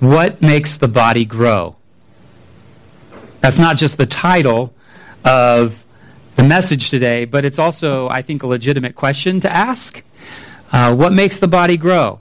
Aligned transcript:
What 0.00 0.42
makes 0.42 0.76
the 0.76 0.88
body 0.88 1.24
grow? 1.24 1.76
That's 3.40 3.58
not 3.58 3.76
just 3.76 3.96
the 3.96 4.06
title 4.06 4.74
of 5.24 5.84
the 6.36 6.42
message 6.42 6.90
today, 6.90 7.24
but 7.24 7.44
it's 7.44 7.58
also, 7.58 8.08
I 8.08 8.20
think, 8.22 8.42
a 8.42 8.46
legitimate 8.46 8.94
question 8.94 9.40
to 9.40 9.50
ask. 9.50 10.02
Uh, 10.70 10.94
what 10.94 11.12
makes 11.12 11.38
the 11.38 11.48
body 11.48 11.76
grow? 11.76 12.20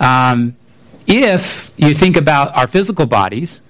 Um, 0.00 0.56
if 1.06 1.72
you 1.76 1.94
think 1.94 2.16
about 2.16 2.56
our 2.56 2.66
physical 2.66 3.06
bodies, 3.06 3.60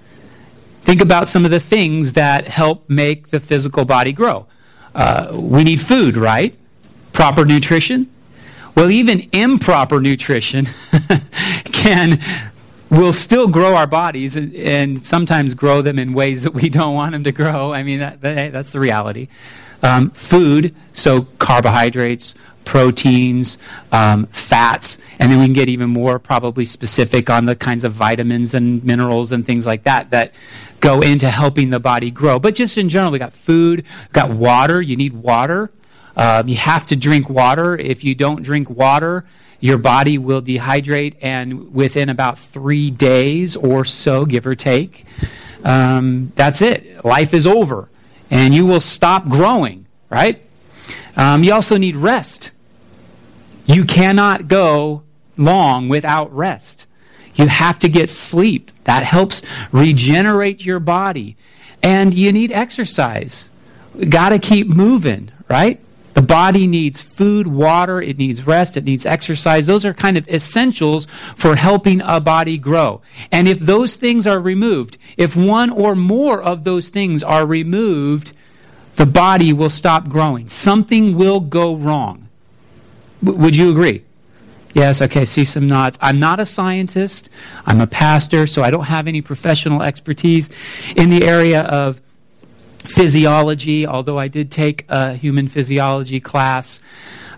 think 0.83 1.01
about 1.01 1.27
some 1.27 1.45
of 1.45 1.51
the 1.51 1.61
things 1.61 2.13
that 2.13 2.47
help 2.47 2.89
make 2.89 3.29
the 3.29 3.41
physical 3.41 3.85
body 3.85 4.13
grow. 4.13 4.47
Uh, 4.95 5.31
we 5.33 5.65
need 5.65 5.81
food, 5.81 6.17
right? 6.17 6.55
Proper 7.13 7.45
nutrition. 7.45 8.09
Well, 8.77 8.91
even 8.91 9.29
improper 9.33 10.01
nutrition 10.01 10.67
can 11.65 12.21
will 12.93 13.13
still 13.13 13.49
grow 13.49 13.75
our 13.75 13.87
bodies 13.87 14.37
and, 14.37 14.55
and, 14.55 15.05
sometimes 15.05 15.55
grow 15.55 15.81
them 15.81 15.99
in 15.99 16.13
ways 16.13 16.43
that 16.43 16.53
we 16.53 16.69
don't 16.69 16.95
want 16.95 17.13
them 17.13 17.25
to 17.25 17.33
grow. 17.33 17.73
I 17.73 17.83
mean, 17.83 18.01
that, 18.01 18.21
that, 18.21 18.53
that's 18.53 18.71
the 18.73 18.81
reality. 18.81 19.29
Um, 19.83 20.11
food, 20.11 20.75
so 20.93 21.23
carbohydrates, 21.39 22.35
proteins, 22.67 23.57
um, 23.91 24.27
fats, 24.27 24.99
and 25.19 25.33
then 25.33 25.39
we 25.39 25.47
can 25.47 25.55
get 25.55 25.71
even 25.71 25.89
more 25.89 26.19
probably 26.19 26.67
specific 26.67 27.31
on 27.31 27.47
the 27.47 27.57
kinds 27.57 27.83
of 27.83 27.93
vitamins 27.93 28.53
and 28.53 28.85
minerals 28.85 29.33
and 29.33 29.47
things 29.47 29.65
like 29.65 29.85
that 29.85 30.11
that 30.11 30.35
go 30.81 31.01
into 31.01 31.29
helping 31.31 31.71
the 31.71 31.81
body 31.81 32.11
grow. 32.11 32.39
But 32.39 32.55
just 32.55 32.77
in 32.77 32.91
general, 32.91 33.11
we 33.11 33.19
got 33.19 33.33
food, 33.33 33.85
got 34.13 34.31
water. 34.31 34.83
You 34.83 34.97
need 34.97 35.15
water. 35.15 35.71
Um, 36.15 36.47
you 36.47 36.57
have 36.57 36.87
to 36.89 36.97
drink 36.97 37.31
water. 37.31 37.75
If 37.75 38.05
you 38.05 38.15
don't 38.15 38.43
drink 38.43 38.69
water, 38.69 39.25
your 39.63 39.79
body 39.79 40.19
will 40.19 40.43
dehydrate, 40.43 41.15
and 41.23 41.73
within 41.73 42.09
about 42.09 42.37
three 42.37 42.91
days 42.91 43.55
or 43.55 43.85
so, 43.85 44.25
give 44.25 44.45
or 44.45 44.57
take, 44.57 45.07
um, 45.65 46.33
that's 46.35 46.61
it. 46.61 47.05
Life 47.05 47.33
is 47.33 47.47
over, 47.47 47.89
and 48.29 48.53
you 48.53 48.67
will 48.67 48.81
stop 48.81 49.29
growing, 49.29 49.87
right? 50.11 50.43
Um, 51.17 51.45
you 51.45 51.53
also 51.55 51.77
need 51.77 51.95
rest. 51.95 52.51
You 53.65 53.85
cannot 53.85 54.49
go 54.49 55.05
long 55.37 55.89
without 55.89 56.35
rest. 56.35 56.87
You 57.37 57.47
have 57.47 57.79
to 57.79 57.89
get 57.89 58.11
sleep. 58.11 58.73
That 58.83 59.05
helps 59.05 59.43
regenerate 59.71 60.67
your 60.67 60.81
body. 60.81 61.37
And 61.85 62.13
you 62.13 62.33
need 62.33 62.51
exercise. 62.51 63.49
Got 64.09 64.31
to 64.31 64.41
keep 64.41 64.67
moving, 64.67 65.31
right? 65.49 65.81
The 66.15 66.23
body 66.23 66.67
needs 66.67 67.01
food, 67.01 67.47
water, 67.47 68.01
it 68.03 68.19
needs 68.19 68.47
rest, 68.47 68.77
it 68.77 68.85
needs 68.85 69.07
exercise. 69.07 69.67
Those 69.67 69.85
are 69.85 69.95
kind 69.95 70.19
of 70.19 70.29
essentials 70.29 71.07
for 71.37 71.57
helping 71.57 72.03
a 72.03 72.21
body 72.21 72.59
grow. 72.59 73.01
And 73.31 73.49
if 73.49 73.59
those 73.59 73.97
things 73.97 74.27
are 74.27 74.39
removed, 74.39 74.99
if 75.17 75.35
one 75.35 75.71
or 75.71 75.95
more 75.95 76.43
of 76.43 76.65
those 76.65 76.91
things 76.91 77.23
are 77.23 77.47
removed, 77.47 78.33
the 78.97 79.07
body 79.07 79.53
will 79.53 79.71
stop 79.71 80.09
growing. 80.09 80.49
Something 80.49 81.17
will 81.17 81.41
go 81.41 81.75
wrong. 81.75 82.29
W- 83.25 83.43
would 83.43 83.57
you 83.57 83.71
agree? 83.71 84.05
Yes, 84.75 85.03
okay, 85.03 85.25
see 85.25 85.45
some 85.45 85.67
nods. 85.67 85.99
I'm 86.01 86.19
not 86.19 86.41
a 86.41 86.47
scientist. 86.47 87.29
I'm 87.67 87.81
a 87.81 87.87
pastor, 87.87 88.47
so 88.47 88.63
I 88.63 88.71
don't 88.71 88.85
have 88.85 89.07
any 89.07 89.21
professional 89.21 89.83
expertise 89.83 90.51
in 90.97 91.11
the 91.11 91.25
area 91.25 91.63
of 91.63 92.01
physiology, 92.85 93.87
although 93.87 94.19
I 94.19 94.29
did 94.29 94.51
take 94.51 94.85
a 94.89 95.15
human 95.15 95.49
physiology 95.49 96.21
class 96.21 96.81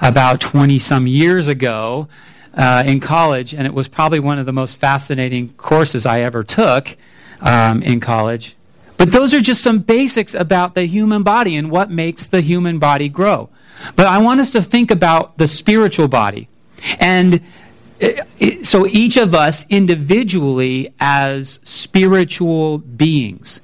about 0.00 0.41
20 0.41 0.78
some 0.78 1.06
years 1.06 1.48
ago 1.48 2.09
uh, 2.55 2.84
in 2.87 3.00
college, 3.00 3.55
and 3.55 3.67
it 3.67 3.75
was 3.75 3.89
probably 3.89 4.20
one 4.20 4.39
of 4.39 4.47
the 4.47 4.53
most 4.53 4.77
fascinating 4.77 5.50
courses 5.50 6.06
I 6.06 6.22
ever 6.22 6.42
took 6.42 6.97
um, 7.41 7.83
in 7.83 8.00
college. 8.00 8.56
But 8.97 9.12
those 9.12 9.34
are 9.34 9.41
just 9.41 9.62
some 9.62 9.81
basics 9.81 10.34
about 10.34 10.75
the 10.75 10.84
human 10.87 11.22
body 11.22 11.56
and 11.56 11.70
what 11.70 11.91
makes 11.91 12.27
the 12.27 12.41
human 12.41 12.78
body 12.78 13.09
grow. 13.09 13.50
But 13.97 14.06
I 14.06 14.19
want 14.19 14.41
us 14.41 14.53
to 14.53 14.62
think 14.62 14.91
about 14.91 15.37
the 15.37 15.47
spiritual 15.47 16.09
body. 16.09 16.49
And 17.00 17.41
so 18.62 18.87
each 18.87 19.16
of 19.16 19.34
us 19.34 19.66
individually 19.69 20.94
as 21.00 21.60
spiritual 21.65 22.78
beings. 22.78 23.60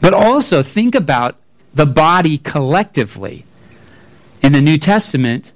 But 0.00 0.14
also 0.14 0.62
think 0.62 0.94
about 0.94 1.36
the 1.74 1.86
body 1.86 2.38
collectively. 2.38 3.44
In 4.42 4.52
the 4.52 4.60
New 4.60 4.78
Testament, 4.78 5.52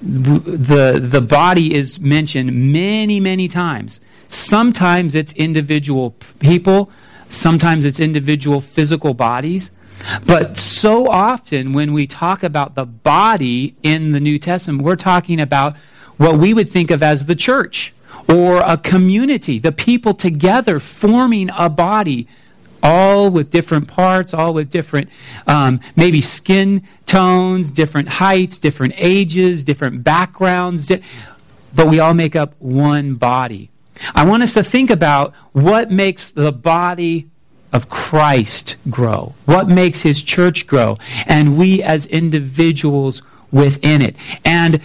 the, 0.00 0.98
the 1.00 1.20
body 1.20 1.74
is 1.74 1.98
mentioned 1.98 2.72
many, 2.72 3.20
many 3.20 3.48
times. 3.48 4.00
Sometimes 4.28 5.14
it's 5.14 5.32
individual 5.32 6.14
people, 6.38 6.90
sometimes 7.28 7.84
it's 7.84 8.00
individual 8.00 8.60
physical 8.60 9.14
bodies. 9.14 9.70
But 10.26 10.58
so 10.58 11.08
often 11.08 11.72
when 11.72 11.92
we 11.92 12.06
talk 12.06 12.42
about 12.42 12.74
the 12.74 12.84
body 12.84 13.76
in 13.82 14.12
the 14.12 14.20
New 14.20 14.38
Testament, 14.38 14.82
we're 14.82 14.96
talking 14.96 15.40
about 15.40 15.76
what 16.16 16.38
we 16.38 16.52
would 16.52 16.68
think 16.68 16.90
of 16.90 17.02
as 17.02 17.26
the 17.26 17.34
church 17.34 17.94
or 18.28 18.58
a 18.58 18.76
community, 18.76 19.58
the 19.58 19.72
people 19.72 20.14
together 20.14 20.78
forming 20.78 21.50
a 21.56 21.68
body, 21.68 22.28
all 22.84 23.30
with 23.30 23.50
different 23.50 23.88
parts, 23.88 24.32
all 24.34 24.54
with 24.54 24.70
different 24.70 25.08
um, 25.48 25.80
maybe 25.96 26.20
skin 26.20 26.86
tones, 27.06 27.70
different 27.70 28.08
heights, 28.08 28.58
different 28.58 28.94
ages, 28.98 29.64
different 29.64 30.04
backgrounds, 30.04 30.92
but 31.74 31.88
we 31.88 31.98
all 31.98 32.14
make 32.14 32.36
up 32.36 32.54
one 32.60 33.14
body. 33.14 33.70
I 34.14 34.26
want 34.26 34.42
us 34.42 34.54
to 34.54 34.62
think 34.62 34.90
about 34.90 35.34
what 35.52 35.90
makes 35.90 36.30
the 36.30 36.52
body 36.52 37.28
of 37.72 37.88
Christ 37.88 38.76
grow? 38.88 39.34
What 39.46 39.68
makes 39.68 40.02
his 40.02 40.22
church 40.22 40.66
grow? 40.68 40.96
And 41.26 41.58
we 41.58 41.82
as 41.82 42.06
individuals 42.06 43.20
within 43.50 44.00
it. 44.00 44.14
And 44.44 44.80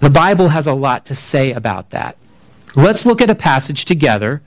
the 0.00 0.08
Bible 0.08 0.48
has 0.48 0.66
a 0.66 0.72
lot 0.72 1.04
to 1.06 1.14
say 1.14 1.52
about 1.52 1.90
that. 1.90 2.16
Let's 2.74 3.04
look 3.04 3.20
at 3.20 3.28
a 3.28 3.34
passage 3.34 3.84
together. 3.84 4.40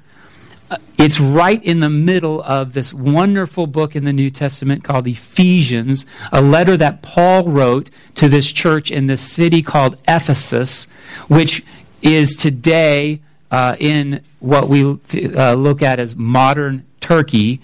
Uh, 0.69 0.77
it's 0.97 1.19
right 1.19 1.63
in 1.63 1.79
the 1.79 1.89
middle 1.89 2.41
of 2.41 2.73
this 2.73 2.91
wonderful 2.91 3.67
book 3.67 3.95
in 3.95 4.03
the 4.03 4.13
New 4.13 4.31
Testament 4.31 4.83
called 4.83 5.05
Ephesians, 5.05 6.07
a 6.31 6.41
letter 6.41 6.75
that 6.75 7.03
Paul 7.03 7.43
wrote 7.43 7.91
to 8.15 8.27
this 8.27 8.51
church 8.51 8.89
in 8.89 9.05
this 9.05 9.21
city 9.21 9.61
called 9.61 9.95
Ephesus, 10.07 10.87
which 11.27 11.63
is 12.01 12.35
today 12.35 13.21
uh, 13.51 13.75
in 13.79 14.21
what 14.39 14.67
we 14.67 14.83
uh, 14.83 15.53
look 15.53 15.83
at 15.83 15.99
as 15.99 16.15
modern 16.15 16.83
Turkey, 16.99 17.61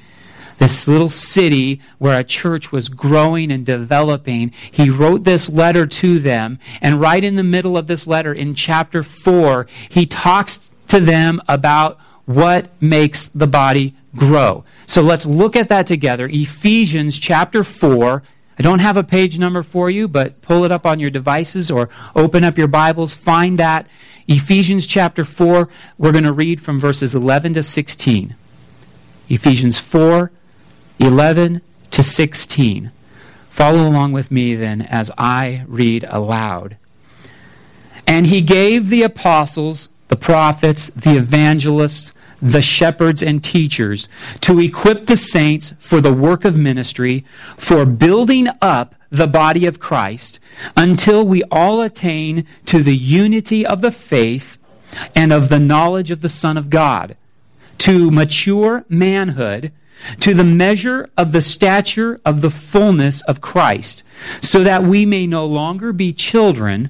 this 0.60 0.88
little 0.88 1.10
city 1.10 1.82
where 1.98 2.20
a 2.20 2.24
church 2.24 2.72
was 2.72 2.88
growing 2.88 3.52
and 3.52 3.66
developing. 3.66 4.52
He 4.70 4.92
wrote 4.92 5.24
this 5.24 5.50
letter 5.50 5.88
to 5.88 6.20
them, 6.20 6.60
and 6.82 7.02
right 7.02 7.24
in 7.24 7.36
the 7.36 7.44
middle 7.44 7.78
of 7.78 7.88
this 7.88 8.06
letter, 8.06 8.32
in 8.32 8.54
chapter 8.54 9.02
4, 9.02 9.66
he 9.90 10.06
talks 10.06 10.70
to 10.90 11.00
them 11.00 11.42
about 11.48 11.98
what 12.36 12.70
makes 12.82 13.28
the 13.28 13.48
body 13.48 13.96
grow. 14.16 14.64
So 14.86 15.02
let's 15.02 15.26
look 15.26 15.56
at 15.56 15.70
that 15.70 15.88
together. 15.88 16.28
Ephesians 16.30 17.18
chapter 17.18 17.64
4. 17.64 18.24
I 18.60 18.62
don't 18.62 18.80
have 18.80 18.98
a 18.98 19.04
page 19.04 19.40
number 19.40 19.64
for 19.64 19.90
you, 19.90 20.08
but 20.08 20.42
pull 20.42 20.66
it 20.66 20.72
up 20.72 20.86
on 20.86 21.00
your 21.00 21.10
devices 21.10 21.72
or 21.72 21.90
open 22.16 22.44
up 22.44 22.58
your 22.58 22.68
Bibles. 22.68 23.14
Find 23.14 23.58
that. 23.60 23.88
Ephesians 24.28 24.86
chapter 24.86 25.24
4, 25.24 25.68
we're 25.98 26.12
going 26.12 26.24
to 26.24 26.34
read 26.34 26.62
from 26.62 26.80
verses 26.80 27.16
11 27.16 27.56
to 27.56 27.64
16. 27.64 28.36
Ephesians 29.30 29.80
4 29.80 30.32
11 31.00 31.62
to 31.90 32.04
16. 32.04 32.92
Follow 33.50 33.88
along 33.88 34.12
with 34.12 34.30
me 34.30 34.56
then 34.56 34.82
as 34.84 35.10
I 35.18 35.64
read 35.68 36.06
aloud. 36.08 36.78
And 38.06 38.28
he 38.28 38.42
gave 38.42 38.90
the 38.90 39.04
apostles, 39.04 39.90
the 40.12 40.18
prophets, 40.18 40.90
the 40.90 41.16
evangelists, 41.16 42.14
the 42.42 42.62
shepherds 42.62 43.24
and 43.24 43.42
teachers 43.42 44.10
to 44.42 44.60
equip 44.60 45.06
the 45.06 45.16
saints 45.16 45.74
for 45.80 46.02
the 46.02 46.14
work 46.14 46.44
of 46.44 46.58
ministry, 46.58 47.24
for 47.56 47.86
building 47.86 48.50
up 48.62 48.94
the 49.10 49.26
body 49.26 49.66
of 49.66 49.80
Christ, 49.80 50.38
until 50.76 51.26
we 51.26 51.44
all 51.44 51.82
attain 51.82 52.46
to 52.66 52.84
the 52.84 52.96
unity 52.96 53.66
of 53.66 53.80
the 53.80 53.92
faith 53.92 54.58
and 55.16 55.32
of 55.32 55.48
the 55.48 55.60
knowledge 55.60 56.12
of 56.12 56.20
the 56.20 56.30
Son 56.30 56.58
of 56.58 56.70
God 56.70 57.16
to 57.78 58.12
mature 58.12 58.84
manhood, 58.90 59.72
to 60.20 60.34
the 60.34 60.44
measure 60.44 61.10
of 61.18 61.32
the 61.32 61.42
stature 61.42 62.20
of 62.26 62.42
the 62.42 62.50
fullness 62.50 63.22
of 63.22 63.40
Christ, 63.40 64.04
so 64.42 64.62
that 64.62 64.84
we 64.84 65.06
may 65.06 65.26
no 65.26 65.46
longer 65.46 65.94
be 65.94 66.12
children, 66.12 66.90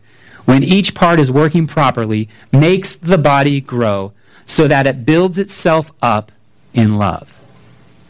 when 0.45 0.63
each 0.63 0.95
part 0.95 1.19
is 1.19 1.31
working 1.31 1.67
properly, 1.67 2.29
makes 2.51 2.95
the 2.95 3.17
body 3.17 3.61
grow 3.61 4.13
so 4.45 4.67
that 4.67 4.87
it 4.87 5.05
builds 5.05 5.37
itself 5.37 5.91
up 6.01 6.31
in 6.73 6.95
love. 6.95 7.39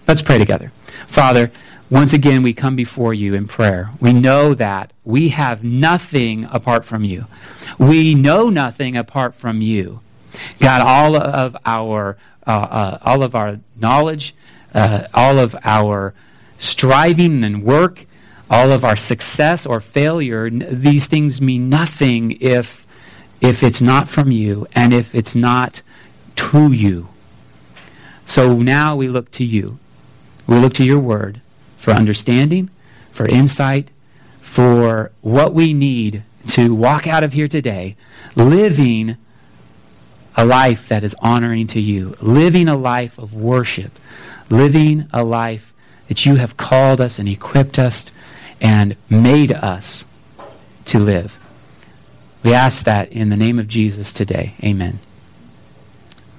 Let's 0.07 0.21
pray 0.21 0.37
together. 0.37 0.71
Father, 1.07 1.51
once 1.89 2.13
again, 2.13 2.41
we 2.41 2.53
come 2.53 2.75
before 2.75 3.13
you 3.13 3.33
in 3.33 3.47
prayer. 3.47 3.89
We 3.99 4.13
know 4.13 4.53
that 4.53 4.93
we 5.03 5.29
have 5.29 5.63
nothing 5.63 6.45
apart 6.45 6.85
from 6.85 7.03
you. 7.03 7.25
We 7.77 8.15
know 8.15 8.49
nothing 8.49 8.95
apart 8.95 9.35
from 9.35 9.61
you. 9.61 9.99
God, 10.59 10.81
all 10.81 11.15
of 11.17 11.57
our, 11.65 12.17
uh, 12.47 12.49
uh, 12.49 12.97
all 13.01 13.23
of 13.23 13.35
our 13.35 13.59
knowledge, 13.77 14.33
uh, 14.73 15.07
all 15.13 15.37
of 15.37 15.55
our 15.63 16.13
striving 16.57 17.43
and 17.43 17.63
work, 17.63 18.05
all 18.51 18.73
of 18.73 18.83
our 18.83 18.97
success 18.97 19.65
or 19.65 19.79
failure, 19.79 20.49
these 20.49 21.07
things 21.07 21.41
mean 21.41 21.69
nothing 21.69 22.37
if, 22.41 22.85
if 23.39 23.63
it's 23.63 23.81
not 23.81 24.09
from 24.09 24.29
you 24.29 24.67
and 24.75 24.93
if 24.93 25.15
it's 25.15 25.33
not 25.33 25.81
to 26.35 26.73
you. 26.73 27.07
So 28.25 28.57
now 28.57 28.97
we 28.97 29.07
look 29.07 29.31
to 29.31 29.45
you. 29.45 29.79
We 30.47 30.57
look 30.57 30.73
to 30.73 30.83
your 30.83 30.99
word 30.99 31.39
for 31.77 31.91
understanding, 31.91 32.69
for 33.11 33.25
insight, 33.25 33.89
for 34.41 35.11
what 35.21 35.53
we 35.53 35.73
need 35.73 36.23
to 36.47 36.75
walk 36.75 37.07
out 37.07 37.23
of 37.23 37.31
here 37.31 37.47
today 37.47 37.95
living 38.35 39.15
a 40.35 40.43
life 40.43 40.89
that 40.89 41.05
is 41.05 41.15
honoring 41.21 41.67
to 41.67 41.79
you, 41.79 42.15
living 42.21 42.67
a 42.67 42.75
life 42.75 43.17
of 43.17 43.33
worship, 43.33 43.93
living 44.49 45.07
a 45.13 45.23
life 45.23 45.73
that 46.09 46.25
you 46.25 46.35
have 46.35 46.57
called 46.57 46.99
us 46.99 47.17
and 47.17 47.29
equipped 47.29 47.79
us 47.79 48.11
and 48.61 48.95
made 49.09 49.51
us 49.51 50.05
to 50.85 50.99
live. 50.99 51.37
We 52.43 52.53
ask 52.53 52.85
that 52.85 53.11
in 53.11 53.29
the 53.29 53.37
name 53.37 53.59
of 53.59 53.67
Jesus 53.67 54.13
today. 54.13 54.53
Amen. 54.63 54.99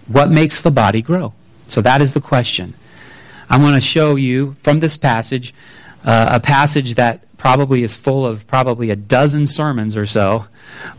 What 0.06 0.30
makes 0.30 0.62
the 0.62 0.70
body 0.70 1.02
grow? 1.02 1.34
So 1.66 1.80
that 1.82 2.00
is 2.00 2.12
the 2.12 2.20
question. 2.20 2.74
I 3.48 3.58
want 3.58 3.74
to 3.74 3.80
show 3.80 4.16
you 4.16 4.56
from 4.62 4.80
this 4.80 4.96
passage, 4.96 5.54
uh, 6.04 6.28
a 6.30 6.40
passage 6.40 6.94
that 6.94 7.20
probably 7.36 7.82
is 7.82 7.96
full 7.96 8.24
of 8.24 8.46
probably 8.46 8.90
a 8.90 8.96
dozen 8.96 9.46
sermons 9.46 9.96
or 9.96 10.06
so. 10.06 10.46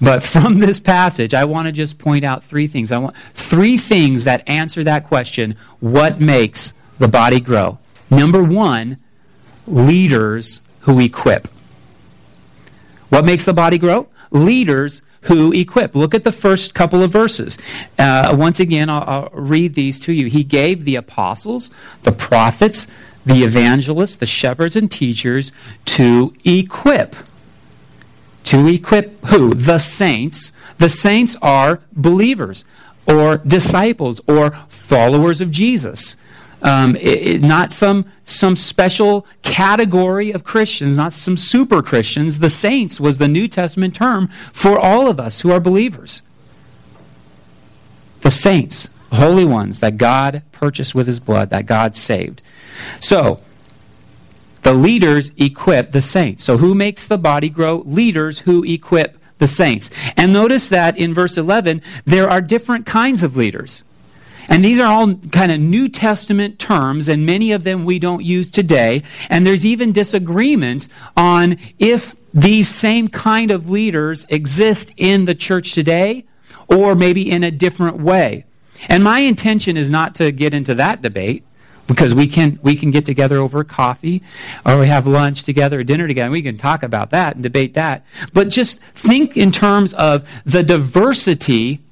But 0.02 0.24
from 0.24 0.60
this 0.60 0.80
passage, 0.80 1.34
I 1.34 1.46
want 1.46 1.68
to 1.68 1.72
just 1.72 2.00
point 2.00 2.24
out 2.24 2.44
three 2.44 2.68
things. 2.68 2.92
I 2.92 2.98
want 2.98 3.16
three 3.34 3.78
things 3.78 4.26
that 4.26 4.48
answer 4.48 4.84
that 4.84 5.06
question 5.06 5.56
what 5.80 6.20
makes 6.20 6.74
the 7.00 7.08
body 7.08 7.40
grow? 7.40 7.80
Number 8.10 8.44
one, 8.44 8.98
leaders 9.66 10.62
who 10.84 11.00
equip. 11.00 11.48
What 13.10 13.26
makes 13.26 13.46
the 13.46 13.54
body 13.54 13.78
grow? 13.78 14.08
Leaders 14.32 15.02
who 15.24 15.54
equip. 15.54 15.96
Look 15.96 16.14
at 16.14 16.24
the 16.24 16.32
first 16.32 16.74
couple 16.74 17.02
of 17.02 17.12
verses. 17.12 17.58
Uh, 17.98 18.36
once 18.38 18.60
again, 18.60 18.90
I'll, 18.90 19.04
I'll 19.04 19.30
read 19.34 19.76
these 19.76 20.00
to 20.02 20.14
you. 20.14 20.28
He 20.28 20.44
gave 20.44 20.84
the 20.84 20.96
apostles, 20.96 21.70
the 22.04 22.12
prophets, 22.12 22.88
the 23.26 23.44
evangelists, 23.44 24.18
the 24.18 24.26
shepherds, 24.26 24.76
and 24.76 24.92
teachers 24.92 25.52
to 25.86 26.34
equip. 26.44 27.16
To 28.46 28.68
equip 28.68 29.24
who? 29.28 29.54
The 29.54 29.78
saints. 29.78 30.52
The 30.78 30.90
saints 30.90 31.38
are 31.42 31.80
believers 31.94 32.66
or 33.08 33.38
disciples 33.38 34.20
or 34.28 34.52
followers 34.68 35.40
of 35.40 35.52
Jesus. 35.52 36.18
Um, 36.64 36.96
it, 36.96 37.02
it, 37.02 37.42
not 37.42 37.74
some, 37.74 38.06
some 38.24 38.56
special 38.56 39.28
category 39.42 40.32
of 40.32 40.46
Christians, 40.46 40.98
not 40.98 41.12
some 41.12 41.36
super 41.36 41.84
Christians. 41.84 42.40
The 42.40 42.50
saints 42.50 43.00
was 43.00 43.18
the 43.18 43.28
New 43.28 43.50
Testament 43.50 43.96
term 43.96 44.28
for 44.54 44.80
all 44.80 45.10
of 45.10 45.20
us 45.20 45.42
who 45.42 45.52
are 45.52 45.60
believers. 45.60 46.22
The 48.22 48.32
saints, 48.32 48.90
holy 49.12 49.44
ones 49.44 49.82
that 49.82 49.98
God 49.98 50.42
purchased 50.54 50.96
with 50.96 51.06
his 51.06 51.20
blood, 51.20 51.50
that 51.50 51.66
God 51.66 51.98
saved. 51.98 52.42
So, 53.02 53.42
the 54.62 54.74
leaders 54.74 55.32
equip 55.36 55.92
the 55.92 56.02
saints. 56.02 56.46
So, 56.46 56.58
who 56.58 56.74
makes 56.74 57.06
the 57.06 57.18
body 57.18 57.50
grow? 57.50 57.84
Leaders 57.86 58.40
who 58.40 58.64
equip 58.64 59.18
the 59.38 59.48
saints. 59.48 59.90
And 60.16 60.32
notice 60.32 60.70
that 60.70 60.98
in 60.98 61.14
verse 61.14 61.38
11, 61.38 61.82
there 62.06 62.30
are 62.30 62.40
different 62.40 62.86
kinds 62.86 63.24
of 63.24 63.36
leaders. 63.36 63.84
And 64.50 64.64
these 64.64 64.80
are 64.80 64.86
all 64.86 65.16
kind 65.16 65.52
of 65.52 65.60
New 65.60 65.88
Testament 65.88 66.60
terms, 66.60 67.08
and 67.10 67.26
many 67.26 67.52
of 67.52 67.64
them 67.64 67.86
we 67.86 68.00
don't 68.00 68.24
use 68.24 68.52
today. 68.52 69.04
And 69.30 69.48
there's 69.48 69.66
even 69.66 69.92
disagreement 69.92 70.88
on 71.16 71.58
if 71.80 72.16
these 72.34 72.68
same 72.68 73.08
kind 73.08 73.52
of 73.52 73.70
leaders 73.70 74.26
exist 74.30 74.92
in 74.98 75.26
the 75.26 75.36
church 75.36 75.74
today 75.74 76.26
or 76.68 76.96
maybe 76.96 77.30
in 77.30 77.44
a 77.44 77.52
different 77.52 77.98
way. 77.98 78.46
And 78.90 79.04
my 79.04 79.20
intention 79.20 79.78
is 79.78 79.90
not 79.90 80.16
to 80.16 80.32
get 80.32 80.54
into 80.54 80.76
that 80.76 81.02
debate 81.02 81.46
because 81.88 82.14
we 82.16 82.28
can 82.28 82.60
we 82.64 82.76
can 82.76 82.92
get 82.92 83.06
together 83.06 83.38
over 83.38 83.64
coffee 83.64 84.24
or 84.66 84.80
we 84.80 84.88
have 84.88 85.06
lunch 85.06 85.44
together 85.44 85.80
or 85.80 85.84
dinner 85.84 86.08
together 86.08 86.32
we 86.32 86.42
can 86.42 86.58
talk 86.58 86.82
about 86.82 87.10
that 87.12 87.36
and 87.36 87.44
debate 87.44 87.74
that 87.74 88.06
but 88.32 88.48
just 88.48 88.80
think 88.80 89.36
in 89.36 89.52
terms 89.52 89.94
of 89.94 90.28
the 90.46 90.64
diversity 90.64 91.83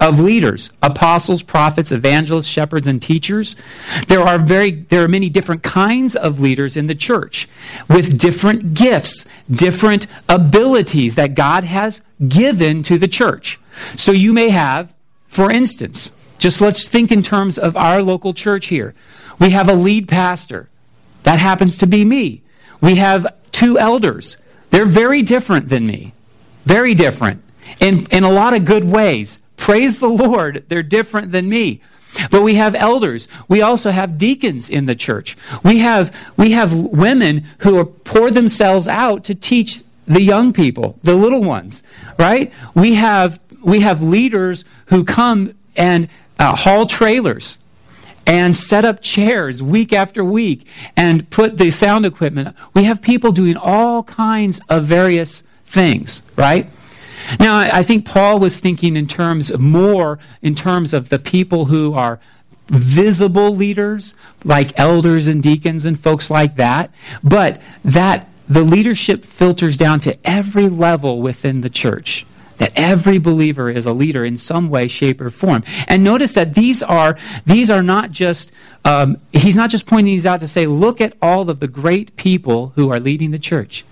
of 0.00 0.20
leaders 0.20 0.70
apostles 0.82 1.42
prophets 1.42 1.90
evangelists 1.90 2.46
shepherds 2.46 2.86
and 2.86 3.02
teachers. 3.02 3.56
There 4.08 4.20
are 4.20 4.38
very 4.38 4.70
there 4.70 5.02
are 5.02 5.08
many 5.08 5.30
different 5.30 5.62
kinds 5.62 6.14
of 6.14 6.40
leaders 6.40 6.76
in 6.76 6.86
the 6.86 6.94
church 6.94 7.48
with 7.88 8.18
different 8.18 8.74
gifts 8.74 9.24
different 9.50 10.06
abilities 10.28 11.14
that 11.14 11.34
god 11.34 11.64
has 11.64 12.02
given 12.28 12.82
to 12.84 12.98
the 12.98 13.08
church. 13.08 13.58
So 13.96 14.12
you 14.12 14.32
may 14.32 14.50
have 14.50 14.94
for 15.26 15.50
instance 15.50 16.12
just 16.38 16.60
let's 16.60 16.86
think 16.86 17.10
in 17.10 17.22
terms 17.22 17.58
of 17.58 17.76
our 17.76 18.02
local 18.02 18.34
church 18.34 18.66
here. 18.66 18.94
We 19.38 19.50
have 19.50 19.68
a 19.68 19.74
lead 19.74 20.08
pastor. 20.08 20.68
That 21.22 21.38
happens 21.38 21.78
to 21.78 21.86
be 21.86 22.04
me. 22.04 22.42
We 22.80 22.96
have 22.96 23.26
two 23.52 23.78
elders. 23.78 24.36
They're 24.70 24.84
very 24.84 25.22
different 25.22 25.68
than 25.68 25.86
me. 25.86 26.12
Very 26.64 26.94
different. 26.94 27.42
In, 27.80 28.06
in 28.10 28.24
a 28.24 28.30
lot 28.30 28.54
of 28.54 28.64
good 28.64 28.84
ways 28.84 29.38
Praise 29.66 29.98
the 29.98 30.08
Lord, 30.08 30.64
they're 30.68 30.84
different 30.84 31.32
than 31.32 31.48
me. 31.48 31.80
But 32.30 32.42
we 32.42 32.54
have 32.54 32.76
elders. 32.76 33.26
We 33.48 33.62
also 33.62 33.90
have 33.90 34.16
deacons 34.16 34.70
in 34.70 34.86
the 34.86 34.94
church. 34.94 35.36
We 35.64 35.80
have, 35.80 36.16
we 36.36 36.52
have 36.52 36.72
women 36.72 37.44
who 37.58 37.84
pour 37.84 38.30
themselves 38.30 38.86
out 38.86 39.24
to 39.24 39.34
teach 39.34 39.82
the 40.06 40.22
young 40.22 40.52
people, 40.52 41.00
the 41.02 41.16
little 41.16 41.42
ones, 41.42 41.82
right? 42.16 42.52
We 42.76 42.94
have, 42.94 43.40
we 43.60 43.80
have 43.80 44.00
leaders 44.00 44.64
who 44.90 45.02
come 45.02 45.54
and 45.74 46.10
uh, 46.38 46.54
haul 46.54 46.86
trailers 46.86 47.58
and 48.24 48.56
set 48.56 48.84
up 48.84 49.02
chairs 49.02 49.64
week 49.64 49.92
after 49.92 50.24
week 50.24 50.68
and 50.96 51.28
put 51.28 51.58
the 51.58 51.72
sound 51.72 52.06
equipment. 52.06 52.54
We 52.72 52.84
have 52.84 53.02
people 53.02 53.32
doing 53.32 53.56
all 53.56 54.04
kinds 54.04 54.60
of 54.68 54.84
various 54.84 55.42
things, 55.64 56.22
right? 56.36 56.70
Now, 57.38 57.56
I 57.58 57.82
think 57.82 58.04
Paul 58.04 58.38
was 58.38 58.58
thinking 58.58 58.96
in 58.96 59.06
terms 59.06 59.56
more 59.58 60.18
in 60.42 60.54
terms 60.54 60.92
of 60.92 61.08
the 61.08 61.18
people 61.18 61.66
who 61.66 61.94
are 61.94 62.20
visible 62.68 63.54
leaders, 63.54 64.14
like 64.44 64.78
elders 64.78 65.26
and 65.26 65.42
deacons 65.42 65.84
and 65.84 65.98
folks 65.98 66.30
like 66.30 66.56
that, 66.56 66.90
but 67.22 67.60
that 67.84 68.28
the 68.48 68.62
leadership 68.62 69.24
filters 69.24 69.76
down 69.76 70.00
to 70.00 70.16
every 70.28 70.68
level 70.68 71.20
within 71.20 71.60
the 71.60 71.70
church 71.70 72.26
that 72.58 72.72
every 72.74 73.18
believer 73.18 73.70
is 73.70 73.86
a 73.86 73.92
leader 73.92 74.24
in 74.24 74.36
some 74.36 74.68
way 74.68 74.88
shape 74.88 75.20
or 75.20 75.30
form. 75.30 75.62
And 75.88 76.02
notice 76.02 76.32
that 76.34 76.54
these 76.54 76.82
are 76.82 77.16
these 77.44 77.70
are 77.70 77.82
not 77.82 78.10
just 78.10 78.50
um, 78.84 79.18
he's 79.32 79.56
not 79.56 79.70
just 79.70 79.86
pointing 79.86 80.14
these 80.14 80.26
out 80.26 80.40
to 80.40 80.48
say 80.48 80.66
look 80.66 81.00
at 81.00 81.14
all 81.20 81.48
of 81.50 81.60
the 81.60 81.68
great 81.68 82.16
people 82.16 82.72
who 82.74 82.90
are 82.90 83.00
leading 83.00 83.30
the 83.30 83.38
church 83.38 83.84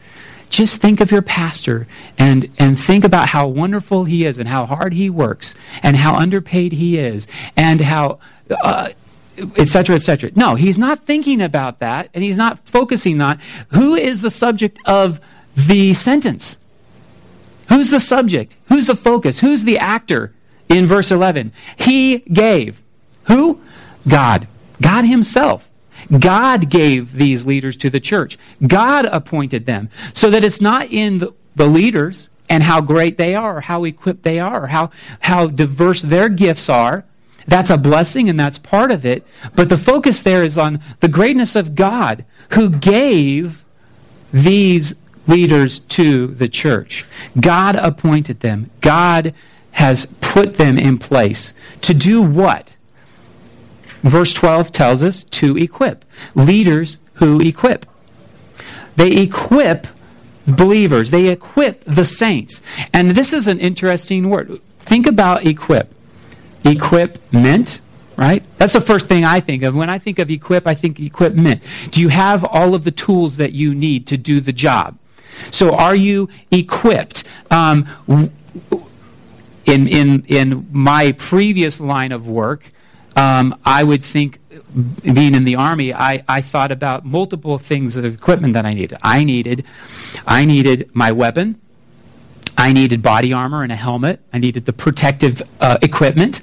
just 0.55 0.81
think 0.81 1.01
of 1.01 1.11
your 1.11 1.23
pastor 1.23 1.87
and, 2.19 2.49
and 2.59 2.79
think 2.79 3.05
about 3.05 3.29
how 3.29 3.49
wonderful 3.49 4.05
he 4.05 4.25
is 4.25 4.39
and 4.39 4.49
how 4.49 4.67
hard 4.67 4.93
he 4.93 5.11
works 5.11 5.55
and 5.83 5.97
how 5.97 6.15
underpaid 6.15 6.73
he 6.73 6.97
is 6.97 7.27
and 7.57 7.81
how, 7.81 8.21
uh, 8.63 8.91
etc., 9.57 9.97
etc. 9.97 10.31
No, 10.37 10.55
he's 10.55 10.79
not 10.79 11.01
thinking 11.01 11.43
about 11.43 11.81
that 11.81 12.09
and 12.15 12.23
he's 12.23 12.39
not 12.39 12.61
focusing 12.69 13.21
on 13.21 13.41
who 13.71 13.95
is 13.95 14.23
the 14.23 14.31
subject 14.31 14.79
of 14.87 15.21
the 15.57 15.93
sentence. 15.93 16.59
Who's 17.69 17.91
the 17.91 18.01
subject? 18.01 18.57
Who's 18.69 18.87
the 18.87 18.97
focus? 18.97 19.41
Who's 19.41 19.65
the 19.65 19.79
actor 19.79 20.33
in 20.69 20.87
verse 20.87 21.11
11? 21.11 21.53
He 21.77 22.19
gave. 22.19 22.81
Who? 23.25 23.61
God. 24.07 24.47
God 24.81 25.05
Himself. 25.05 25.69
God 26.19 26.71
gave 26.71 27.15
these 27.15 27.47
leaders 27.47 27.77
to 27.79 27.91
the 27.91 28.01
church. 28.01 28.39
God 28.67 29.07
appointed 29.07 29.67
them. 29.67 29.89
So 30.13 30.31
that 30.31 30.45
it's 30.45 30.61
not 30.61 30.91
in 30.91 31.19
the, 31.57 31.67
leaders, 31.67 32.29
and 32.49 32.63
how 32.63 32.81
great 32.81 33.17
they 33.17 33.35
are, 33.35 33.59
or 33.59 33.61
how 33.63 33.85
equipped 33.85 34.23
they 34.23 34.39
are, 34.39 34.65
or 34.65 34.67
how, 34.69 34.91
how 35.21 35.47
diverse 35.47 36.03
their 36.03 36.29
gifts 36.29 36.69
are. 36.69 37.05
That's 37.47 37.71
a 37.71 37.77
blessing 37.77 38.29
and 38.29 38.41
that's 38.41 38.59
part 38.59 38.91
of 38.91 39.05
it. 39.05 39.27
But 39.55 39.69
the 39.69 39.77
focus 39.77 40.23
there 40.23 40.43
is 40.43 40.57
on 40.57 40.81
the 41.01 41.09
greatness 41.09 41.57
of 41.57 41.75
God 41.75 42.25
who 42.51 42.71
gave 42.71 43.65
these 44.33 44.95
leaders 45.27 45.79
to 45.79 46.29
the 46.29 46.49
church. 46.49 47.07
God 47.39 47.77
appointed 47.77 48.41
them. 48.41 48.71
God 48.81 49.35
has 49.73 50.07
put 50.21 50.57
them 50.57 50.79
in 50.79 50.99
place 50.99 51.53
to 51.83 51.95
do 51.95 52.23
what? 52.23 52.74
Verse 54.05 54.35
12 54.35 54.71
tells 54.71 55.03
us 55.03 55.25
to 55.25 55.57
equip. 55.57 56.05
Leaders 56.35 56.99
who 57.15 57.41
equip. 57.41 57.87
They 58.97 59.13
equip 59.17 59.87
believers, 60.47 61.11
they 61.11 61.29
equip 61.29 61.83
the 61.85 62.05
saints. 62.05 62.61
And 62.93 63.13
this 63.13 63.33
is 63.33 63.49
an 63.49 63.59
interesting 63.59 64.29
word. 64.29 64.61
Think 64.81 65.07
about 65.07 65.47
equip. 65.47 65.93
Equipment, 66.65 67.81
right? 68.17 68.45
That's 68.59 68.75
the 68.75 68.83
first 68.83 69.09
thing 69.09 69.25
I 69.25 69.41
think 69.41 69.63
of. 69.63 69.75
When 69.75 69.89
I 69.89 69.99
think 69.99 70.19
of 70.19 70.31
equip, 70.31 70.67
I 70.67 70.75
think 70.75 71.01
equipment. 71.01 71.63
Do 71.91 72.03
you 72.03 72.09
have 72.09 72.45
all 72.45 72.75
of 72.75 72.85
the 72.85 72.91
tools 72.91 73.39
that 73.39 73.53
you 73.53 73.75
need 73.75 74.07
to 74.09 74.19
do 74.19 74.41
the 74.41 74.53
job? 74.53 74.99
So 75.51 75.75
are 75.75 75.97
you 75.97 76.29
equipped? 76.51 77.25
Um, 77.51 77.87
in, 79.67 79.89
in, 79.89 80.25
in 80.27 80.69
my 80.71 81.13
previous 81.13 81.81
line 81.81 82.13
of 82.13 82.29
work, 82.29 82.71
um, 83.17 83.59
I 83.65 83.85
would 83.85 84.03
think, 84.03 84.39
being 85.03 85.35
in 85.35 85.45
the 85.45 85.57
army, 85.57 85.95
I, 85.95 86.25
I 86.29 86.41
thought 86.41 86.73
about 86.73 87.05
multiple 87.05 87.59
things 87.59 87.97
of 87.97 88.05
equipment 88.05 88.55
that 88.55 88.67
I 88.67 88.75
needed. 88.75 88.99
I 89.03 89.25
needed, 89.25 89.65
I 90.27 90.45
needed 90.45 90.91
my 90.95 91.13
weapon. 91.13 91.61
I 92.57 92.73
needed 92.73 93.03
body 93.03 93.33
armor 93.33 93.63
and 93.63 93.73
a 93.73 93.77
helmet. 93.77 94.21
I 94.33 94.39
needed 94.39 94.65
the 94.65 94.73
protective 94.73 95.43
uh, 95.61 95.79
equipment. 95.83 96.41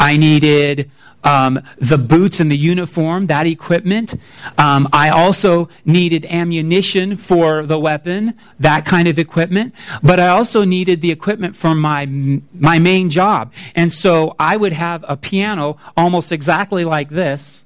I 0.00 0.16
needed 0.16 0.90
um, 1.24 1.60
the 1.78 1.98
boots 1.98 2.40
and 2.40 2.50
the 2.50 2.56
uniform, 2.56 3.26
that 3.26 3.46
equipment. 3.46 4.14
Um, 4.58 4.88
I 4.92 5.10
also 5.10 5.68
needed 5.84 6.26
ammunition 6.26 7.16
for 7.16 7.64
the 7.64 7.78
weapon, 7.78 8.34
that 8.60 8.84
kind 8.84 9.08
of 9.08 9.18
equipment. 9.18 9.74
But 10.02 10.20
I 10.20 10.28
also 10.28 10.64
needed 10.64 11.00
the 11.00 11.10
equipment 11.10 11.56
for 11.56 11.74
my, 11.74 12.06
my 12.06 12.78
main 12.78 13.10
job. 13.10 13.52
And 13.74 13.92
so 13.92 14.34
I 14.38 14.56
would 14.56 14.72
have 14.72 15.04
a 15.08 15.16
piano 15.16 15.76
almost 15.96 16.32
exactly 16.32 16.84
like 16.84 17.08
this 17.08 17.61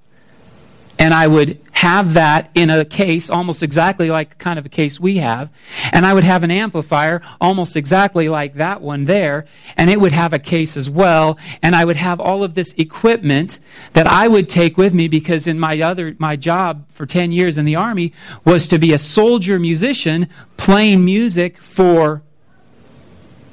and 0.99 1.13
I 1.13 1.27
would 1.27 1.59
have 1.73 2.15
that 2.15 2.51
in 2.55 2.71
a 2.71 2.85
case 2.85 3.29
almost 3.29 3.63
exactly 3.63 4.11
like 4.11 4.39
kind 4.39 4.59
of 4.59 4.65
a 4.65 4.69
case 4.69 4.99
we 4.99 5.19
have, 5.19 5.51
and 5.93 6.07
I 6.07 6.15
would 6.15 6.25
have 6.25 6.43
an 6.43 6.51
amplifier 6.51 7.23
almost 7.41 7.77
exactly 7.77 8.29
like 8.29 8.55
that 8.55 8.81
one 8.81 9.05
there, 9.05 9.45
and 9.77 9.91
it 9.91 10.01
would 10.01 10.13
have 10.13 10.33
a 10.33 10.39
case 10.39 10.77
as 10.77 10.89
well, 10.89 11.39
and 11.63 11.77
I 11.77 11.85
would 11.85 11.97
have 11.97 12.19
all 12.19 12.43
of 12.43 12.55
this 12.55 12.73
equipment 12.75 13.61
that 13.93 14.07
I 14.07 14.29
would 14.29 14.49
take 14.49 14.77
with 14.77 14.95
me 14.95 15.09
because 15.09 15.47
in 15.47 15.59
my 15.59 15.81
other 15.81 16.17
my 16.19 16.37
job 16.37 16.91
for 16.91 17.05
10 17.07 17.33
years 17.33 17.59
in 17.59 17.65
the 17.65 17.77
army 17.77 18.13
was 18.45 18.67
to 18.69 18.79
be 18.79 18.93
a 18.93 18.99
soldier 18.99 19.59
musician 19.59 20.29
playing 20.57 21.05
music 21.05 21.59
for 21.59 22.23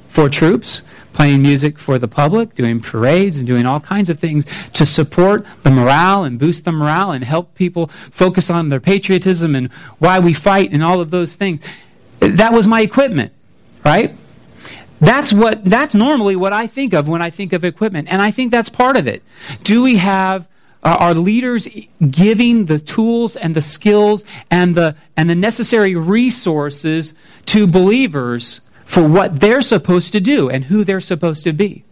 for 0.08 0.28
troops 0.28 0.80
playing 1.14 1.40
music 1.40 1.78
for 1.78 1.98
the 1.98 2.08
public, 2.08 2.54
doing 2.54 2.80
parades, 2.80 3.38
and 3.38 3.46
doing 3.46 3.64
all 3.64 3.80
kinds 3.80 4.10
of 4.10 4.18
things 4.18 4.44
to 4.72 4.84
support 4.84 5.46
the 5.62 5.70
morale 5.70 6.24
and 6.24 6.38
boost 6.38 6.64
the 6.64 6.72
morale 6.72 7.12
and 7.12 7.24
help 7.24 7.54
people 7.54 7.86
focus 7.86 8.50
on 8.50 8.68
their 8.68 8.80
patriotism 8.80 9.54
and 9.54 9.72
why 9.98 10.18
we 10.18 10.32
fight 10.34 10.72
and 10.72 10.82
all 10.82 11.00
of 11.00 11.10
those 11.10 11.36
things. 11.36 11.60
That 12.20 12.52
was 12.52 12.66
my 12.66 12.82
equipment, 12.82 13.32
right? 13.84 14.14
That's 15.00 15.32
what 15.32 15.64
that's 15.64 15.94
normally 15.94 16.36
what 16.36 16.52
I 16.52 16.66
think 16.66 16.92
of 16.92 17.08
when 17.08 17.22
I 17.22 17.30
think 17.30 17.52
of 17.52 17.64
equipment, 17.64 18.08
and 18.10 18.20
I 18.20 18.30
think 18.30 18.50
that's 18.50 18.68
part 18.68 18.96
of 18.96 19.06
it. 19.06 19.22
Do 19.62 19.82
we 19.82 19.96
have 19.96 20.48
uh, 20.82 20.96
are 21.00 21.14
leaders 21.14 21.66
giving 22.10 22.66
the 22.66 22.78
tools 22.78 23.36
and 23.36 23.54
the 23.56 23.62
skills 23.62 24.24
and 24.50 24.74
the 24.74 24.94
and 25.16 25.30
the 25.30 25.34
necessary 25.34 25.94
resources 25.94 27.14
to 27.46 27.66
believers 27.66 28.60
for 28.84 29.06
what 29.06 29.40
they're 29.40 29.60
supposed 29.60 30.12
to 30.12 30.20
do 30.20 30.48
and 30.48 30.64
who 30.64 30.84
they're 30.84 31.00
supposed 31.00 31.44
to 31.44 31.52
be. 31.52 31.84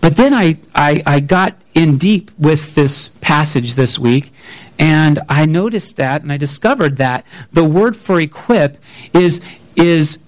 But 0.00 0.16
then 0.16 0.32
I, 0.32 0.58
I, 0.74 1.02
I, 1.04 1.20
got 1.20 1.56
in 1.74 1.98
deep 1.98 2.30
with 2.38 2.74
this 2.74 3.08
passage 3.20 3.74
this 3.74 3.98
week, 3.98 4.32
and 4.78 5.18
I 5.28 5.44
noticed 5.44 5.96
that 5.96 6.22
and 6.22 6.32
I 6.32 6.36
discovered 6.36 6.96
that 6.98 7.26
the 7.52 7.64
word 7.64 7.96
for 7.96 8.20
equip 8.20 8.78
is, 9.12 9.40
is 9.74 10.22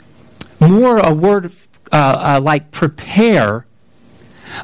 more 0.60 0.98
a 0.98 1.14
word 1.14 1.52
uh, 1.92 2.36
uh, 2.36 2.40
like 2.42 2.72
prepare, 2.72 3.66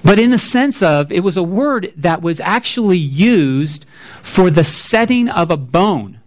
but 0.05 0.19
in 0.19 0.31
the 0.31 0.39
sense 0.39 0.83
of 0.83 1.11
it 1.11 1.21
was 1.21 1.37
a 1.37 1.43
word 1.43 1.93
that 1.97 2.23
was 2.23 2.41
actually 2.41 2.99
used 2.99 3.87
for 4.23 4.51
the 4.51 4.65
setting 4.65 5.29
of 5.29 5.51
a 5.51 5.57
bone. 5.57 6.21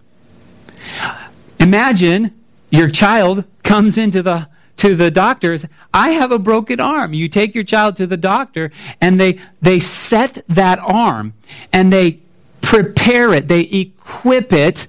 Imagine 1.59 2.33
your 2.69 2.89
child 2.89 3.45
comes 3.63 3.97
into 3.97 4.21
the 4.21 4.49
to 4.77 4.95
the 4.95 5.11
doctors, 5.11 5.65
I 5.93 6.11
have 6.11 6.31
a 6.31 6.39
broken 6.39 6.79
arm. 6.79 7.13
You 7.13 7.27
take 7.27 7.55
your 7.55 7.63
child 7.63 7.95
to 7.97 8.07
the 8.07 8.17
doctor 8.17 8.71
and 8.99 9.19
they 9.19 9.39
they 9.61 9.79
set 9.79 10.43
that 10.47 10.79
arm 10.79 11.33
and 11.71 11.91
they 11.91 12.19
prepare 12.61 13.33
it, 13.33 13.47
they 13.47 13.61
equip 13.61 14.51
it 14.51 14.87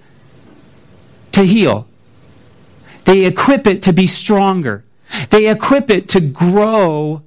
to 1.33 1.43
heal. 1.45 1.87
They 3.05 3.27
equip 3.27 3.67
it 3.67 3.83
to 3.83 3.93
be 3.93 4.07
stronger. 4.07 4.85
They 5.31 5.49
equip 5.49 5.91
it 5.91 6.09
to 6.11 6.21
grow 6.21 7.23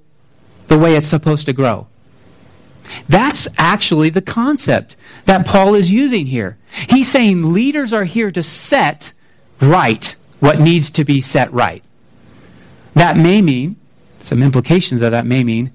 the 0.67 0.77
way 0.77 0.95
it's 0.95 1.07
supposed 1.07 1.45
to 1.45 1.53
grow. 1.53 1.87
That's 3.07 3.47
actually 3.57 4.09
the 4.09 4.21
concept 4.21 4.95
that 5.25 5.45
Paul 5.45 5.75
is 5.75 5.91
using 5.91 6.27
here. 6.27 6.57
He's 6.89 7.09
saying 7.09 7.53
leaders 7.53 7.93
are 7.93 8.05
here 8.05 8.31
to 8.31 8.41
set 8.41 9.13
right 9.61 10.15
what 10.39 10.59
needs 10.59 10.89
to 10.91 11.03
be 11.03 11.21
set 11.21 11.51
right. 11.51 11.83
That 12.97 13.15
may 13.15 13.43
mean, 13.43 13.75
some 14.19 14.41
implications 14.41 15.03
of 15.03 15.11
that 15.11 15.23
may 15.23 15.43
mean, 15.43 15.71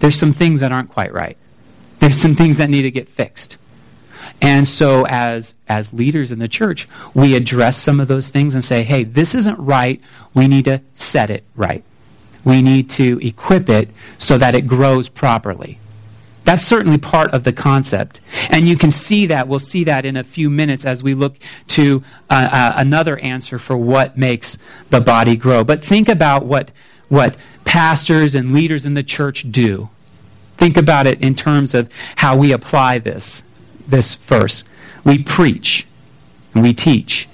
there's 0.00 0.16
some 0.16 0.32
things 0.32 0.58
that 0.58 0.72
aren't 0.72 0.90
quite 0.90 1.12
right. 1.12 1.38
There's 2.00 2.20
some 2.20 2.34
things 2.34 2.58
that 2.58 2.68
need 2.68 2.82
to 2.82 2.90
get 2.90 3.08
fixed. 3.08 3.56
And 4.42 4.66
so, 4.66 5.06
as, 5.06 5.54
as 5.68 5.92
leaders 5.92 6.32
in 6.32 6.40
the 6.40 6.48
church, 6.48 6.88
we 7.14 7.36
address 7.36 7.76
some 7.76 8.00
of 8.00 8.08
those 8.08 8.28
things 8.28 8.56
and 8.56 8.64
say, 8.64 8.82
hey, 8.82 9.04
this 9.04 9.36
isn't 9.36 9.56
right. 9.58 10.00
We 10.34 10.48
need 10.48 10.64
to 10.64 10.80
set 10.96 11.30
it 11.30 11.44
right. 11.54 11.84
We 12.44 12.60
need 12.60 12.90
to 12.90 13.20
equip 13.24 13.68
it 13.68 13.90
so 14.18 14.36
that 14.38 14.56
it 14.56 14.62
grows 14.62 15.08
properly. 15.08 15.78
That's 16.54 16.68
certainly 16.68 16.98
part 16.98 17.32
of 17.32 17.42
the 17.42 17.52
concept. 17.52 18.20
And 18.48 18.68
you 18.68 18.78
can 18.78 18.92
see 18.92 19.26
that. 19.26 19.48
We'll 19.48 19.58
see 19.58 19.82
that 19.82 20.04
in 20.04 20.16
a 20.16 20.22
few 20.22 20.48
minutes 20.48 20.84
as 20.84 21.02
we 21.02 21.12
look 21.12 21.34
to 21.70 22.04
uh, 22.30 22.48
uh, 22.52 22.74
another 22.76 23.18
answer 23.18 23.58
for 23.58 23.76
what 23.76 24.16
makes 24.16 24.56
the 24.88 25.00
body 25.00 25.34
grow. 25.34 25.64
But 25.64 25.82
think 25.82 26.08
about 26.08 26.46
what, 26.46 26.70
what 27.08 27.36
pastors 27.64 28.36
and 28.36 28.52
leaders 28.52 28.86
in 28.86 28.94
the 28.94 29.02
church 29.02 29.50
do. 29.50 29.88
Think 30.56 30.76
about 30.76 31.08
it 31.08 31.20
in 31.20 31.34
terms 31.34 31.74
of 31.74 31.90
how 32.14 32.36
we 32.36 32.52
apply 32.52 33.00
this, 33.00 33.42
this 33.88 34.14
verse. 34.14 34.62
We 35.02 35.24
preach 35.24 35.88
and 36.54 36.62
we 36.62 36.72
teach 36.72 37.28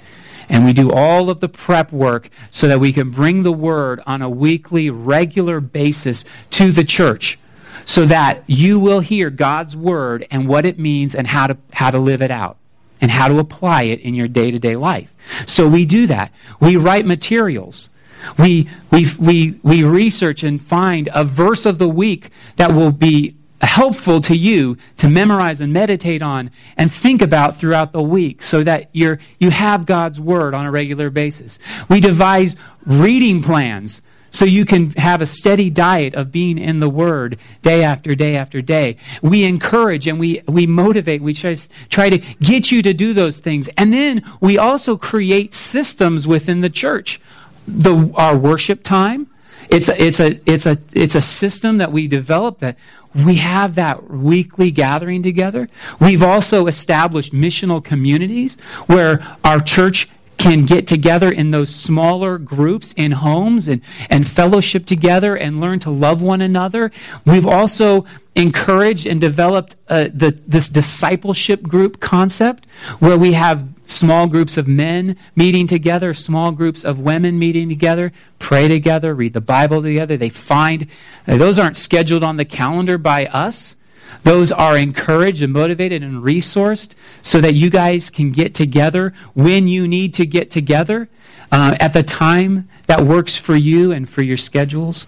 and 0.49 0.65
we 0.65 0.73
do 0.73 0.91
all 0.91 1.29
of 1.29 1.41
the 1.41 1.47
prep 1.47 1.91
work 1.91 2.31
so 2.49 2.67
that 2.67 2.79
we 2.79 2.91
can 2.91 3.11
bring 3.11 3.43
the 3.43 3.53
word 3.53 4.01
on 4.07 4.23
a 4.23 4.29
weekly, 4.31 4.89
regular 4.89 5.59
basis 5.59 6.25
to 6.49 6.71
the 6.71 6.83
church 6.83 7.37
so 7.85 8.05
that 8.05 8.43
you 8.47 8.79
will 8.79 8.99
hear 8.99 9.29
God's 9.29 9.75
word 9.75 10.27
and 10.31 10.47
what 10.47 10.65
it 10.65 10.79
means 10.79 11.15
and 11.15 11.27
how 11.27 11.47
to, 11.47 11.57
how 11.73 11.91
to 11.91 11.99
live 11.99 12.21
it 12.21 12.31
out 12.31 12.57
and 13.01 13.09
how 13.09 13.27
to 13.27 13.39
apply 13.39 13.83
it 13.83 13.99
in 13.99 14.13
your 14.13 14.27
day 14.27 14.51
to 14.51 14.59
day 14.59 14.75
life. 14.75 15.13
So 15.47 15.67
we 15.67 15.85
do 15.85 16.07
that. 16.07 16.31
We 16.59 16.77
write 16.77 17.05
materials. 17.05 17.89
We, 18.37 18.69
we, 18.91 19.07
we, 19.19 19.59
we 19.63 19.83
research 19.83 20.43
and 20.43 20.61
find 20.61 21.09
a 21.13 21.23
verse 21.23 21.65
of 21.65 21.79
the 21.79 21.89
week 21.89 22.29
that 22.57 22.71
will 22.71 22.91
be 22.91 23.35
helpful 23.61 24.21
to 24.21 24.35
you 24.35 24.77
to 24.97 25.07
memorize 25.09 25.61
and 25.61 25.71
meditate 25.71 26.21
on 26.21 26.51
and 26.77 26.91
think 26.91 27.21
about 27.21 27.57
throughout 27.57 27.91
the 27.91 28.01
week 28.01 28.41
so 28.41 28.63
that 28.63 28.89
you're, 28.91 29.19
you 29.39 29.49
have 29.49 29.85
God's 29.85 30.19
Word 30.19 30.53
on 30.53 30.65
a 30.65 30.71
regular 30.71 31.09
basis. 31.09 31.59
We 31.89 31.99
devise 31.99 32.55
reading 32.85 33.43
plans 33.43 34.01
so 34.31 34.45
you 34.45 34.65
can 34.65 34.91
have 34.91 35.21
a 35.21 35.25
steady 35.25 35.69
diet 35.69 36.15
of 36.15 36.31
being 36.31 36.57
in 36.57 36.79
the 36.79 36.89
Word 36.89 37.37
day 37.61 37.83
after 37.83 38.15
day 38.15 38.35
after 38.35 38.61
day. 38.61 38.97
We 39.21 39.43
encourage 39.43 40.07
and 40.07 40.19
we, 40.19 40.41
we 40.47 40.65
motivate. 40.65 41.21
We 41.21 41.33
try, 41.33 41.55
try 41.89 42.09
to 42.09 42.17
get 42.17 42.71
you 42.71 42.81
to 42.81 42.93
do 42.93 43.13
those 43.13 43.39
things. 43.39 43.69
And 43.77 43.93
then 43.93 44.23
we 44.39 44.57
also 44.57 44.97
create 44.97 45.53
systems 45.53 46.25
within 46.25 46.61
the 46.61 46.69
church. 46.69 47.21
The, 47.67 48.11
our 48.15 48.35
worship 48.35 48.83
time, 48.83 49.27
it's 49.69 49.87
a, 49.87 50.03
it's, 50.03 50.19
a, 50.19 50.39
it's, 50.45 50.65
a, 50.65 50.77
it's 50.93 51.15
a 51.15 51.21
system 51.21 51.77
that 51.77 51.91
we 51.91 52.07
develop 52.07 52.59
that 52.59 52.77
we 53.13 53.35
have 53.35 53.75
that 53.75 54.09
weekly 54.09 54.71
gathering 54.71 55.21
together. 55.21 55.67
We've 55.99 56.23
also 56.23 56.67
established 56.67 57.33
missional 57.33 57.83
communities 57.83 58.55
where 58.87 59.25
our 59.43 59.59
church 59.59 60.09
can 60.41 60.65
get 60.65 60.87
together 60.87 61.31
in 61.31 61.51
those 61.51 61.73
smaller 61.73 62.39
groups 62.39 62.93
in 62.93 63.11
homes 63.11 63.67
and, 63.67 63.79
and 64.09 64.27
fellowship 64.27 64.87
together 64.87 65.35
and 65.35 65.61
learn 65.61 65.77
to 65.79 65.91
love 65.91 66.19
one 66.19 66.41
another. 66.41 66.91
We've 67.25 67.45
also 67.45 68.05
encouraged 68.35 69.05
and 69.05 69.21
developed 69.21 69.75
uh, 69.87 70.07
the, 70.11 70.35
this 70.47 70.67
discipleship 70.67 71.61
group 71.61 71.99
concept 71.99 72.65
where 72.97 73.19
we 73.19 73.33
have 73.33 73.67
small 73.85 74.25
groups 74.25 74.57
of 74.57 74.67
men 74.67 75.15
meeting 75.35 75.67
together, 75.67 76.11
small 76.11 76.51
groups 76.51 76.83
of 76.83 76.99
women 76.99 77.37
meeting 77.37 77.69
together, 77.69 78.11
pray 78.39 78.67
together, 78.67 79.13
read 79.13 79.33
the 79.33 79.41
Bible 79.41 79.83
together. 79.83 80.17
They 80.17 80.29
find, 80.29 80.87
uh, 81.27 81.37
those 81.37 81.59
aren't 81.59 81.77
scheduled 81.77 82.23
on 82.23 82.37
the 82.37 82.45
calendar 82.45 82.97
by 82.97 83.27
us. 83.27 83.75
Those 84.23 84.51
are 84.51 84.77
encouraged 84.77 85.41
and 85.41 85.53
motivated 85.53 86.03
and 86.03 86.23
resourced 86.23 86.93
so 87.21 87.41
that 87.41 87.53
you 87.53 87.69
guys 87.69 88.09
can 88.09 88.31
get 88.31 88.53
together 88.53 89.13
when 89.33 89.67
you 89.67 89.87
need 89.87 90.13
to 90.15 90.25
get 90.25 90.51
together 90.51 91.09
uh, 91.51 91.75
at 91.79 91.93
the 91.93 92.03
time 92.03 92.69
that 92.87 93.01
works 93.01 93.37
for 93.37 93.55
you 93.55 93.91
and 93.91 94.07
for 94.07 94.21
your 94.21 94.37
schedules. 94.37 95.07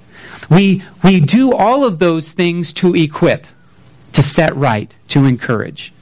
We, 0.50 0.83
we 1.03 1.19
do 1.19 1.53
all 1.53 1.83
of 1.83 2.00
those 2.00 2.31
things 2.31 2.74
to 2.74 2.95
equip, 2.95 3.48
to 4.13 4.24
set 4.24 4.55
right, 4.55 4.93
to 5.10 5.25
encourage, 5.25 5.93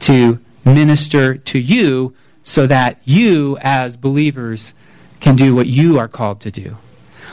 to 0.00 0.38
minister 0.64 1.36
to 1.36 1.58
you 1.58 2.14
so 2.42 2.66
that 2.66 3.00
you, 3.04 3.58
as 3.60 3.96
believers, 3.96 4.72
can 5.20 5.36
do 5.36 5.54
what 5.54 5.66
you 5.66 5.98
are 5.98 6.08
called 6.08 6.40
to 6.40 6.50
do. 6.50 6.76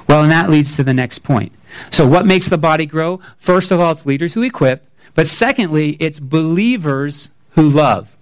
Well, 0.08 0.24
and 0.24 0.32
that 0.32 0.50
leads 0.50 0.76
to 0.76 0.84
the 0.84 0.94
next 0.94 1.20
point. 1.20 1.52
So, 1.92 2.08
what 2.08 2.26
makes 2.26 2.50
the 2.50 2.58
body 2.58 2.86
grow? 2.86 3.20
First 3.38 3.72
of 3.72 3.80
all, 3.80 3.92
it's 3.92 4.06
leaders 4.06 4.34
who 4.34 4.44
equip. 4.44 4.90
But 5.14 5.28
secondly, 5.28 5.92
it's 6.00 6.20
believers 6.20 7.30
who 7.52 7.70
love. 7.70 8.18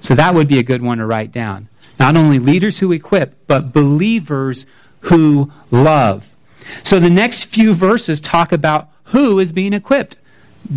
So, 0.00 0.14
that 0.14 0.34
would 0.34 0.48
be 0.48 0.58
a 0.58 0.62
good 0.62 0.82
one 0.82 0.98
to 0.98 1.06
write 1.06 1.32
down. 1.32 1.68
Not 1.98 2.16
only 2.16 2.38
leaders 2.38 2.78
who 2.78 2.92
equip, 2.92 3.46
but 3.46 3.72
believers 3.72 4.66
who 5.00 5.52
love. 5.70 6.34
So, 6.82 6.98
the 6.98 7.10
next 7.10 7.44
few 7.44 7.74
verses 7.74 8.20
talk 8.20 8.52
about 8.52 8.88
who 9.04 9.38
is 9.38 9.52
being 9.52 9.72
equipped. 9.72 10.16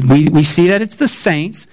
We, 0.10 0.28
we 0.28 0.44
see 0.44 0.68
that 0.68 0.82
it's 0.82 0.96
the 0.96 1.08
saints. 1.08 1.68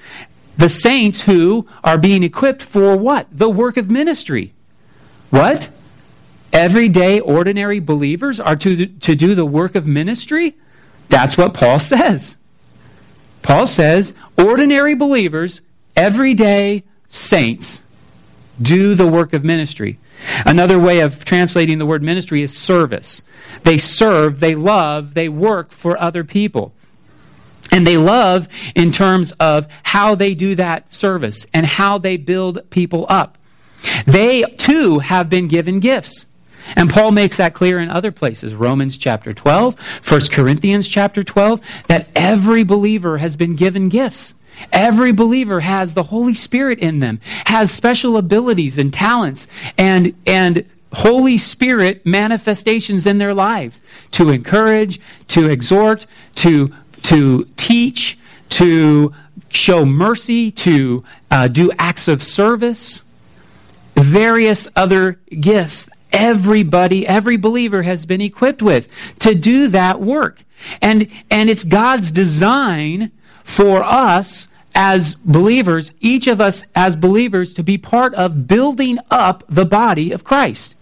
The 0.56 0.68
saints 0.68 1.22
who 1.22 1.66
are 1.82 1.96
being 1.96 2.22
equipped 2.22 2.62
for 2.62 2.96
what? 2.96 3.26
The 3.32 3.48
work 3.48 3.76
of 3.76 3.90
ministry. 3.90 4.52
What? 5.30 5.70
Everyday, 6.52 7.20
ordinary 7.20 7.80
believers 7.80 8.40
are 8.40 8.56
to, 8.56 8.86
to 8.86 9.14
do 9.14 9.34
the 9.34 9.46
work 9.46 9.74
of 9.74 9.86
ministry? 9.86 10.56
That's 11.08 11.36
what 11.36 11.54
Paul 11.54 11.78
says. 11.78 12.36
Paul 13.42 13.66
says 13.66 14.14
ordinary 14.38 14.94
believers, 14.94 15.60
everyday 15.96 16.84
saints, 17.08 17.82
do 18.60 18.94
the 18.94 19.06
work 19.06 19.32
of 19.32 19.44
ministry. 19.44 19.98
Another 20.44 20.78
way 20.78 21.00
of 21.00 21.24
translating 21.24 21.78
the 21.78 21.86
word 21.86 22.02
ministry 22.02 22.42
is 22.42 22.56
service. 22.56 23.22
They 23.62 23.78
serve, 23.78 24.40
they 24.40 24.54
love, 24.54 25.14
they 25.14 25.28
work 25.28 25.72
for 25.72 26.00
other 26.00 26.24
people. 26.24 26.74
And 27.72 27.86
they 27.86 27.96
love 27.96 28.48
in 28.74 28.92
terms 28.92 29.32
of 29.32 29.66
how 29.82 30.14
they 30.14 30.34
do 30.34 30.54
that 30.56 30.92
service 30.92 31.46
and 31.54 31.64
how 31.64 31.98
they 31.98 32.16
build 32.16 32.68
people 32.70 33.06
up. 33.08 33.38
They 34.06 34.42
too 34.42 34.98
have 34.98 35.30
been 35.30 35.48
given 35.48 35.80
gifts. 35.80 36.26
And 36.76 36.90
Paul 36.90 37.10
makes 37.12 37.36
that 37.38 37.54
clear 37.54 37.78
in 37.78 37.90
other 37.90 38.12
places. 38.12 38.54
Romans 38.54 38.96
chapter 38.96 39.32
12, 39.34 39.76
1 40.08 40.20
Corinthians 40.30 40.88
chapter 40.88 41.22
12, 41.22 41.60
that 41.88 42.08
every 42.14 42.62
believer 42.62 43.18
has 43.18 43.36
been 43.36 43.56
given 43.56 43.88
gifts. 43.88 44.34
Every 44.72 45.12
believer 45.12 45.60
has 45.60 45.94
the 45.94 46.04
Holy 46.04 46.34
Spirit 46.34 46.78
in 46.80 47.00
them, 47.00 47.20
has 47.46 47.70
special 47.70 48.16
abilities 48.16 48.78
and 48.78 48.92
talents 48.92 49.48
and, 49.78 50.14
and 50.26 50.64
Holy 50.92 51.38
Spirit 51.38 52.04
manifestations 52.04 53.06
in 53.06 53.18
their 53.18 53.32
lives 53.32 53.80
to 54.12 54.30
encourage, 54.30 55.00
to 55.28 55.48
exhort, 55.48 56.06
to, 56.36 56.72
to 57.02 57.44
teach, 57.56 58.18
to 58.50 59.14
show 59.50 59.84
mercy, 59.84 60.50
to 60.50 61.04
uh, 61.30 61.48
do 61.48 61.70
acts 61.78 62.08
of 62.08 62.22
service, 62.22 63.02
various 63.94 64.68
other 64.74 65.20
gifts 65.40 65.88
everybody, 66.12 67.06
every 67.06 67.36
believer 67.36 67.82
has 67.82 68.06
been 68.06 68.20
equipped 68.20 68.62
with 68.62 69.14
to 69.20 69.34
do 69.34 69.68
that 69.68 70.00
work. 70.00 70.44
And, 70.80 71.08
and 71.30 71.48
it's 71.48 71.64
God's 71.64 72.10
design 72.10 73.12
for 73.44 73.82
us 73.82 74.48
as 74.74 75.14
believers, 75.14 75.92
each 76.00 76.26
of 76.26 76.40
us 76.40 76.64
as 76.74 76.96
believers, 76.96 77.54
to 77.54 77.62
be 77.62 77.76
part 77.76 78.14
of 78.14 78.46
building 78.46 78.98
up 79.10 79.44
the 79.48 79.64
body 79.64 80.12
of 80.12 80.24
Christ. 80.24 80.74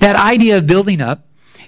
That 0.00 0.16
idea 0.16 0.58
of 0.58 0.66
building 0.66 1.00
up 1.00 1.26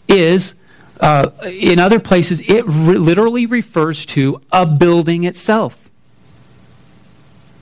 is, 0.09 0.55
uh, 1.01 1.31
in 1.45 1.79
other 1.79 2.01
places, 2.01 2.41
it 2.41 2.65
re- 2.67 2.99
literally 2.99 3.47
refers 3.47 4.05
to 4.07 4.43
a 4.51 4.67
building 4.67 5.25
itself. 5.25 5.91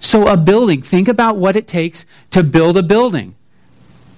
So, 0.00 0.26
a 0.26 0.36
building, 0.36 0.80
think 0.82 1.08
about 1.08 1.36
what 1.36 1.56
it 1.56 1.68
takes 1.68 2.06
to 2.30 2.42
build 2.42 2.76
a 2.76 2.82
building. 2.82 3.34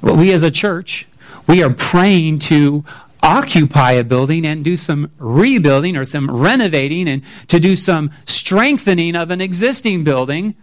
Well, 0.01 0.17
we 0.17 0.33
as 0.33 0.43
a 0.43 0.51
church 0.51 1.09
we 1.47 1.63
are 1.63 1.71
praying 1.71 2.41
to 2.41 2.85
occupy 3.23 3.93
a 3.93 4.05
building 4.05 4.45
and 4.47 4.65
do 4.65 4.77
some 4.77 5.11
rebuilding 5.19 5.97
or 5.97 6.05
some 6.05 6.31
renovating 6.31 7.09
and 7.09 7.23
to 7.49 7.61
do 7.61 7.77
some 7.77 8.11
strengthening 8.25 9.15
of 9.15 9.31
an 9.31 9.41
existing 9.41 10.03
building. 10.03 10.55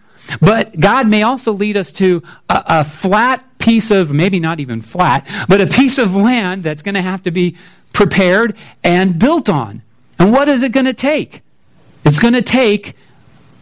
But 0.41 0.79
God 0.79 1.07
may 1.07 1.23
also 1.23 1.51
lead 1.53 1.77
us 1.77 1.91
to 1.93 2.21
a, 2.49 2.63
a 2.67 2.83
flat 2.83 3.43
piece 3.59 3.91
of, 3.91 4.11
maybe 4.11 4.39
not 4.39 4.59
even 4.59 4.81
flat, 4.81 5.27
but 5.47 5.61
a 5.61 5.67
piece 5.67 5.97
of 5.97 6.15
land 6.15 6.63
that's 6.63 6.81
going 6.81 6.95
to 6.95 7.01
have 7.01 7.23
to 7.23 7.31
be 7.31 7.55
prepared 7.93 8.55
and 8.83 9.17
built 9.17 9.49
on. 9.49 9.81
And 10.17 10.31
what 10.31 10.49
is 10.49 10.63
it 10.63 10.71
going 10.71 10.85
to 10.85 10.93
take? 10.93 11.41
It's 12.05 12.19
going 12.19 12.33
to 12.33 12.41
take 12.41 12.95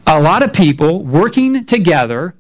a 0.05 0.19
lot 0.19 0.43
of 0.43 0.53
people 0.53 1.03
working 1.03 1.65
together 1.65 2.35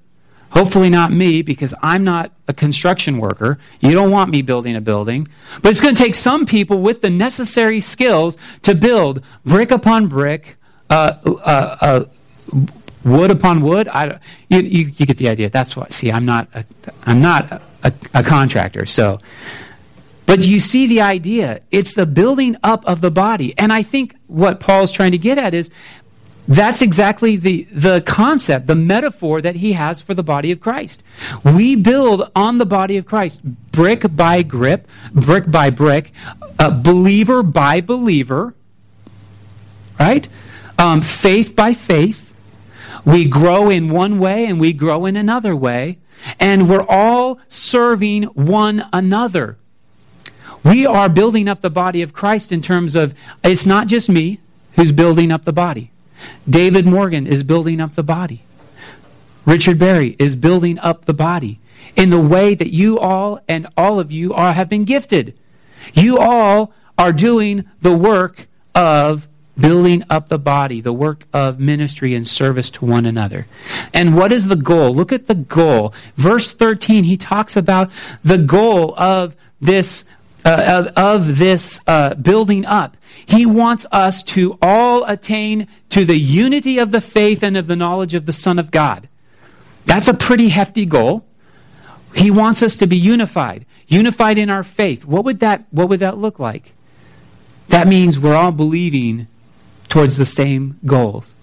Hopefully, 0.51 0.89
not 0.89 1.11
me, 1.11 1.41
because 1.41 1.73
I'm 1.81 2.03
not 2.03 2.31
a 2.47 2.53
construction 2.53 3.17
worker. 3.17 3.59
You 3.79 3.91
don't 3.91 4.11
want 4.11 4.31
me 4.31 4.41
building 4.41 4.75
a 4.75 4.81
building. 4.81 5.27
But 5.61 5.71
it's 5.71 5.81
going 5.81 5.95
to 5.95 6.01
take 6.01 6.15
some 6.15 6.45
people 6.45 6.81
with 6.81 7.01
the 7.01 7.09
necessary 7.09 7.79
skills 7.79 8.37
to 8.63 8.73
build 8.75 9.21
brick 9.45 9.71
upon 9.71 10.07
brick, 10.07 10.57
uh, 10.89 11.17
uh, 11.25 11.77
uh, 11.81 12.05
wood 13.03 13.31
upon 13.31 13.61
wood. 13.61 13.87
I, 13.87 14.19
you, 14.49 14.59
you, 14.59 14.91
you, 14.95 15.05
get 15.05 15.17
the 15.17 15.29
idea. 15.29 15.49
That's 15.49 15.75
why. 15.75 15.87
See, 15.89 16.11
I'm 16.11 16.25
not 16.25 16.47
a, 16.53 16.65
I'm 17.05 17.21
not 17.21 17.61
a, 17.83 17.93
a 18.13 18.23
contractor. 18.23 18.85
So, 18.85 19.19
but 20.25 20.45
you 20.45 20.59
see 20.59 20.87
the 20.87 21.01
idea. 21.01 21.61
It's 21.71 21.93
the 21.93 22.05
building 22.05 22.57
up 22.63 22.85
of 22.85 23.01
the 23.01 23.11
body. 23.11 23.53
And 23.57 23.71
I 23.71 23.83
think 23.83 24.15
what 24.27 24.59
Paul's 24.59 24.91
trying 24.91 25.11
to 25.11 25.17
get 25.17 25.37
at 25.37 25.53
is 25.53 25.69
that's 26.47 26.81
exactly 26.81 27.35
the, 27.35 27.67
the 27.71 28.01
concept, 28.01 28.67
the 28.67 28.75
metaphor 28.75 29.41
that 29.41 29.57
he 29.57 29.73
has 29.73 30.01
for 30.01 30.13
the 30.13 30.23
body 30.23 30.51
of 30.51 30.61
Christ. 30.61 31.03
We 31.43 31.75
build 31.75 32.31
on 32.35 32.57
the 32.57 32.65
body 32.65 32.95
of 32.95 33.05
Christ, 33.05 33.41
brick 33.43 34.15
by 34.15 34.43
grip, 34.43 34.87
brick 35.13 35.51
by 35.51 35.69
brick, 35.69 36.11
uh, 36.57 36.69
believer 36.69 37.43
by 37.43 37.81
believer, 37.81 38.55
right? 39.99 40.27
Um, 40.79 41.01
faith 41.01 41.55
by 41.55 41.73
faith. 41.73 42.33
We 43.03 43.27
grow 43.27 43.69
in 43.69 43.89
one 43.89 44.17
way 44.19 44.45
and 44.45 44.59
we 44.59 44.73
grow 44.73 45.05
in 45.05 45.15
another 45.15 45.55
way, 45.55 45.97
and 46.39 46.69
we're 46.69 46.85
all 46.87 47.39
serving 47.47 48.23
one 48.23 48.87
another. 48.93 49.57
We 50.63 50.85
are 50.85 51.09
building 51.09 51.47
up 51.47 51.61
the 51.61 51.69
body 51.69 52.01
of 52.01 52.13
Christ 52.13 52.51
in 52.51 52.61
terms 52.61 52.95
of 52.95 53.13
it's 53.43 53.65
not 53.65 53.87
just 53.87 54.09
me 54.09 54.39
who's 54.75 54.91
building 54.91 55.31
up 55.31 55.43
the 55.45 55.53
body. 55.53 55.91
David 56.49 56.85
Morgan 56.85 57.27
is 57.27 57.43
building 57.43 57.81
up 57.81 57.95
the 57.95 58.03
body. 58.03 58.43
Richard 59.45 59.79
Berry 59.79 60.15
is 60.19 60.35
building 60.35 60.77
up 60.79 61.05
the 61.05 61.13
body 61.13 61.59
in 61.95 62.09
the 62.09 62.19
way 62.19 62.53
that 62.53 62.71
you 62.71 62.99
all 62.99 63.39
and 63.47 63.67
all 63.77 63.99
of 63.99 64.11
you 64.11 64.33
are, 64.33 64.53
have 64.53 64.69
been 64.69 64.83
gifted. 64.83 65.37
You 65.93 66.17
all 66.17 66.73
are 66.97 67.13
doing 67.13 67.65
the 67.81 67.95
work 67.95 68.47
of 68.75 69.27
building 69.59 70.03
up 70.09 70.29
the 70.29 70.37
body, 70.37 70.81
the 70.81 70.93
work 70.93 71.25
of 71.33 71.59
ministry 71.59 72.13
and 72.13 72.27
service 72.27 72.69
to 72.71 72.85
one 72.85 73.05
another. 73.05 73.47
And 73.93 74.15
what 74.15 74.31
is 74.31 74.47
the 74.47 74.55
goal? 74.55 74.93
Look 74.93 75.11
at 75.11 75.27
the 75.27 75.35
goal. 75.35 75.93
Verse 76.15 76.53
13, 76.53 77.05
he 77.05 77.17
talks 77.17 77.57
about 77.57 77.91
the 78.23 78.37
goal 78.37 78.93
of 78.97 79.35
this 79.59 80.05
uh, 80.47 80.87
of, 80.95 81.27
of, 81.27 81.37
this 81.37 81.81
uh, 81.87 82.13
building 82.15 82.65
up. 82.65 82.95
He 83.25 83.45
wants 83.45 83.85
us 83.91 84.23
to 84.23 84.57
all 84.61 85.03
attain 85.03 85.67
to 85.89 86.05
the 86.05 86.17
unity 86.17 86.77
of 86.77 86.91
the 86.91 87.01
faith 87.01 87.43
and 87.43 87.57
of 87.57 87.67
the 87.67 87.75
knowledge 87.75 88.13
of 88.13 88.25
the 88.25 88.33
Son 88.33 88.57
of 88.57 88.71
God. 88.71 89.09
That's 89.85 90.07
a 90.07 90.13
pretty 90.13 90.49
hefty 90.49 90.85
goal. 90.85 91.25
He 92.15 92.31
wants 92.31 92.63
us 92.63 92.77
to 92.77 92.87
be 92.87 92.97
unified, 92.97 93.65
unified 93.87 94.37
in 94.37 94.49
our 94.49 94.63
faith. 94.63 95.03
What 95.03 95.25
would 95.25 95.39
that, 95.41 95.65
what 95.71 95.89
would 95.89 95.99
that 95.99 96.17
look 96.17 96.39
like? 96.39 96.73
That 97.67 97.87
means 97.87 98.17
we're 98.17 98.35
all 98.35 98.53
believing 98.53 99.27
towards 99.89 100.15
the 100.15 100.25
same 100.25 100.79
goals. 100.85 101.33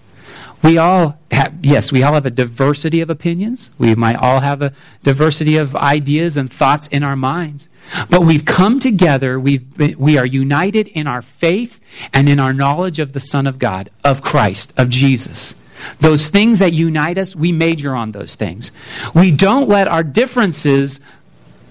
We 0.65 0.79
all 0.79 1.19
have, 1.29 1.63
yes, 1.63 1.91
we 1.91 2.01
all 2.01 2.13
have 2.13 2.25
a 2.25 2.31
diversity 2.31 2.99
of 2.99 3.11
opinions. 3.11 3.69
We 3.77 3.93
might 3.93 4.15
all 4.15 4.39
have 4.39 4.63
a 4.63 4.73
diversity 5.03 5.57
of 5.57 5.75
ideas 5.75 6.37
and 6.37 6.51
thoughts 6.51 6.87
in 6.87 7.03
our 7.03 7.15
minds. 7.15 7.69
But 8.09 8.21
we've 8.21 8.45
come 8.45 8.79
together, 8.79 9.39
we've 9.39 9.77
been, 9.77 9.95
we 9.99 10.17
are 10.17 10.25
united 10.25 10.87
in 10.87 11.05
our 11.05 11.21
faith 11.21 11.79
and 12.11 12.27
in 12.27 12.39
our 12.39 12.51
knowledge 12.51 12.97
of 12.97 13.13
the 13.13 13.19
Son 13.19 13.45
of 13.45 13.59
God, 13.59 13.91
of 14.03 14.23
Christ, 14.23 14.73
of 14.75 14.89
Jesus. 14.89 15.53
Those 15.99 16.29
things 16.29 16.57
that 16.59 16.73
unite 16.73 17.19
us, 17.19 17.35
we 17.35 17.51
major 17.51 17.95
on 17.95 18.11
those 18.11 18.33
things. 18.33 18.71
We 19.13 19.29
don't 19.29 19.69
let 19.69 19.87
our 19.87 20.03
differences 20.03 20.99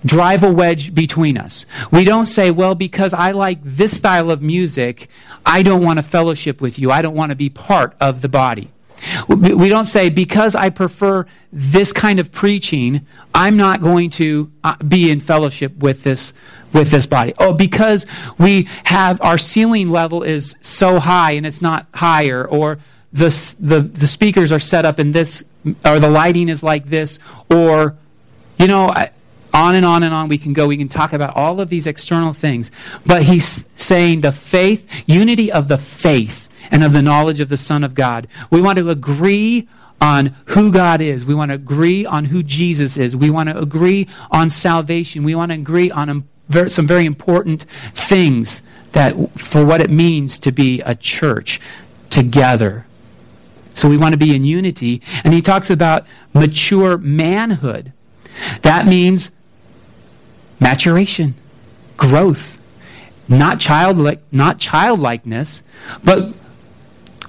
drive 0.04 0.44
a 0.44 0.52
wedge 0.52 0.94
between 0.94 1.36
us. 1.36 1.66
We 1.90 2.04
don't 2.04 2.26
say, 2.26 2.52
well, 2.52 2.76
because 2.76 3.12
I 3.12 3.32
like 3.32 3.58
this 3.64 3.96
style 3.96 4.30
of 4.30 4.40
music, 4.40 5.08
I 5.44 5.64
don't 5.64 5.82
want 5.82 5.98
to 5.98 6.02
fellowship 6.04 6.60
with 6.60 6.78
you. 6.78 6.92
I 6.92 7.02
don't 7.02 7.14
want 7.14 7.30
to 7.30 7.36
be 7.36 7.48
part 7.48 7.96
of 8.00 8.20
the 8.20 8.28
body. 8.28 8.70
We 9.28 9.68
don't 9.68 9.84
say, 9.84 10.10
because 10.10 10.54
I 10.54 10.70
prefer 10.70 11.26
this 11.52 11.92
kind 11.92 12.20
of 12.20 12.32
preaching, 12.32 13.06
I'm 13.34 13.56
not 13.56 13.80
going 13.80 14.10
to 14.10 14.50
uh, 14.62 14.76
be 14.76 15.10
in 15.10 15.20
fellowship 15.20 15.76
with 15.76 16.02
this, 16.04 16.32
with 16.72 16.90
this 16.90 17.06
body. 17.06 17.34
Oh, 17.38 17.52
because 17.52 18.06
we 18.38 18.68
have 18.84 19.20
our 19.22 19.38
ceiling 19.38 19.90
level 19.90 20.22
is 20.22 20.56
so 20.60 21.00
high 21.00 21.32
and 21.32 21.46
it's 21.46 21.62
not 21.62 21.86
higher, 21.94 22.46
or 22.46 22.78
the, 23.12 23.28
the, 23.60 23.80
the 23.80 24.06
speakers 24.06 24.50
are 24.52 24.60
set 24.60 24.84
up 24.84 24.98
in 24.98 25.12
this, 25.12 25.44
or 25.84 26.00
the 26.00 26.08
lighting 26.08 26.48
is 26.48 26.62
like 26.62 26.86
this, 26.86 27.18
or, 27.50 27.96
you 28.58 28.66
know, 28.66 28.92
on 29.52 29.76
and 29.76 29.86
on 29.86 30.02
and 30.02 30.12
on 30.12 30.28
we 30.28 30.36
can 30.36 30.52
go. 30.52 30.66
We 30.66 30.76
can 30.76 30.88
talk 30.88 31.12
about 31.12 31.36
all 31.36 31.60
of 31.60 31.68
these 31.68 31.86
external 31.86 32.32
things. 32.32 32.70
But 33.06 33.22
he's 33.22 33.68
saying 33.76 34.22
the 34.22 34.32
faith, 34.32 35.04
unity 35.06 35.52
of 35.52 35.68
the 35.68 35.78
faith 35.78 36.43
and 36.74 36.82
of 36.82 36.92
the 36.92 37.00
knowledge 37.00 37.38
of 37.38 37.48
the 37.48 37.56
Son 37.56 37.84
of 37.84 37.94
God. 37.94 38.26
We 38.50 38.60
want 38.60 38.78
to 38.80 38.90
agree 38.90 39.68
on 40.00 40.34
who 40.46 40.72
God 40.72 41.00
is. 41.00 41.24
We 41.24 41.32
want 41.32 41.50
to 41.50 41.54
agree 41.54 42.04
on 42.04 42.24
who 42.24 42.42
Jesus 42.42 42.96
is. 42.96 43.14
We 43.14 43.30
want 43.30 43.48
to 43.48 43.56
agree 43.56 44.08
on 44.32 44.50
salvation. 44.50 45.22
We 45.22 45.36
want 45.36 45.52
to 45.52 45.54
agree 45.54 45.92
on 45.92 46.28
some 46.66 46.86
very 46.88 47.06
important 47.06 47.62
things 47.62 48.62
that 48.90 49.14
for 49.38 49.64
what 49.64 49.80
it 49.80 49.88
means 49.88 50.40
to 50.40 50.50
be 50.50 50.80
a 50.80 50.96
church 50.96 51.60
together. 52.10 52.86
So 53.72 53.88
we 53.88 53.96
want 53.96 54.12
to 54.12 54.18
be 54.18 54.34
in 54.34 54.42
unity. 54.42 55.00
And 55.22 55.32
he 55.32 55.42
talks 55.42 55.70
about 55.70 56.06
mature 56.34 56.98
manhood. 56.98 57.92
That 58.62 58.84
means 58.84 59.30
maturation, 60.58 61.34
growth, 61.96 62.60
not 63.28 63.60
childlike, 63.60 64.22
not 64.32 64.58
childlikeness, 64.58 65.62
but 66.02 66.34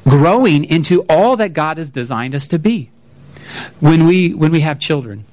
growing 0.07 0.63
into 0.65 1.01
all 1.09 1.35
that 1.37 1.53
God 1.53 1.77
has 1.77 1.89
designed 1.89 2.35
us 2.35 2.47
to 2.49 2.59
be. 2.59 2.89
When 3.79 4.05
we 4.05 4.33
when 4.33 4.51
we 4.51 4.61
have 4.61 4.79
children, 4.79 5.25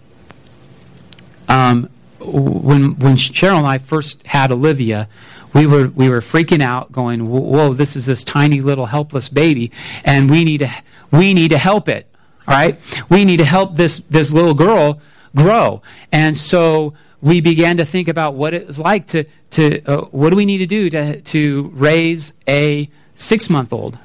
um, 1.49 1.89
when 2.21 2.99
when 2.99 3.17
Cheryl 3.17 3.59
and 3.59 3.67
I 3.67 3.79
first 3.79 4.27
had 4.27 4.53
Olivia, 4.53 5.09
we 5.55 5.67
were 5.67 5.89
we 5.89 6.09
were 6.09 6.21
freaking 6.21 6.63
out, 6.63 6.93
going, 6.93 7.29
"Whoa, 7.29 7.75
this 7.75 7.97
is 7.97 8.07
this 8.07 8.23
tiny 8.23 8.61
little 8.61 8.87
helpless 8.87 9.29
baby, 9.29 9.71
and 10.05 10.31
we 10.31 10.45
need 10.45 10.59
to 10.59 10.71
we 11.11 11.35
need 11.35 11.49
to 11.49 11.59
help 11.59 11.89
it. 11.89 12.07
All 12.47 12.55
right, 12.55 12.79
we 13.09 13.25
need 13.25 13.39
to 13.39 13.45
help 13.45 13.77
this 13.77 13.99
this 14.11 14.33
little 14.33 14.55
girl 14.55 15.01
grow." 15.35 15.83
And 16.13 16.37
so 16.37 16.95
we 17.23 17.41
began 17.41 17.77
to 17.79 17.85
think 17.85 18.09
about 18.09 18.35
what 18.35 18.53
it 18.53 18.67
was 18.67 18.79
like 18.79 19.07
to, 19.07 19.25
to 19.51 19.83
uh, 19.85 20.05
what 20.07 20.31
do 20.31 20.37
we 20.37 20.45
need 20.45 20.59
to 20.59 20.67
do 20.67 20.91
to, 20.91 21.21
to 21.21 21.71
raise 21.75 22.33
a 22.49 22.91
six 23.15 23.49
month 23.49 23.73
old, 23.73 23.97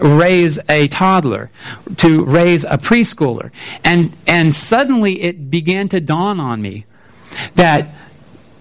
raise 0.00 0.58
a 0.68 0.88
toddler, 0.88 1.50
to 1.96 2.24
raise 2.24 2.64
a 2.64 2.78
preschooler. 2.78 3.50
And, 3.84 4.16
and 4.26 4.54
suddenly 4.54 5.22
it 5.22 5.50
began 5.50 5.88
to 5.88 6.00
dawn 6.00 6.40
on 6.40 6.62
me 6.62 6.86
that 7.54 7.88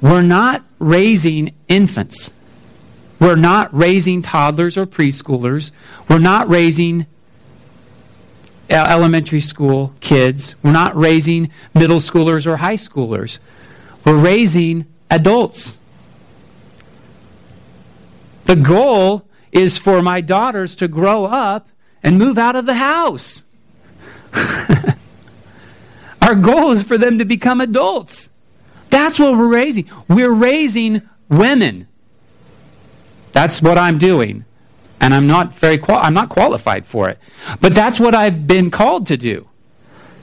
we're 0.01 0.21
not 0.21 0.63
raising 0.79 1.53
infants. 1.67 2.33
We're 3.19 3.35
not 3.35 3.75
raising 3.75 4.21
toddlers 4.21 4.77
or 4.77 4.85
preschoolers. 4.85 5.71
We're 6.07 6.19
not 6.19 6.47
raising 6.49 7.05
uh, 8.69 8.85
elementary 8.87 9.41
school 9.41 9.93
kids. 9.99 10.55
We're 10.63 10.71
not 10.71 10.95
raising 10.95 11.51
middle 11.73 11.97
schoolers 11.97 12.47
or 12.47 12.57
high 12.57 12.75
schoolers. 12.75 13.39
We're 14.05 14.17
raising 14.17 14.85
adults. 15.09 15.77
The 18.45 18.55
goal 18.55 19.27
is 19.51 19.77
for 19.77 20.01
my 20.01 20.21
daughters 20.21 20.75
to 20.77 20.87
grow 20.87 21.25
up 21.25 21.69
and 22.03 22.17
move 22.17 22.37
out 22.37 22.55
of 22.55 22.65
the 22.65 22.75
house. 22.75 23.43
Our 26.21 26.35
goal 26.35 26.71
is 26.71 26.83
for 26.83 26.97
them 26.97 27.17
to 27.17 27.25
become 27.25 27.61
adults. 27.61 28.29
That's 28.89 29.19
what 29.19 29.37
we're 29.37 29.47
raising. 29.47 29.89
We're 30.07 30.31
raising 30.31 31.01
women. 31.29 31.87
That's 33.31 33.61
what 33.61 33.77
I'm 33.77 33.97
doing. 33.97 34.45
And 34.99 35.13
I'm 35.13 35.27
not 35.27 35.53
very 35.55 35.77
qual- 35.77 35.99
I'm 36.01 36.13
not 36.13 36.29
qualified 36.29 36.85
for 36.85 37.09
it. 37.09 37.19
But 37.61 37.73
that's 37.73 37.99
what 37.99 38.13
I've 38.13 38.47
been 38.47 38.69
called 38.69 39.07
to 39.07 39.17
do. 39.17 39.47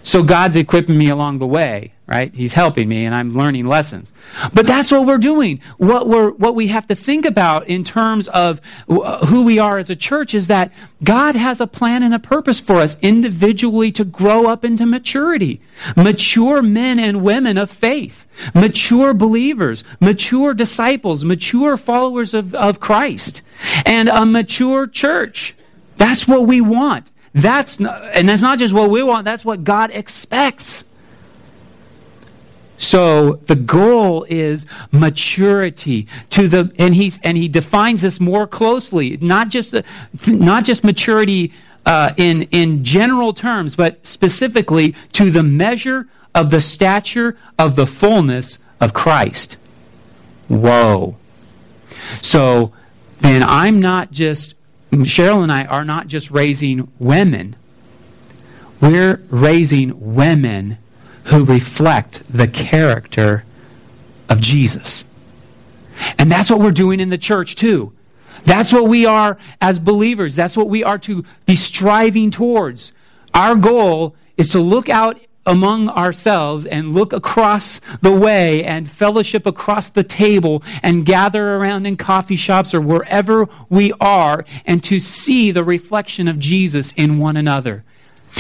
So 0.03 0.23
God's 0.23 0.57
equipping 0.57 0.99
me 0.99 1.09
along 1.09 1.39
the 1.39 1.47
way, 1.47 1.95
right? 2.07 2.33
He's 2.33 2.53
helping 2.53 2.89
me 2.89 3.05
and 3.05 3.15
I'm 3.15 3.35
learning 3.35 3.67
lessons. 3.67 4.13
But 4.55 4.67
that's 4.67 4.93
what 4.93 5.07
we're 5.07 5.19
doing. 5.19 5.61
What 5.77 6.07
we're 6.07 6.31
what 6.31 6.55
we 6.55 6.69
have 6.69 6.87
to 6.87 6.95
think 6.95 7.27
about 7.27 7.67
in 7.67 7.83
terms 7.83 8.29
of 8.29 8.61
uh, 8.89 9.27
who 9.27 9.45
we 9.45 9.59
are 9.59 9.79
as 9.79 9.91
a 9.91 9.97
church 9.97 10.33
is 10.33 10.47
that 10.47 10.73
God 11.03 11.35
has 11.35 11.61
a 11.61 11.67
plan 11.67 12.03
and 12.03 12.15
a 12.15 12.19
purpose 12.19 12.61
for 12.61 12.77
us 12.77 12.97
individually 13.03 13.91
to 13.93 14.05
grow 14.05 14.47
up 14.47 14.65
into 14.65 14.87
maturity. 14.87 15.61
Mature 15.97 16.63
men 16.63 16.99
and 16.99 17.23
women 17.23 17.59
of 17.59 17.71
faith, 17.71 18.27
mature 18.55 19.13
believers, 19.13 19.83
mature 20.01 20.55
disciples, 20.55 21.25
mature 21.25 21.77
followers 21.77 22.35
of, 22.35 22.55
of 22.55 22.79
Christ, 22.79 23.43
and 23.85 24.09
a 24.09 24.25
mature 24.25 24.87
church. 24.87 25.55
That's 25.97 26.29
what 26.29 26.47
we 26.47 26.61
want. 26.61 27.11
That's 27.35 27.81
not, 27.81 28.03
and 28.15 28.29
that's 28.29 28.43
not 28.43 28.59
just 28.59 28.73
what 28.73 28.91
we 28.91 29.03
want, 29.03 29.25
that's 29.25 29.45
what 29.45 29.65
God 29.65 29.91
expects. 29.91 30.85
So 32.79 33.35
the 33.47 33.57
goal 33.57 34.27
is 34.29 34.67
maturity 34.93 36.07
to 36.31 36.49
the 36.49 36.73
and 36.79 36.95
he's 36.95 37.19
and 37.23 37.37
he 37.37 37.49
defines 37.49 38.03
this 38.03 38.21
more 38.21 38.47
closely, 38.47 39.17
not 39.19 39.49
just 39.49 39.71
the, 39.73 39.85
not 40.27 40.65
just 40.65 40.85
maturity 40.85 41.53
uh, 41.85 42.13
in 42.17 42.43
in 42.45 42.85
general 42.85 43.33
terms, 43.33 43.77
but 43.77 44.05
specifically 44.07 44.95
to 45.13 45.31
the 45.31 45.43
measure 45.43 46.07
of 46.35 46.51
the 46.51 46.61
stature 46.61 47.37
of 47.59 47.77
the 47.77 47.87
fullness 47.87 48.59
of 48.81 48.93
Christ. 48.93 49.57
Whoa! 50.49 51.17
So 52.21 52.73
then 53.21 53.43
I'm 53.43 53.81
not 53.81 54.11
just 54.11 54.55
Cheryl 54.91 55.43
and 55.43 55.51
I 55.51 55.65
are 55.65 55.85
not 55.85 56.09
just 56.09 56.31
raising 56.31 56.93
women, 56.99 57.57
we're 58.81 59.23
raising 59.31 60.15
women 60.15 60.79
who 61.27 61.45
reflect 61.45 62.23
the 62.33 62.49
character 62.49 63.45
of 64.29 64.41
Jesus. 64.41 65.09
And 66.19 66.31
that's 66.31 66.51
what 66.51 66.61
we're 66.61 66.71
doing 66.71 67.01
in 67.01 67.09
the 67.09 67.19
church, 67.19 67.57
too. 67.57 67.93
That's 68.45 68.73
what 68.73 68.87
we 68.87 69.07
are 69.07 69.39
as 69.61 69.79
believers. 69.79 70.37
That's 70.37 70.57
what 70.57 70.69
we 70.69 70.85
are 70.85 70.99
to 70.99 71.25
be 71.47 71.57
striving 71.57 72.31
towards. 72.31 72.93
Our 73.35 73.57
goal 73.57 74.15
is 74.37 74.51
to 74.51 74.61
look 74.61 74.89
out 74.89 75.19
among 75.47 75.89
ourselves 75.89 76.67
and 76.67 76.93
look 76.93 77.13
across 77.13 77.81
the 78.03 78.13
way 78.13 78.65
and 78.65 78.91
fellowship 78.91 79.47
across 79.47 79.89
the 79.89 80.03
table 80.03 80.63
and 80.83 81.07
gather 81.07 81.57
around 81.57 81.87
in 81.87 81.97
coffee 81.97 82.37
shops 82.37 82.75
or 82.75 82.81
wherever 82.81 83.49
we 83.69 83.93
are 84.01 84.45
and 84.65 84.83
to 84.85 85.01
see 85.01 85.51
the 85.51 85.65
reflection 85.65 86.29
of 86.29 86.39
Jesus 86.39 86.93
in 86.97 87.19
one 87.19 87.37
another. 87.37 87.85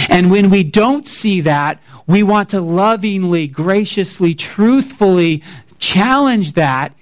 And 0.08 0.30
when 0.30 0.50
we 0.50 0.62
don't 0.62 1.06
see 1.06 1.40
that, 1.42 1.80
we 2.06 2.22
want 2.22 2.50
to 2.50 2.60
lovingly, 2.60 3.46
graciously, 3.46 4.34
truthfully 4.34 5.42
challenge 5.78 6.52
that 6.52 6.94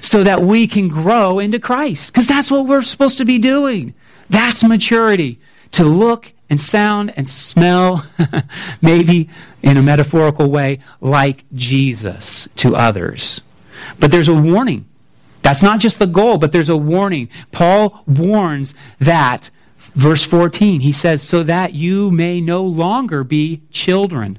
so 0.00 0.22
that 0.22 0.42
we 0.42 0.66
can 0.66 0.88
grow 0.88 1.38
into 1.38 1.58
Christ. 1.58 2.12
Because 2.12 2.26
that's 2.26 2.50
what 2.50 2.66
we're 2.66 2.82
supposed 2.82 3.18
to 3.18 3.24
be 3.24 3.38
doing. 3.38 3.94
That's 4.28 4.62
maturity. 4.62 5.38
To 5.72 5.84
look 5.84 6.32
and 6.50 6.60
sound 6.60 7.12
and 7.16 7.28
smell, 7.28 8.06
maybe 8.82 9.28
in 9.62 9.76
a 9.76 9.82
metaphorical 9.82 10.50
way, 10.50 10.80
like 11.00 11.44
Jesus 11.52 12.48
to 12.56 12.76
others. 12.76 13.42
But 13.98 14.10
there's 14.10 14.28
a 14.28 14.34
warning. 14.34 14.86
That's 15.42 15.62
not 15.62 15.80
just 15.80 15.98
the 15.98 16.06
goal, 16.06 16.38
but 16.38 16.52
there's 16.52 16.68
a 16.68 16.76
warning. 16.76 17.28
Paul 17.50 18.02
warns 18.06 18.74
that, 18.98 19.50
verse 19.94 20.24
14, 20.24 20.80
he 20.80 20.92
says, 20.92 21.22
so 21.22 21.42
that 21.42 21.72
you 21.72 22.10
may 22.10 22.40
no 22.40 22.62
longer 22.62 23.24
be 23.24 23.62
children. 23.70 24.38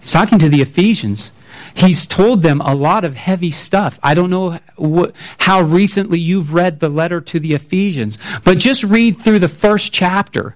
He's 0.00 0.12
talking 0.12 0.38
to 0.38 0.48
the 0.48 0.60
Ephesians. 0.60 1.32
He's 1.74 2.06
told 2.06 2.42
them 2.42 2.60
a 2.60 2.74
lot 2.74 3.04
of 3.04 3.16
heavy 3.16 3.50
stuff. 3.50 3.98
I 4.02 4.14
don't 4.14 4.30
know 4.30 4.58
wh- 4.80 5.10
how 5.38 5.62
recently 5.62 6.18
you've 6.18 6.54
read 6.54 6.80
the 6.80 6.88
letter 6.88 7.20
to 7.20 7.40
the 7.40 7.54
Ephesians, 7.54 8.18
but 8.44 8.58
just 8.58 8.84
read 8.84 9.18
through 9.18 9.38
the 9.40 9.48
first 9.48 9.92
chapter 9.92 10.54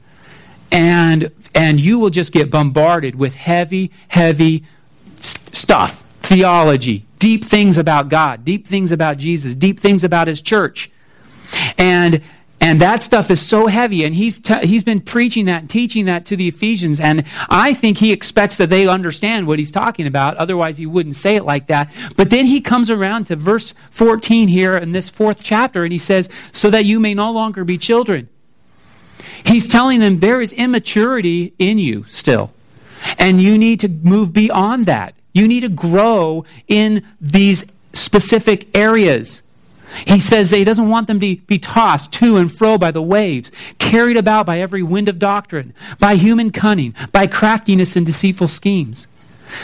and 0.71 1.31
and 1.55 1.81
you 1.81 1.99
will 1.99 2.11
just 2.11 2.33
get 2.33 2.51
bombarded 2.51 3.15
with 3.15 3.35
heavy, 3.35 3.91
heavy 4.09 4.65
stuff, 5.17 6.03
theology, 6.21 7.05
deep 7.19 7.45
things 7.45 7.79
about 7.79 8.09
God, 8.09 8.45
deep 8.45 8.67
things 8.67 8.93
about 8.93 9.19
Jesus, 9.19 9.55
deep 9.55 9.81
things 9.81 10.05
about 10.05 10.29
His 10.29 10.41
church, 10.41 10.91
and 11.77 12.23
and 12.61 12.81
that 12.81 13.03
stuff 13.03 13.31
is 13.31 13.41
so 13.41 13.69
heavy, 13.69 14.05
and 14.05 14.15
he's, 14.15 14.39
t- 14.39 14.67
he's 14.67 14.83
been 14.83 15.01
preaching 15.01 15.45
that 15.47 15.61
and 15.61 15.71
teaching 15.71 16.07
that 16.07 16.27
to 16.27 16.37
the 16.37 16.49
Ephesians. 16.49 16.99
And 16.99 17.25
I 17.49 17.73
think 17.73 17.99
he 17.99 18.13
expects 18.13 18.57
that 18.57 18.69
they 18.69 18.87
understand 18.89 19.47
what 19.47 19.59
he's 19.59 19.71
talking 19.71 20.07
about. 20.07 20.37
Otherwise, 20.37 20.79
he 20.79 20.87
wouldn't 20.87 21.15
say 21.15 21.37
it 21.37 21.45
like 21.45 21.69
that. 21.69 21.93
But 22.17 22.31
then 22.31 22.47
he 22.47 22.61
comes 22.61 22.91
around 22.91 23.27
to 23.27 23.37
verse 23.37 23.75
14 23.91 24.49
here 24.49 24.77
in 24.77 24.93
this 24.93 25.09
fourth 25.09 25.43
chapter, 25.43 25.85
and 25.85 25.93
he 25.93 25.99
says, 25.99 26.29
So 26.51 26.69
that 26.71 26.85
you 26.85 26.99
may 26.99 27.15
no 27.15 27.31
longer 27.31 27.65
be 27.65 27.79
children. 27.79 28.29
He's 29.45 29.67
telling 29.67 30.01
them 30.01 30.19
there 30.19 30.41
is 30.41 30.53
immaturity 30.53 31.55
in 31.59 31.79
you 31.79 32.05
still. 32.09 32.53
And 33.19 33.41
you 33.41 33.57
need 33.57 33.81
to 33.81 33.89
move 33.89 34.33
beyond 34.33 34.87
that. 34.87 35.15
You 35.33 35.47
need 35.47 35.61
to 35.61 35.69
grow 35.69 36.45
in 36.67 37.05
these 37.21 37.65
specific 37.93 38.77
areas. 38.77 39.43
He 40.07 40.21
says 40.21 40.51
that 40.51 40.59
he 40.59 40.65
doesn't 40.65 40.89
want 40.89 41.07
them 41.07 41.21
to 41.21 41.37
be 41.37 41.59
tossed 41.59 42.13
to 42.15 42.37
and 42.37 42.53
fro 42.53 42.79
by 42.79 42.91
the 42.91 43.03
waves, 43.03 43.51
carried 43.79 44.17
about 44.17 44.47
by 44.47 44.61
every 44.61 44.83
wind 44.83 45.09
of 45.09 45.19
doctrine, 45.19 45.75
by 45.99 46.17
human 46.17 46.51
cunning, 46.51 46.95
by 47.13 47.27
craftiness 47.27 47.97
and 47.97 48.05
deceitful 48.05 48.49
schemes. 48.49 49.07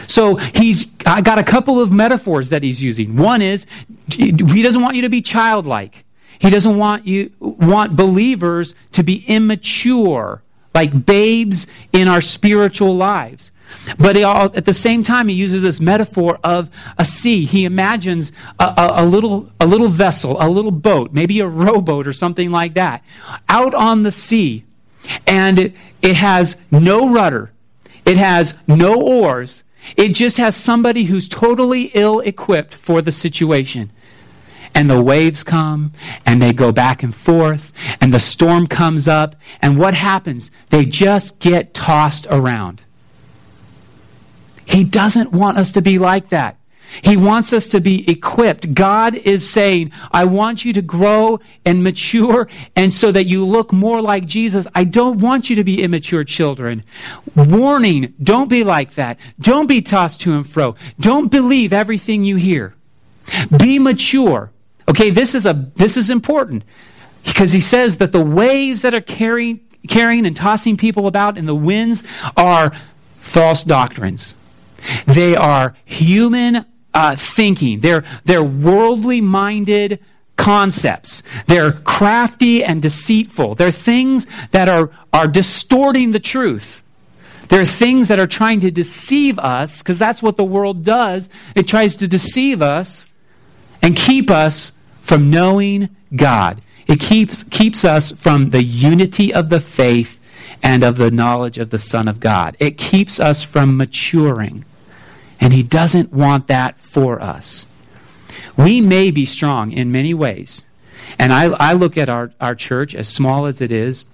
So 0.07 0.37
he's 0.37 0.87
got 0.87 1.39
a 1.39 1.43
couple 1.43 1.81
of 1.81 1.93
metaphors 1.93 2.49
that 2.49 2.63
he's 2.63 2.83
using. 2.83 3.17
One 3.17 3.43
is 3.43 3.67
he 4.11 4.33
doesn't 4.33 4.81
want 4.81 4.97
you 4.97 5.03
to 5.03 5.11
be 5.11 5.21
childlike. 5.21 6.05
He 6.39 6.51
doesn't 6.51 6.77
want 6.77 7.07
you 7.07 7.33
want 7.39 7.95
believers 7.95 8.75
to 8.93 9.03
be 9.03 9.25
immature, 9.27 10.43
like 10.75 11.05
babes 11.07 11.67
in 11.93 12.09
our 12.09 12.21
spiritual 12.21 12.97
lives. 12.97 13.51
But 13.99 14.21
all, 14.23 14.51
at 14.55 14.65
the 14.65 14.73
same 14.73 15.03
time, 15.03 15.29
he 15.29 15.35
uses 15.35 15.63
this 15.63 15.81
metaphor 15.81 16.39
of 16.43 16.71
a 16.99 17.05
sea. 17.05 17.45
He 17.45 17.65
imagines 17.65 18.33
a, 18.59 18.65
a, 18.65 19.03
a, 19.03 19.05
little, 19.05 19.51
a 19.61 19.67
little 19.67 19.89
vessel, 19.89 20.37
a 20.41 20.49
little 20.49 20.71
boat, 20.71 21.13
maybe 21.13 21.41
a 21.41 21.47
rowboat 21.47 22.07
or 22.07 22.13
something 22.13 22.51
like 22.51 22.75
that, 22.75 23.05
out 23.49 23.75
on 23.75 24.03
the 24.03 24.11
sea. 24.11 24.65
And 25.27 25.59
it, 25.59 25.75
it 26.01 26.17
has 26.17 26.57
no 26.71 27.13
rudder, 27.13 27.53
it 28.07 28.17
has 28.17 28.55
no 28.67 28.95
oars, 28.95 29.65
it 29.97 30.15
just 30.15 30.39
has 30.39 30.57
somebody 30.57 31.05
who's 31.05 31.29
totally 31.29 31.91
ill 31.95 32.21
equipped 32.21 32.73
for 32.73 33.03
the 33.03 33.13
situation. 33.13 33.91
And 34.75 34.91
the 34.91 35.01
waves 35.01 35.45
come 35.45 35.93
and 36.27 36.43
they 36.43 36.53
go 36.53 36.73
back 36.73 37.03
and 37.03 37.15
forth 37.15 37.71
and 38.01 38.13
the 38.13 38.19
storm 38.19 38.67
comes 38.67 39.07
up 39.07 39.37
and 39.63 39.79
what 39.79 39.95
happens? 39.95 40.51
They 40.71 40.85
just 40.85 41.39
get 41.39 41.75
tossed 41.75 42.27
around 42.29 42.83
he 44.75 44.85
doesn't 44.85 45.33
want 45.33 45.57
us 45.57 45.73
to 45.73 45.83
be 45.83 45.99
like 45.99 46.31
that. 46.31 46.57
He 47.03 47.17
wants 47.17 47.53
us 47.53 47.69
to 47.69 47.81
be 47.81 48.09
equipped. 48.11 48.75
God 48.75 49.15
is 49.15 49.49
saying, 49.49 49.93
I 50.13 50.25
want 50.25 50.65
you 50.65 50.73
to 50.75 50.83
grow 50.83 51.41
and 51.65 51.83
mature 51.83 52.49
and 52.77 52.93
so 52.93 53.11
that 53.11 53.25
you 53.25 53.45
look 53.45 53.73
more 53.73 54.01
like 54.01 54.27
Jesus. 54.27 54.67
I 54.75 54.85
don't 54.85 55.21
want 55.21 55.51
you 55.51 55.57
to 55.57 55.65
be 55.65 55.83
immature 55.83 56.25
children. 56.25 56.85
Warning, 57.35 58.15
don't 58.23 58.49
be 58.49 58.65
like 58.65 58.95
that. 58.95 59.19
Don't 59.41 59.67
be 59.67 59.83
tossed 59.83 60.21
to 60.23 60.35
and 60.35 60.47
fro. 60.47 60.77
Don't 61.01 61.31
believe 61.31 61.73
everything 61.73 62.25
you 62.25 62.37
hear. 62.37 62.75
Be 63.59 63.79
mature. 63.79 64.51
Okay, 64.89 65.11
this 65.11 65.35
is 65.35 65.47
a 65.47 65.55
this 65.55 65.97
is 65.97 66.11
important 66.11 66.63
because 67.25 67.53
he 67.53 67.61
says 67.61 67.97
that 67.99 68.13
the 68.13 68.25
waves 68.25 68.83
that 68.83 68.93
are 68.93 69.01
carrying 69.01 69.61
carrying 69.89 70.27
and 70.27 70.37
tossing 70.37 70.77
people 70.77 71.07
about 71.07 71.39
and 71.39 71.49
the 71.49 71.55
winds 71.55 72.03
are 72.37 72.73
false 73.17 73.65
doctrines. 73.65 74.35
They 75.07 75.37
are 75.37 75.75
human 75.85 76.65
uh, 76.93 77.17
thinking. 77.17 77.81
They're, 77.81 78.05
they're 78.25 78.45
worldly 78.45 79.21
minded 79.21 80.01
concepts. 80.37 81.23
They're 81.47 81.73
crafty 81.73 82.65
and 82.65 82.83
deceitful. 82.83 83.55
They're 83.55 83.71
things 83.71 84.27
that 84.51 84.69
are, 84.69 84.91
are 85.13 85.29
distorting 85.29 86.13
the 86.13 86.21
truth. 86.21 86.83
They're 87.49 87.67
things 87.67 88.09
that 88.09 88.19
are 88.19 88.27
trying 88.27 88.61
to 88.61 88.71
deceive 88.71 89.39
us, 89.39 89.83
because 89.83 89.99
that's 89.99 90.23
what 90.23 90.37
the 90.37 90.45
world 90.45 90.83
does. 90.83 91.29
It 91.55 91.69
tries 91.69 91.97
to 91.97 92.09
deceive 92.09 92.63
us 92.63 93.07
and 93.83 93.95
keep 93.95 94.31
us 94.31 94.73
from 95.01 95.31
knowing 95.31 95.95
God. 96.17 96.63
It 96.87 97.01
keeps, 97.01 97.45
keeps 97.45 97.85
us 97.85 98.11
from 98.11 98.51
the 98.51 98.63
unity 98.63 99.33
of 99.33 99.51
the 99.51 99.61
faith 99.61 100.21
and 100.63 100.83
of 100.83 100.97
the 100.97 101.11
knowledge 101.11 101.59
of 101.59 101.71
the 101.71 101.79
Son 101.79 102.09
of 102.09 102.19
God. 102.19 102.57
It 102.59 102.79
keeps 102.79 103.21
us 103.21 103.45
from 103.45 103.77
maturing. 103.77 104.65
And 105.41 105.53
He 105.53 105.63
doesn't 105.63 106.13
want 106.13 106.49
that 106.49 106.79
for 106.79 107.21
us. 107.21 107.67
We 108.57 108.81
may 108.81 109.11
be 109.11 109.27
strong 109.27 109.73
in 109.73 109.93
many 109.93 110.15
ways. 110.15 110.65
And 111.19 111.33
I, 111.33 111.45
I 111.47 111.73
look 111.73 111.97
at 111.97 112.09
our, 112.09 112.33
our 112.41 112.55
church, 112.55 112.95
as 112.95 113.09
small 113.09 113.47
as 113.47 113.61
it 113.61 113.73
is, 113.73 114.05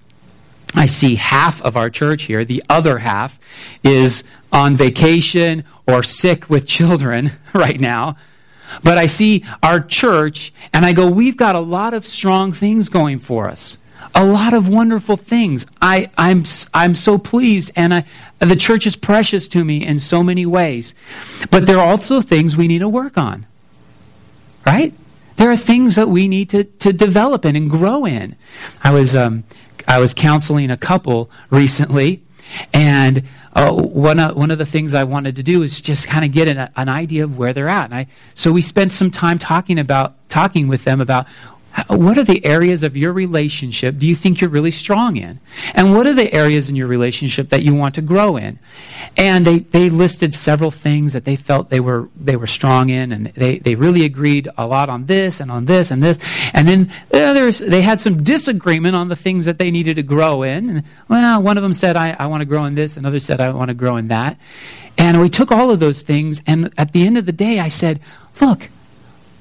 I 0.73 0.85
see 0.85 1.15
half 1.15 1.61
of 1.61 1.75
our 1.75 1.89
church 1.89 2.23
here. 2.23 2.45
The 2.45 2.63
other 2.69 2.99
half 2.99 3.39
is 3.83 4.23
on 4.51 4.75
vacation 4.75 5.63
or 5.87 6.03
sick 6.03 6.49
with 6.49 6.67
children 6.67 7.31
right 7.53 7.79
now. 7.79 8.15
But 8.83 8.97
I 8.97 9.05
see 9.05 9.43
our 9.61 9.81
church 9.81 10.53
and 10.71 10.85
I 10.85 10.93
go, 10.93 11.09
we've 11.09 11.35
got 11.35 11.55
a 11.55 11.59
lot 11.59 11.93
of 11.93 12.05
strong 12.05 12.53
things 12.53 12.87
going 12.87 13.19
for 13.19 13.49
us 13.49 13.77
a 14.13 14.25
lot 14.25 14.53
of 14.53 14.67
wonderful 14.67 15.17
things. 15.17 15.65
I, 15.81 16.09
I'm, 16.17 16.43
I'm 16.73 16.95
so 16.95 17.17
pleased, 17.17 17.71
and 17.75 17.93
I, 17.93 18.05
the 18.39 18.55
church 18.55 18.85
is 18.85 18.95
precious 18.95 19.47
to 19.49 19.63
me 19.63 19.85
in 19.85 19.99
so 19.99 20.23
many 20.23 20.45
ways. 20.45 20.93
But 21.49 21.65
there 21.65 21.77
are 21.77 21.87
also 21.87 22.21
things 22.21 22.57
we 22.57 22.67
need 22.67 22.79
to 22.79 22.89
work 22.89 23.17
on, 23.17 23.45
right? 24.65 24.93
There 25.37 25.49
are 25.49 25.57
things 25.57 25.95
that 25.95 26.09
we 26.09 26.27
need 26.27 26.49
to, 26.49 26.63
to 26.63 26.93
develop 26.93 27.45
in 27.45 27.55
and 27.55 27.69
grow 27.69 28.05
in. 28.05 28.35
I 28.83 28.91
was, 28.91 29.15
um, 29.15 29.43
I 29.87 29.99
was 29.99 30.13
counseling 30.13 30.69
a 30.69 30.77
couple 30.77 31.31
recently, 31.49 32.21
and 32.73 33.23
uh, 33.53 33.71
one, 33.71 34.19
of, 34.19 34.35
one 34.35 34.51
of 34.51 34.57
the 34.57 34.65
things 34.65 34.93
I 34.93 35.03
wanted 35.03 35.35
to 35.37 35.43
do 35.43 35.61
is 35.63 35.81
just 35.81 36.07
kind 36.07 36.23
of 36.23 36.31
get 36.31 36.47
an, 36.47 36.69
an 36.75 36.89
idea 36.89 37.23
of 37.23 37.37
where 37.37 37.53
they're 37.53 37.69
at. 37.69 37.85
And 37.85 37.95
I, 37.95 38.07
so 38.33 38.51
we 38.51 38.61
spent 38.61 38.91
some 38.91 39.11
time 39.11 39.39
talking 39.39 39.79
about 39.79 40.15
talking 40.29 40.67
with 40.67 40.85
them 40.85 41.01
about 41.01 41.27
what 41.87 42.17
are 42.17 42.23
the 42.23 42.45
areas 42.45 42.83
of 42.83 42.97
your 42.97 43.13
relationship 43.13 43.97
do 43.97 44.05
you 44.05 44.15
think 44.15 44.41
you're 44.41 44.49
really 44.49 44.71
strong 44.71 45.15
in? 45.15 45.39
And 45.73 45.95
what 45.95 46.05
are 46.05 46.13
the 46.13 46.33
areas 46.33 46.69
in 46.69 46.75
your 46.75 46.87
relationship 46.87 47.49
that 47.49 47.63
you 47.63 47.73
want 47.73 47.95
to 47.95 48.01
grow 48.01 48.35
in? 48.35 48.59
And 49.15 49.45
they, 49.45 49.59
they 49.59 49.89
listed 49.89 50.33
several 50.33 50.71
things 50.71 51.13
that 51.13 51.23
they 51.23 51.35
felt 51.35 51.69
they 51.69 51.79
were, 51.79 52.09
they 52.15 52.35
were 52.35 52.47
strong 52.47 52.89
in, 52.89 53.11
and 53.11 53.27
they, 53.27 53.59
they 53.59 53.75
really 53.75 54.03
agreed 54.03 54.49
a 54.57 54.67
lot 54.67 54.89
on 54.89 55.05
this 55.05 55.39
and 55.39 55.49
on 55.49 55.65
this 55.65 55.91
and 55.91 56.03
this. 56.03 56.19
And 56.53 56.67
then 56.67 56.91
the 57.09 57.65
they 57.67 57.81
had 57.81 58.01
some 58.01 58.23
disagreement 58.23 58.95
on 58.95 59.09
the 59.09 59.15
things 59.15 59.45
that 59.45 59.57
they 59.57 59.71
needed 59.71 59.95
to 59.95 60.03
grow 60.03 60.43
in. 60.43 60.69
And, 60.69 60.83
well, 61.07 61.41
one 61.41 61.57
of 61.57 61.63
them 61.63 61.73
said, 61.73 61.95
I, 61.95 62.15
I 62.19 62.27
want 62.27 62.41
to 62.41 62.45
grow 62.45 62.65
in 62.65 62.75
this, 62.75 62.97
another 62.97 63.19
said, 63.19 63.39
I 63.39 63.51
want 63.51 63.69
to 63.69 63.75
grow 63.75 63.95
in 63.95 64.09
that. 64.09 64.37
And 64.97 65.21
we 65.21 65.29
took 65.29 65.51
all 65.51 65.71
of 65.71 65.79
those 65.79 66.01
things, 66.01 66.41
and 66.45 66.73
at 66.77 66.91
the 66.91 67.05
end 67.05 67.17
of 67.17 67.25
the 67.25 67.31
day, 67.31 67.59
I 67.59 67.69
said, 67.69 68.01
Look, 68.39 68.69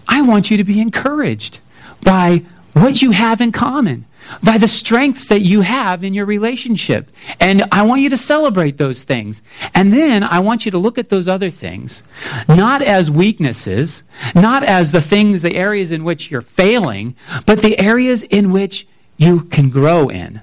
I 0.08 0.22
want 0.22 0.50
you 0.50 0.56
to 0.56 0.64
be 0.64 0.80
encouraged 0.80 1.60
by 2.02 2.42
what 2.72 3.02
you 3.02 3.10
have 3.10 3.40
in 3.40 3.52
common, 3.52 4.06
by 4.42 4.58
the 4.58 4.68
strengths 4.68 5.28
that 5.28 5.40
you 5.40 5.60
have 5.62 6.04
in 6.04 6.14
your 6.14 6.24
relationship. 6.24 7.10
And 7.40 7.64
I 7.72 7.82
want 7.82 8.00
you 8.00 8.10
to 8.10 8.16
celebrate 8.16 8.76
those 8.76 9.04
things. 9.04 9.42
And 9.74 9.92
then 9.92 10.22
I 10.22 10.38
want 10.40 10.64
you 10.64 10.70
to 10.70 10.78
look 10.78 10.98
at 10.98 11.08
those 11.08 11.26
other 11.26 11.50
things, 11.50 12.02
not 12.48 12.82
as 12.82 13.10
weaknesses, 13.10 14.04
not 14.34 14.62
as 14.62 14.92
the 14.92 15.00
things, 15.00 15.42
the 15.42 15.56
areas 15.56 15.90
in 15.92 16.04
which 16.04 16.30
you're 16.30 16.42
failing, 16.42 17.16
but 17.44 17.62
the 17.62 17.78
areas 17.78 18.22
in 18.22 18.52
which 18.52 18.86
you 19.16 19.42
can 19.42 19.68
grow 19.68 20.08
in. 20.08 20.40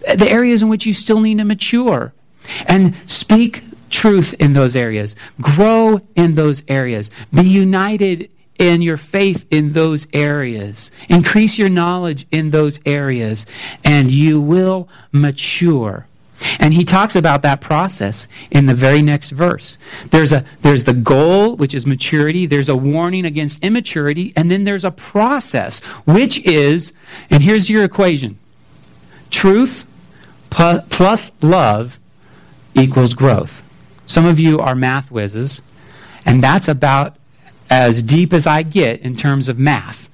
The 0.00 0.30
areas 0.30 0.60
in 0.60 0.68
which 0.68 0.84
you 0.84 0.92
still 0.92 1.20
need 1.20 1.38
to 1.38 1.44
mature. 1.44 2.12
And 2.66 2.94
speak 3.10 3.62
truth 3.88 4.34
in 4.38 4.52
those 4.52 4.76
areas. 4.76 5.16
Grow 5.40 6.00
in 6.14 6.34
those 6.34 6.62
areas. 6.68 7.10
Be 7.32 7.48
united 7.48 8.28
in 8.58 8.82
your 8.82 8.96
faith 8.96 9.46
in 9.50 9.72
those 9.72 10.06
areas. 10.12 10.90
Increase 11.08 11.58
your 11.58 11.68
knowledge 11.68 12.26
in 12.30 12.50
those 12.50 12.78
areas, 12.86 13.46
and 13.84 14.10
you 14.10 14.40
will 14.40 14.88
mature. 15.12 16.06
And 16.58 16.74
he 16.74 16.84
talks 16.84 17.16
about 17.16 17.42
that 17.42 17.60
process 17.60 18.26
in 18.50 18.66
the 18.66 18.74
very 18.74 19.02
next 19.02 19.30
verse. 19.30 19.78
There's, 20.10 20.32
a, 20.32 20.44
there's 20.62 20.84
the 20.84 20.92
goal, 20.92 21.56
which 21.56 21.74
is 21.74 21.86
maturity. 21.86 22.44
There's 22.46 22.68
a 22.68 22.76
warning 22.76 23.24
against 23.24 23.64
immaturity. 23.64 24.32
And 24.36 24.50
then 24.50 24.64
there's 24.64 24.84
a 24.84 24.90
process, 24.90 25.80
which 26.06 26.44
is, 26.44 26.92
and 27.30 27.42
here's 27.42 27.70
your 27.70 27.84
equation 27.84 28.38
truth 29.30 29.90
plus 30.50 31.42
love 31.42 31.98
equals 32.74 33.14
growth. 33.14 33.62
Some 34.06 34.26
of 34.26 34.38
you 34.38 34.60
are 34.60 34.74
math 34.74 35.10
whizzes, 35.10 35.62
and 36.24 36.42
that's 36.42 36.68
about 36.68 37.16
as 37.70 38.02
deep 38.02 38.32
as 38.32 38.46
I 38.46 38.62
get 38.62 39.00
in 39.00 39.16
terms 39.16 39.48
of 39.48 39.58
math. 39.58 40.10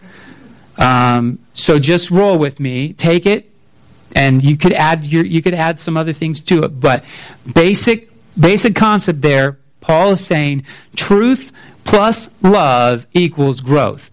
Um, 0.79 1.39
so 1.53 1.79
just 1.79 2.11
roll 2.11 2.39
with 2.39 2.59
me. 2.61 2.93
Take 2.95 3.27
it 3.27 3.51
And 4.15 4.43
you 4.43 4.57
could 4.57 4.73
add 4.73 5.07
your, 5.07 5.25
you 5.25 5.43
could 5.43 5.55
add 5.55 5.79
some 5.79 5.97
other 5.97 6.13
things 6.13 6.41
to 6.43 6.65
it, 6.65 6.81
but 6.81 7.05
basic 7.55 8.09
basic 8.39 8.75
concept 8.75 9.21
there. 9.23 9.59
Paul 9.81 10.13
is 10.13 10.27
saying 10.27 10.65
truth 10.97 11.53
plus 11.85 12.29
love 12.43 13.07
equals 13.13 13.61
growth. 13.61 14.11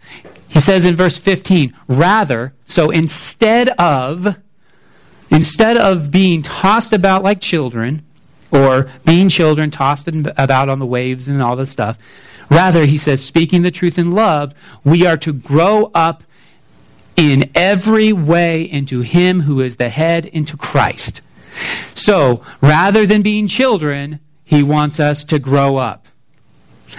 He 0.48 0.60
says 0.60 0.86
in 0.86 0.96
verse 0.96 1.18
15, 1.18 1.74
rather, 1.88 2.54
so 2.66 2.90
instead 2.90 3.70
of 3.80 4.38
instead 5.30 5.78
of 5.78 6.10
being 6.12 6.42
tossed 6.42 6.94
about 6.94 7.24
like 7.24 7.42
children 7.42 8.04
or 8.52 8.90
being 9.06 9.30
children 9.30 9.70
tossed 9.72 10.08
about 10.08 10.70
on 10.70 10.80
the 10.80 10.86
waves 10.86 11.28
and 11.28 11.42
all 11.42 11.56
this 11.56 11.70
stuff, 11.72 11.98
rather 12.50 12.86
he 12.86 12.98
says 12.98 13.24
speaking 13.24 13.62
the 13.62 13.72
truth 13.72 13.98
in 13.98 14.12
love, 14.12 14.54
we 14.84 15.06
are 15.06 15.18
to 15.18 15.34
grow 15.34 15.92
up 15.94 16.24
in 17.16 17.50
every 17.56 18.14
way 18.14 18.62
into 18.62 19.02
him 19.02 19.42
who 19.42 19.60
is 19.60 19.78
the 19.78 19.90
head 19.90 20.26
into 20.26 20.56
Christ. 20.56 21.22
So, 21.96 22.44
rather 22.62 23.06
than 23.08 23.24
being 23.24 23.48
children, 23.48 24.20
he 24.46 24.62
wants 24.62 25.00
us 25.00 25.24
to 25.26 25.40
grow 25.40 25.78
up. 25.78 26.08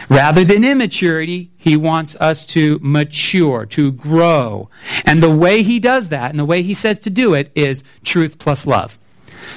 Rather 0.08 0.44
than 0.44 0.64
immaturity, 0.64 1.50
he 1.56 1.76
wants 1.76 2.16
us 2.16 2.46
to 2.46 2.78
mature, 2.82 3.66
to 3.66 3.92
grow. 3.92 4.68
And 5.04 5.22
the 5.22 5.34
way 5.34 5.62
he 5.62 5.78
does 5.78 6.08
that, 6.10 6.30
and 6.30 6.38
the 6.38 6.44
way 6.44 6.62
he 6.62 6.74
says 6.74 6.98
to 7.00 7.10
do 7.10 7.34
it, 7.34 7.50
is 7.54 7.82
truth 8.04 8.38
plus 8.38 8.66
love. 8.66 8.98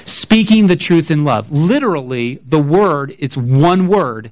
Speaking 0.06 0.68
the 0.68 0.76
truth 0.76 1.12
in 1.12 1.24
love. 1.24 1.52
Literally, 1.52 2.36
the 2.46 2.62
word, 2.62 3.16
it's 3.20 3.36
one 3.36 3.88
word, 3.88 4.32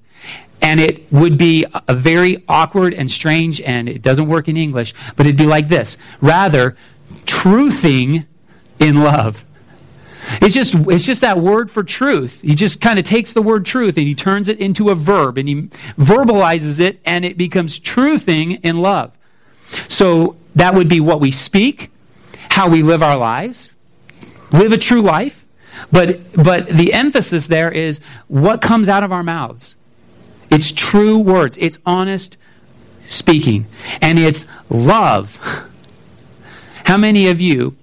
and 0.70 0.80
it 0.80 1.12
would 1.12 1.36
be 1.36 1.66
a 1.88 1.96
very 1.96 2.44
awkward 2.48 2.94
and 2.94 3.10
strange, 3.10 3.60
and 3.60 3.90
it 3.90 4.04
doesn't 4.04 4.28
work 4.28 4.48
in 4.48 4.56
English, 4.56 4.94
but 5.16 5.26
it'd 5.26 5.36
be 5.36 5.48
like 5.48 5.68
this. 5.68 5.98
Rather, 6.22 6.78
truthing 7.26 8.28
in 8.78 9.02
love. 9.02 9.44
It's 10.34 10.54
just, 10.54 10.76
it's 10.76 11.06
just 11.06 11.22
that 11.22 11.40
word 11.40 11.72
for 11.72 11.82
truth. 11.82 12.44
He 12.44 12.54
just 12.54 12.82
kind 12.82 13.00
of 13.00 13.06
takes 13.06 13.34
the 13.34 13.42
word 13.42 13.66
truth 13.66 13.98
and 13.98 14.06
he 14.06 14.14
turns 14.14 14.48
it 14.48 14.60
into 14.60 14.92
a 14.92 14.96
verb 14.96 15.40
and 15.40 15.50
he 15.50 15.56
verbalizes 15.98 16.80
it 16.80 17.00
and 17.04 17.26
it 17.26 17.36
becomes 17.36 17.80
truthing 17.80 18.60
in 18.62 18.80
love. 18.80 19.12
So 19.88 20.36
that 20.54 20.76
would 20.76 20.88
be 20.88 21.00
what 21.00 21.20
we 21.20 21.32
speak, 21.32 21.90
how 22.52 22.70
we 22.70 22.84
live 22.84 23.02
our 23.02 23.18
lives, 23.18 23.74
live 24.52 24.72
a 24.72 24.78
true 24.78 25.02
life. 25.02 25.48
But, 25.92 26.20
but 26.34 26.68
the 26.68 26.94
emphasis 26.94 27.48
there 27.48 27.72
is 27.72 28.02
what 28.28 28.62
comes 28.62 28.88
out 28.88 29.02
of 29.02 29.12
our 29.12 29.24
mouths. 29.24 29.76
It's 30.50 30.72
true 30.72 31.20
words, 31.20 31.58
it's 31.58 31.80
honest 31.86 32.38
speaking, 33.06 33.68
and 34.02 34.18
it's 34.20 34.46
love. 34.70 35.38
How 36.86 36.98
many 36.98 37.28
of 37.28 37.40
you 37.42 37.76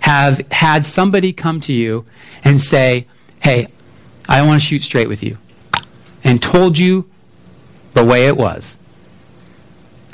have 0.00 0.40
had 0.50 0.84
somebody 0.84 1.32
come 1.32 1.60
to 1.62 1.72
you 1.72 2.04
and 2.44 2.60
say, 2.60 3.06
Hey, 3.40 3.68
I 4.28 4.42
want 4.42 4.60
to 4.60 4.66
shoot 4.66 4.82
straight 4.82 5.08
with 5.08 5.22
you, 5.22 5.38
and 6.22 6.42
told 6.42 6.78
you 6.78 7.08
the 7.94 8.04
way 8.04 8.26
it 8.26 8.36
was, 8.36 8.76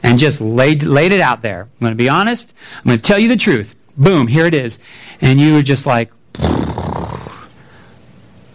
and 0.03 0.19
just 0.19 0.41
laid, 0.41 0.83
laid 0.83 1.13
it 1.13 1.21
out 1.21 1.43
there. 1.43 1.63
I'm 1.63 1.81
going 1.81 1.93
to 1.93 1.97
be 1.97 2.09
honest, 2.09 2.55
I'm 2.79 2.85
going 2.85 2.99
to 2.99 3.03
tell 3.03 3.19
you 3.19 3.29
the 3.29 3.37
truth. 3.37 3.75
Boom, 3.97 4.27
here 4.27 4.47
it 4.47 4.55
is. 4.55 4.79
And 5.21 5.41
you 5.41 5.55
were 5.55 5.63
just 5.63 5.87
like, 5.87 6.11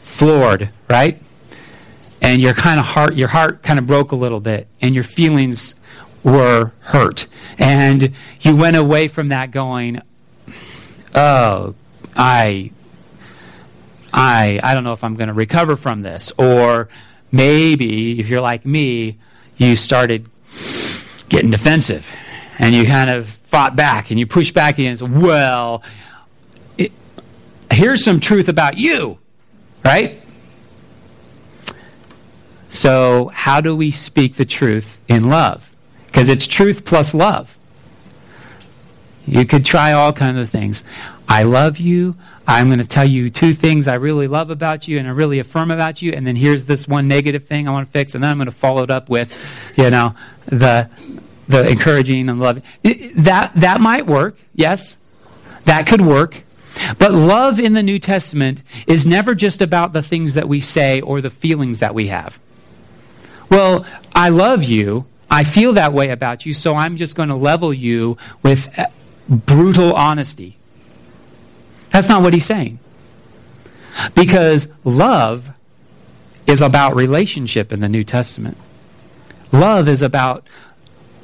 floored, 0.02 0.70
right? 0.90 1.22
And 2.26 2.42
your 2.42 2.56
kind 2.56 2.80
of 2.80 2.88
heart, 2.88 3.14
your 3.14 3.28
heart 3.28 3.62
kind 3.62 3.78
of 3.78 3.86
broke 3.86 4.12
a 4.12 4.16
little 4.16 4.40
bit, 4.40 4.68
and 4.82 4.96
your 4.96 5.04
feelings 5.04 5.76
were 6.24 6.72
hurt. 6.80 7.28
And 7.60 8.14
you 8.42 8.56
went 8.56 8.76
away 8.76 9.10
from 9.10 9.28
that 9.28 9.52
going, 9.52 10.02
oh, 11.14 11.76
I, 12.16 12.72
I, 14.12 14.60
I 14.64 14.74
don't 14.74 14.84
know 14.84 14.94
if 14.94 15.04
I'm 15.04 15.14
going 15.14 15.28
to 15.28 15.36
recover 15.36 15.76
from 15.76 16.02
this. 16.02 16.34
Or 16.40 16.90
maybe, 17.32 18.20
if 18.20 18.28
you're 18.28 18.42
like 18.42 18.66
me, 18.66 19.20
you 19.58 19.76
started 19.76 20.28
getting 21.30 21.52
defensive 21.52 22.12
and 22.58 22.74
you 22.74 22.86
kind 22.86 23.12
of 23.12 23.28
fought 23.28 23.76
back 23.76 24.10
and 24.10 24.20
you 24.20 24.26
pushed 24.26 24.56
back 24.56 24.80
against, 24.80 25.04
well, 25.04 25.84
it, 26.76 26.92
here's 27.70 28.04
some 28.04 28.20
truth 28.20 28.50
about 28.50 28.80
you, 28.80 29.20
right? 29.84 30.24
So, 32.76 33.32
how 33.34 33.62
do 33.62 33.74
we 33.74 33.90
speak 33.92 34.36
the 34.36 34.44
truth 34.44 35.00
in 35.08 35.30
love? 35.30 35.74
Because 36.08 36.28
it's 36.28 36.46
truth 36.46 36.84
plus 36.84 37.14
love. 37.14 37.58
You 39.26 39.46
could 39.46 39.64
try 39.64 39.94
all 39.94 40.12
kinds 40.12 40.40
of 40.40 40.50
things. 40.50 40.84
I 41.28 41.44
love 41.44 41.78
you. 41.78 42.18
I'm 42.46 42.68
going 42.68 42.80
to 42.80 42.86
tell 42.86 43.06
you 43.06 43.30
two 43.30 43.54
things 43.54 43.88
I 43.88 43.96
really 43.96 44.28
love 44.28 44.50
about 44.50 44.90
you 44.90 45.00
and 45.00 45.08
I 45.08 45.12
really 45.12 45.40
affirm 45.40 45.72
about 45.72 46.02
you. 46.02 46.12
And 46.12 46.28
then 46.28 46.36
here's 46.36 46.66
this 46.66 46.86
one 46.86 47.08
negative 47.08 47.46
thing 47.46 47.66
I 47.66 47.72
want 47.72 47.88
to 47.88 47.92
fix. 47.94 48.14
And 48.14 48.22
then 48.22 48.32
I'm 48.32 48.38
going 48.38 48.48
to 48.48 48.52
follow 48.52 48.84
it 48.84 48.92
up 48.92 49.08
with, 49.08 49.34
you 49.78 49.90
know, 49.90 50.14
the, 50.48 50.90
the 51.48 51.68
encouraging 51.70 52.28
and 52.28 52.42
loving. 52.42 52.64
That, 53.16 53.54
that 53.56 53.80
might 53.80 54.06
work. 54.06 54.38
Yes. 54.54 54.98
That 55.64 55.88
could 55.88 56.02
work. 56.02 56.44
But 57.00 57.14
love 57.14 57.58
in 57.58 57.72
the 57.72 57.82
New 57.82 58.00
Testament 58.00 58.62
is 58.86 59.08
never 59.08 59.34
just 59.34 59.62
about 59.62 59.94
the 59.94 60.04
things 60.04 60.34
that 60.34 60.50
we 60.50 60.60
say 60.60 61.00
or 61.00 61.22
the 61.22 61.30
feelings 61.30 61.80
that 61.80 61.96
we 61.96 62.08
have. 62.08 62.38
Well, 63.50 63.86
I 64.14 64.30
love 64.30 64.64
you. 64.64 65.06
I 65.30 65.44
feel 65.44 65.74
that 65.74 65.94
way 65.94 66.10
about 66.10 66.46
you, 66.46 66.54
so 66.54 66.76
I'm 66.76 66.98
just 66.98 67.16
going 67.16 67.30
to 67.30 67.36
level 67.36 67.74
you 67.74 68.18
with 68.44 68.70
uh, 68.78 68.86
brutal 69.28 69.94
honesty. 69.94 70.58
That's 71.90 72.10
not 72.10 72.22
what 72.22 72.34
he's 72.34 72.46
saying. 72.46 72.80
Because 74.14 74.68
love 74.84 75.52
is 76.48 76.62
about 76.62 76.96
relationship 76.96 77.72
in 77.72 77.80
the 77.80 77.90
New 77.90 78.04
Testament. 78.04 78.58
Love 79.52 79.88
is 79.88 80.02
about 80.02 80.48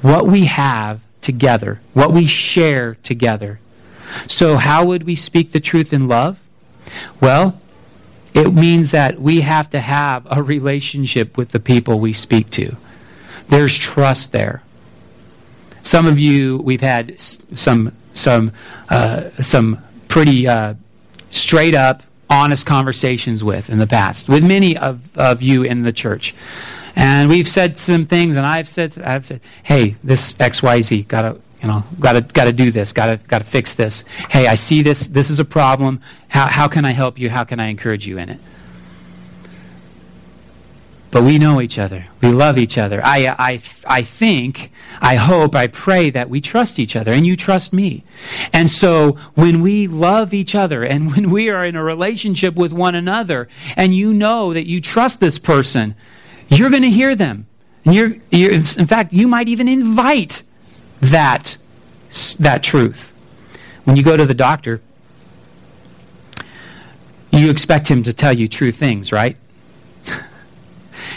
what 0.00 0.26
we 0.26 0.46
have 0.46 1.00
together, 1.20 1.80
what 1.94 2.12
we 2.12 2.26
share 2.26 2.96
together. 3.02 3.60
So, 4.26 4.56
how 4.56 4.84
would 4.86 5.04
we 5.04 5.14
speak 5.14 5.52
the 5.52 5.60
truth 5.60 5.92
in 5.92 6.08
love? 6.08 6.40
Well, 7.20 7.60
it 8.34 8.54
means 8.54 8.90
that 8.92 9.20
we 9.20 9.42
have 9.42 9.68
to 9.70 9.80
have 9.80 10.26
a 10.30 10.42
relationship 10.42 11.36
with 11.36 11.50
the 11.50 11.60
people 11.60 11.98
we 11.98 12.12
speak 12.12 12.50
to. 12.50 12.76
There's 13.48 13.76
trust 13.76 14.32
there. 14.32 14.62
Some 15.82 16.06
of 16.06 16.18
you, 16.18 16.58
we've 16.58 16.80
had 16.80 17.18
some 17.18 17.92
some 18.12 18.52
uh, 18.88 19.30
some 19.42 19.78
pretty 20.08 20.46
uh, 20.46 20.74
straight 21.30 21.74
up, 21.74 22.02
honest 22.30 22.66
conversations 22.66 23.42
with 23.42 23.68
in 23.68 23.78
the 23.78 23.86
past, 23.86 24.28
with 24.28 24.44
many 24.44 24.76
of, 24.76 25.16
of 25.18 25.42
you 25.42 25.62
in 25.62 25.82
the 25.82 25.92
church. 25.92 26.34
And 26.94 27.28
we've 27.28 27.48
said 27.48 27.78
some 27.78 28.04
things, 28.04 28.36
and 28.36 28.46
I've 28.46 28.68
said, 28.68 29.00
I've 29.02 29.24
said, 29.24 29.40
hey, 29.62 29.96
this 30.04 30.34
X 30.38 30.62
Y 30.62 30.80
Z, 30.82 31.02
gotta 31.04 31.38
you 31.62 31.68
know, 31.68 31.84
got 32.00 32.14
to 32.14 32.20
got 32.22 32.44
to 32.44 32.52
do 32.52 32.70
this, 32.70 32.92
got 32.92 33.06
to 33.06 33.16
got 33.28 33.38
to 33.38 33.44
fix 33.44 33.74
this. 33.74 34.02
Hey, 34.28 34.46
I 34.46 34.56
see 34.56 34.82
this. 34.82 35.06
This 35.06 35.30
is 35.30 35.38
a 35.38 35.44
problem. 35.44 36.00
How 36.28 36.46
how 36.46 36.68
can 36.68 36.84
I 36.84 36.90
help 36.90 37.18
you? 37.18 37.30
How 37.30 37.44
can 37.44 37.60
I 37.60 37.68
encourage 37.68 38.06
you 38.06 38.18
in 38.18 38.28
it? 38.28 38.40
But 41.12 41.24
we 41.24 41.36
know 41.36 41.60
each 41.60 41.78
other. 41.78 42.06
We 42.22 42.30
love 42.30 42.56
each 42.56 42.78
other. 42.78 43.02
I, 43.04 43.36
I, 43.38 43.60
I 43.86 44.00
think, 44.00 44.72
I 45.02 45.16
hope, 45.16 45.54
I 45.54 45.66
pray 45.66 46.08
that 46.08 46.30
we 46.30 46.40
trust 46.40 46.78
each 46.78 46.96
other 46.96 47.12
and 47.12 47.26
you 47.26 47.36
trust 47.36 47.74
me. 47.74 48.02
And 48.50 48.70
so 48.70 49.18
when 49.34 49.60
we 49.60 49.86
love 49.86 50.32
each 50.32 50.54
other 50.54 50.82
and 50.90 51.12
when 51.12 51.30
we 51.30 51.50
are 51.50 51.66
in 51.66 51.76
a 51.76 51.84
relationship 51.84 52.54
with 52.54 52.72
one 52.72 52.94
another 52.94 53.46
and 53.76 53.94
you 53.94 54.14
know 54.14 54.54
that 54.54 54.66
you 54.66 54.80
trust 54.80 55.20
this 55.20 55.38
person, 55.38 55.94
you're 56.48 56.70
going 56.70 56.82
to 56.82 56.90
hear 56.90 57.14
them. 57.14 57.46
And 57.84 57.94
you're, 57.94 58.16
you're, 58.30 58.52
in 58.52 58.62
fact, 58.62 59.12
you 59.12 59.28
might 59.28 59.48
even 59.48 59.68
invite 59.68 60.42
that, 61.02 61.56
that 62.38 62.62
truth. 62.62 63.12
When 63.84 63.96
you 63.96 64.02
go 64.02 64.16
to 64.16 64.24
the 64.24 64.34
doctor, 64.34 64.80
you 67.30 67.50
expect 67.50 67.88
him 67.88 68.02
to 68.04 68.12
tell 68.12 68.32
you 68.32 68.48
true 68.48 68.72
things, 68.72 69.12
right? 69.12 69.36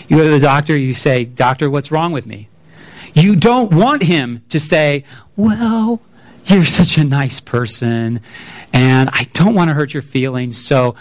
You 0.07 0.17
go 0.17 0.23
to 0.23 0.29
the 0.29 0.39
doctor, 0.39 0.77
you 0.77 0.93
say, 0.93 1.25
Doctor, 1.25 1.67
what's 1.67 1.91
wrong 1.91 2.11
with 2.11 2.27
me? 2.27 2.47
You 3.15 3.35
don't 3.35 3.73
want 3.73 4.03
him 4.03 4.43
to 4.49 4.59
say, 4.59 5.03
Well, 5.35 5.99
you're 6.45 6.65
such 6.65 6.99
a 6.99 7.03
nice 7.03 7.39
person, 7.39 8.21
and 8.71 9.09
I 9.11 9.27
don't 9.33 9.55
want 9.55 9.69
to 9.69 9.73
hurt 9.73 9.93
your 9.93 10.03
feelings, 10.03 10.63
so 10.63 10.95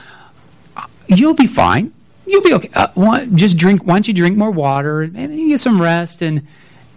uh, 0.74 0.86
you'll 1.06 1.34
be 1.34 1.46
fine. 1.46 1.92
You'll 2.26 2.42
be 2.42 2.54
okay. 2.54 2.70
Uh, 2.74 3.26
just 3.34 3.58
drink. 3.58 3.84
Why 3.84 3.94
don't 3.94 4.08
you 4.08 4.14
drink 4.14 4.38
more 4.38 4.50
water 4.50 5.02
and 5.02 5.12
maybe 5.12 5.48
get 5.48 5.60
some 5.60 5.82
rest, 5.82 6.22
and 6.22 6.46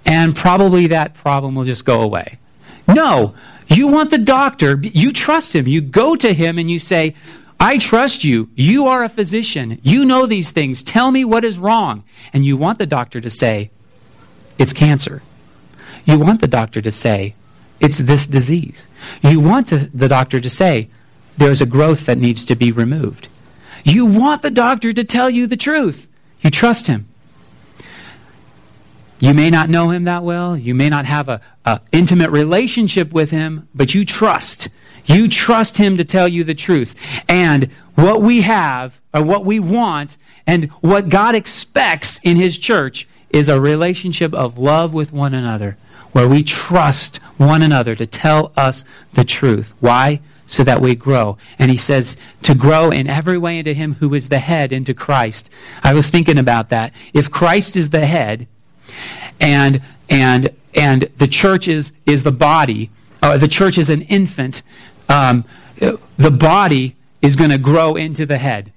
and 0.07 0.35
probably 0.35 0.87
that 0.87 1.13
problem 1.13 1.53
will 1.53 1.65
just 1.65 1.85
go 1.85 2.01
away. 2.01 2.39
No, 2.87 3.35
you 3.67 3.89
want 3.89 4.09
the 4.09 4.17
doctor. 4.17 4.79
You 4.81 5.11
trust 5.11 5.53
him. 5.53 5.67
You 5.67 5.81
go 5.81 6.15
to 6.15 6.33
him 6.33 6.57
and 6.57 6.71
you 6.71 6.79
say, 6.79 7.13
I 7.59 7.77
trust 7.77 8.23
you. 8.23 8.49
You 8.55 8.87
are 8.87 9.03
a 9.03 9.09
physician. 9.09 9.79
You 9.83 10.05
know 10.05 10.25
these 10.25 10.51
things. 10.51 10.81
Tell 10.81 11.11
me 11.11 11.25
what 11.25 11.43
is 11.43 11.59
wrong. 11.59 12.03
And 12.31 12.45
you 12.45 12.55
want 12.55 12.79
the 12.79 12.85
doctor 12.85 13.19
to 13.19 13.29
say, 13.29 13.71
it's 14.57 14.73
cancer. 14.73 15.21
You 16.05 16.17
want 16.17 16.39
the 16.39 16.47
doctor 16.47 16.81
to 16.81 16.91
say, 16.91 17.35
it's 17.81 17.97
this 17.97 18.25
disease. 18.25 18.87
You 19.21 19.41
want 19.41 19.67
to, 19.67 19.77
the 19.77 20.07
doctor 20.07 20.39
to 20.39 20.49
say, 20.49 20.89
there's 21.35 21.61
a 21.61 21.65
growth 21.65 22.05
that 22.05 22.17
needs 22.17 22.45
to 22.45 22.55
be 22.55 22.71
removed. 22.71 23.27
You 23.83 24.05
want 24.05 24.41
the 24.41 24.49
doctor 24.49 24.93
to 24.93 25.03
tell 25.03 25.29
you 25.29 25.47
the 25.47 25.57
truth. 25.57 26.07
You 26.41 26.49
trust 26.49 26.87
him. 26.87 27.07
You 29.19 29.33
may 29.33 29.49
not 29.49 29.69
know 29.69 29.89
him 29.89 30.03
that 30.03 30.23
well. 30.23 30.55
You 30.55 30.75
may 30.75 30.89
not 30.89 31.05
have 31.05 31.27
an 31.27 31.79
intimate 31.91 32.29
relationship 32.29 33.11
with 33.11 33.31
him, 33.31 33.67
but 33.73 33.95
you 33.95 34.05
trust. 34.05 34.69
You 35.05 35.27
trust 35.27 35.77
him 35.77 35.97
to 35.97 36.05
tell 36.05 36.27
you 36.27 36.43
the 36.43 36.53
truth. 36.53 36.93
And 37.27 37.71
what 37.95 38.21
we 38.21 38.41
have, 38.41 39.01
or 39.13 39.23
what 39.23 39.45
we 39.45 39.59
want, 39.59 40.17
and 40.45 40.69
what 40.81 41.09
God 41.09 41.33
expects 41.33 42.19
in 42.23 42.35
his 42.35 42.59
church 42.59 43.07
is 43.29 43.49
a 43.49 43.59
relationship 43.59 44.33
of 44.33 44.57
love 44.57 44.93
with 44.93 45.11
one 45.11 45.33
another, 45.33 45.77
where 46.11 46.27
we 46.27 46.43
trust 46.43 47.17
one 47.37 47.61
another 47.61 47.95
to 47.95 48.05
tell 48.05 48.51
us 48.55 48.85
the 49.13 49.25
truth. 49.25 49.73
Why? 49.79 50.19
So 50.45 50.63
that 50.63 50.79
we 50.79 50.95
grow. 50.95 51.37
And 51.57 51.71
he 51.71 51.77
says 51.77 52.15
to 52.43 52.53
grow 52.53 52.91
in 52.91 53.07
every 53.07 53.37
way 53.37 53.57
into 53.57 53.73
him 53.73 53.95
who 53.95 54.13
is 54.13 54.29
the 54.29 54.39
head, 54.39 54.71
into 54.71 54.93
Christ. 54.93 55.49
I 55.83 55.93
was 55.93 56.09
thinking 56.09 56.37
about 56.37 56.69
that. 56.69 56.93
If 57.13 57.31
Christ 57.31 57.75
is 57.75 57.89
the 57.89 58.05
head, 58.05 58.47
and 59.39 59.81
and 60.09 60.49
and 60.73 61.03
the 61.17 61.27
church 61.27 61.67
is 61.67 61.91
is 62.05 62.23
the 62.23 62.31
body. 62.31 62.89
Uh, 63.21 63.37
the 63.37 63.47
church 63.47 63.77
is 63.77 63.89
an 63.89 64.03
infant. 64.03 64.61
Um, 65.09 65.45
the 65.77 66.31
body 66.31 66.95
is 67.21 67.35
going 67.35 67.49
to 67.49 67.57
grow 67.57 67.95
into 67.95 68.25
the 68.25 68.37
head. 68.37 68.71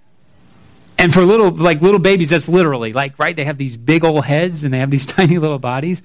And 0.98 1.14
for 1.14 1.22
little 1.22 1.50
like 1.50 1.80
little 1.80 1.98
babies, 1.98 2.30
that's 2.30 2.48
literally 2.48 2.92
like 2.92 3.18
right. 3.18 3.34
They 3.34 3.44
have 3.44 3.56
these 3.56 3.76
big 3.76 4.04
old 4.04 4.26
heads 4.26 4.64
and 4.64 4.74
they 4.74 4.78
have 4.78 4.90
these 4.90 5.06
tiny 5.18 5.38
little 5.38 5.58
bodies, 5.58 6.02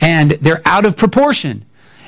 and 0.00 0.32
they're 0.32 0.62
out 0.64 0.84
of 0.84 0.96
proportion. 0.96 1.64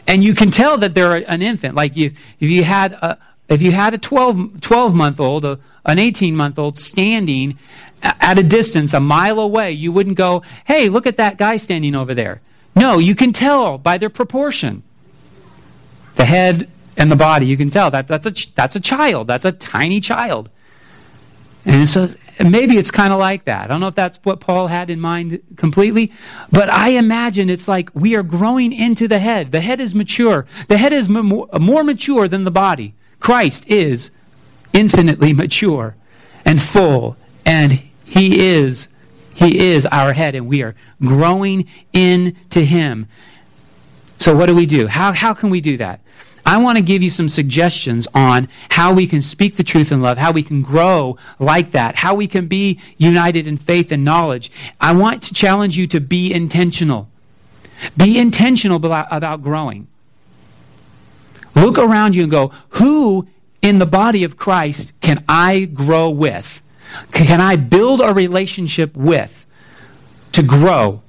And 0.06 0.22
you 0.22 0.34
can 0.34 0.50
tell 0.50 0.76
that 0.78 0.94
they're 0.94 1.16
an 1.16 1.42
infant. 1.42 1.74
Like 1.74 1.96
you, 1.96 2.12
if 2.40 2.50
you 2.50 2.64
had 2.64 2.92
a 2.92 3.18
if 3.48 3.60
you 3.60 3.72
had 3.72 3.94
a 3.94 3.98
12, 3.98 4.60
12 4.60 4.94
month 4.94 5.20
old, 5.20 5.44
a, 5.44 5.58
an 5.84 5.98
18 5.98 6.34
month 6.36 6.58
old 6.58 6.78
standing 6.78 7.58
at 8.02 8.38
a 8.38 8.42
distance, 8.42 8.94
a 8.94 9.00
mile 9.00 9.38
away, 9.38 9.72
you 9.72 9.92
wouldn't 9.92 10.16
go, 10.16 10.42
hey, 10.66 10.88
look 10.88 11.06
at 11.06 11.16
that 11.16 11.38
guy 11.38 11.56
standing 11.56 11.94
over 11.94 12.14
there. 12.14 12.40
No, 12.76 12.98
you 12.98 13.14
can 13.14 13.32
tell 13.32 13.78
by 13.78 13.98
their 13.98 14.10
proportion. 14.10 14.82
The 16.16 16.24
head 16.24 16.68
and 16.96 17.10
the 17.10 17.16
body, 17.16 17.46
you 17.46 17.56
can 17.56 17.70
tell 17.70 17.90
that 17.90 18.08
that's 18.08 18.26
a, 18.26 18.54
that's 18.54 18.76
a 18.76 18.80
child. 18.80 19.26
That's 19.26 19.44
a 19.44 19.52
tiny 19.52 20.00
child. 20.00 20.48
And 21.64 21.88
so 21.88 22.08
maybe 22.44 22.76
it's 22.76 22.90
kind 22.90 23.12
of 23.12 23.18
like 23.18 23.44
that. 23.44 23.64
I 23.64 23.66
don't 23.68 23.80
know 23.80 23.88
if 23.88 23.94
that's 23.94 24.18
what 24.22 24.40
Paul 24.40 24.66
had 24.68 24.90
in 24.90 25.00
mind 25.00 25.40
completely, 25.56 26.12
but 26.52 26.68
I 26.68 26.90
imagine 26.90 27.48
it's 27.48 27.68
like 27.68 27.90
we 27.94 28.14
are 28.16 28.22
growing 28.22 28.72
into 28.72 29.08
the 29.08 29.18
head. 29.18 29.52
The 29.52 29.60
head 29.60 29.80
is 29.80 29.94
mature. 29.94 30.46
The 30.68 30.76
head 30.76 30.92
is 30.92 31.08
more 31.08 31.84
mature 31.84 32.28
than 32.28 32.44
the 32.44 32.50
body. 32.50 32.94
Christ 33.24 33.66
is 33.68 34.10
infinitely 34.74 35.32
mature 35.32 35.96
and 36.44 36.60
full 36.60 37.16
and 37.46 37.72
he 38.04 38.46
is 38.46 38.88
he 39.34 39.58
is 39.58 39.86
our 39.86 40.12
head 40.12 40.34
and 40.34 40.46
we 40.46 40.62
are 40.62 40.74
growing 41.00 41.66
into 41.94 42.60
him. 42.60 43.06
So 44.18 44.36
what 44.36 44.44
do 44.44 44.54
we 44.54 44.66
do? 44.66 44.88
How 44.88 45.12
how 45.12 45.32
can 45.32 45.48
we 45.48 45.62
do 45.62 45.78
that? 45.78 46.00
I 46.44 46.58
want 46.58 46.76
to 46.76 46.84
give 46.84 47.02
you 47.02 47.08
some 47.08 47.30
suggestions 47.30 48.06
on 48.14 48.46
how 48.68 48.92
we 48.92 49.06
can 49.06 49.22
speak 49.22 49.56
the 49.56 49.64
truth 49.64 49.90
in 49.90 50.02
love, 50.02 50.18
how 50.18 50.30
we 50.30 50.42
can 50.42 50.60
grow 50.60 51.16
like 51.38 51.70
that, 51.70 51.96
how 51.96 52.14
we 52.14 52.26
can 52.26 52.46
be 52.46 52.78
united 52.98 53.46
in 53.46 53.56
faith 53.56 53.90
and 53.90 54.04
knowledge. 54.04 54.52
I 54.82 54.92
want 54.92 55.22
to 55.22 55.32
challenge 55.32 55.78
you 55.78 55.86
to 55.86 55.98
be 55.98 56.30
intentional. 56.30 57.08
Be 57.96 58.18
intentional 58.18 58.76
about, 58.76 59.08
about 59.10 59.42
growing. 59.42 59.88
Look 61.54 61.78
around 61.78 62.14
you 62.16 62.22
and 62.22 62.30
go, 62.30 62.52
who 62.70 63.28
in 63.62 63.78
the 63.78 63.86
body 63.86 64.24
of 64.24 64.36
Christ 64.36 64.98
can 65.00 65.24
I 65.28 65.64
grow 65.64 66.10
with? 66.10 66.62
Can 67.12 67.40
I 67.40 67.56
build 67.56 68.00
a 68.00 68.12
relationship 68.12 68.96
with 68.96 69.46
to 70.32 70.42
grow? 70.42 71.02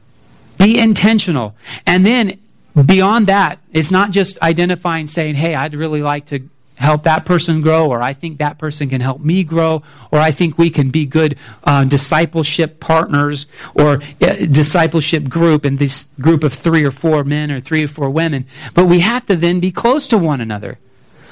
Be 0.58 0.80
intentional. 0.80 1.56
And 1.86 2.06
then 2.06 2.40
beyond 2.86 3.28
that, 3.28 3.60
it's 3.72 3.92
not 3.92 4.12
just 4.12 4.42
identifying 4.42 5.08
saying, 5.08 5.36
hey, 5.36 5.56
I'd 5.56 5.76
really 5.76 6.02
like 6.02 6.28
to 6.28 6.48
help 6.76 7.04
that 7.04 7.26
person 7.26 7.62
grow, 7.62 7.90
or 7.90 8.02
I 8.02 8.14
think 8.14 8.40
that 8.40 8.58
person 8.58 8.90
can 8.90 9.02
help 9.02 9.22
me 9.22 9.44
grow, 9.44 9.84
or 10.12 10.20
I 10.20 10.32
think 10.32 10.58
we 10.58 10.70
can 10.70 10.90
be 10.90 11.06
good 11.06 11.38
uh, 11.64 11.86
discipleship 11.86 12.80
partners 12.80 13.48
or 13.74 14.02
uh, 14.22 14.36
discipleship 14.52 15.30
group 15.30 15.66
in 15.66 15.78
this 15.78 16.08
group 16.20 16.44
of 16.44 16.54
three 16.54 16.84
or 16.84 16.92
four 16.92 17.24
men 17.24 17.52
or 17.52 17.60
three 17.60 17.84
or 17.84 17.88
four 17.88 18.10
women. 18.10 18.46
But 18.74 18.86
we 18.86 19.00
have 19.00 19.26
to 19.28 19.36
then 19.36 19.60
be 19.60 19.72
close 19.72 20.08
to 20.08 20.18
one 20.18 20.42
another. 20.42 20.80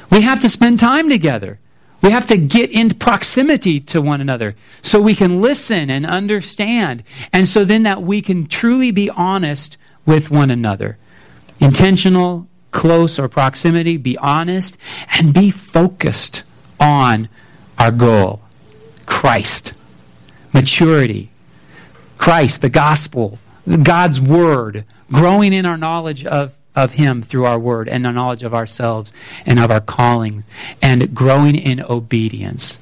We 0.09 0.21
have 0.21 0.39
to 0.41 0.49
spend 0.49 0.79
time 0.79 1.09
together. 1.09 1.59
We 2.01 2.11
have 2.11 2.27
to 2.27 2.37
get 2.37 2.69
in 2.69 2.89
proximity 2.95 3.79
to 3.79 4.01
one 4.01 4.19
another 4.19 4.55
so 4.81 5.01
we 5.01 5.15
can 5.15 5.41
listen 5.41 5.89
and 5.89 6.05
understand. 6.05 7.03
And 7.31 7.47
so 7.47 7.63
then 7.63 7.83
that 7.83 8.03
we 8.03 8.21
can 8.21 8.47
truly 8.47 8.91
be 8.91 9.09
honest 9.09 9.77
with 10.05 10.29
one 10.29 10.51
another. 10.51 10.97
Intentional, 11.61 12.49
close, 12.74 13.17
or 13.17 13.30
proximity, 13.30 13.95
be 13.95 14.17
honest, 14.17 14.78
and 15.17 15.34
be 15.34 15.49
focused 15.49 16.43
on 16.80 17.30
our 17.78 17.91
goal 17.91 18.41
Christ, 19.05 19.74
maturity, 20.53 21.30
Christ, 22.17 22.61
the 22.61 22.69
gospel, 22.69 23.39
God's 23.84 24.19
word, 24.19 24.84
growing 25.11 25.53
in 25.53 25.65
our 25.65 25.78
knowledge 25.78 26.26
of 26.26 26.53
of 26.76 26.93
Him 26.93 27.21
through 27.21 27.45
our 27.45 27.59
word 27.59 27.88
and 27.88 28.03
the 28.03 28.11
knowledge 28.11 28.43
of 28.43 28.53
ourselves 28.53 29.13
and 29.45 29.59
of 29.59 29.69
our 29.69 29.80
calling 29.80 30.43
and 30.82 31.13
growing 31.13 31.55
in 31.55 31.80
obedience. 31.80 32.80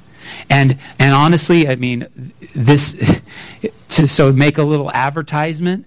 And 0.49 0.77
and 0.97 1.13
honestly, 1.13 1.67
I 1.67 1.75
mean, 1.75 2.07
this 2.55 2.95
to 3.89 4.07
so 4.07 4.31
make 4.31 4.57
a 4.57 4.63
little 4.63 4.91
advertisement. 4.91 5.85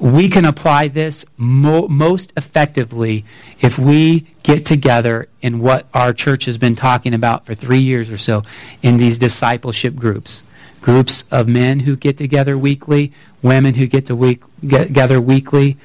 We 0.00 0.28
can 0.30 0.46
apply 0.46 0.88
this 0.88 1.24
mo- 1.36 1.86
most 1.88 2.32
effectively 2.36 3.24
if 3.60 3.78
we 3.78 4.26
get 4.42 4.64
together 4.64 5.28
in 5.42 5.60
what 5.60 5.86
our 5.92 6.12
church 6.14 6.46
has 6.46 6.56
been 6.56 6.74
talking 6.74 7.12
about 7.12 7.44
for 7.44 7.54
three 7.54 7.80
years 7.80 8.10
or 8.10 8.16
so 8.16 8.42
in 8.82 8.96
these 8.96 9.18
discipleship 9.18 9.96
groups 9.96 10.42
groups 10.80 11.24
of 11.30 11.46
men 11.46 11.80
who 11.80 11.96
get 11.96 12.16
together 12.16 12.56
weekly, 12.56 13.12
women 13.42 13.74
who 13.74 13.86
get, 13.86 14.06
to 14.06 14.16
week, 14.16 14.42
get 14.66 14.86
together 14.86 15.20
weekly, 15.20 15.76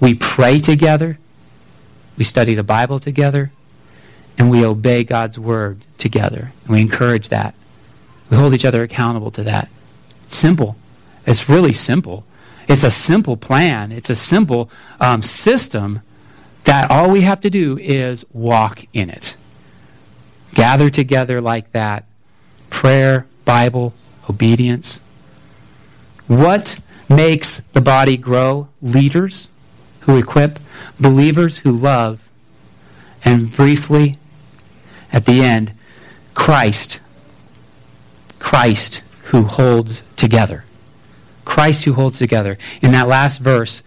we 0.00 0.14
pray 0.14 0.60
together, 0.60 1.18
we 2.16 2.24
study 2.24 2.54
the 2.54 2.62
Bible 2.62 2.98
together, 2.98 3.50
and 4.38 4.50
we 4.50 4.64
obey 4.64 5.04
God's 5.04 5.38
word 5.38 5.80
together. 5.98 6.52
And 6.64 6.74
we 6.74 6.80
encourage 6.80 7.28
that. 7.30 7.54
We 8.30 8.36
hold 8.36 8.54
each 8.54 8.64
other 8.64 8.82
accountable 8.82 9.30
to 9.32 9.42
that. 9.44 9.68
It's 10.24 10.36
simple. 10.36 10.76
It's 11.26 11.48
really 11.48 11.72
simple. 11.72 12.24
It's 12.68 12.84
a 12.84 12.90
simple 12.90 13.36
plan. 13.36 13.92
It's 13.92 14.10
a 14.10 14.16
simple 14.16 14.70
um, 15.00 15.22
system 15.22 16.00
that 16.64 16.90
all 16.90 17.10
we 17.10 17.20
have 17.20 17.40
to 17.42 17.50
do 17.50 17.78
is 17.78 18.24
walk 18.32 18.84
in 18.92 19.08
it. 19.08 19.36
Gather 20.54 20.90
together 20.90 21.40
like 21.40 21.72
that. 21.72 22.04
Prayer, 22.70 23.26
Bible, 23.44 23.94
obedience. 24.28 25.00
What 26.26 26.80
makes 27.08 27.58
the 27.58 27.80
body 27.80 28.16
grow? 28.16 28.68
Leaders 28.82 29.48
who 30.00 30.16
equip, 30.16 30.58
believers 30.98 31.58
who 31.58 31.72
love, 31.72 32.28
and 33.24 33.52
briefly, 33.52 34.18
at 35.12 35.24
the 35.24 35.42
end, 35.42 35.72
Christ. 36.34 37.00
Christ 38.38 39.02
who 39.24 39.44
holds 39.44 40.02
together. 40.16 40.64
Christ 41.46 41.84
who 41.84 41.94
holds 41.94 42.18
together. 42.18 42.58
In 42.82 42.92
that 42.92 43.08
last 43.08 43.38
verse, 43.38 43.82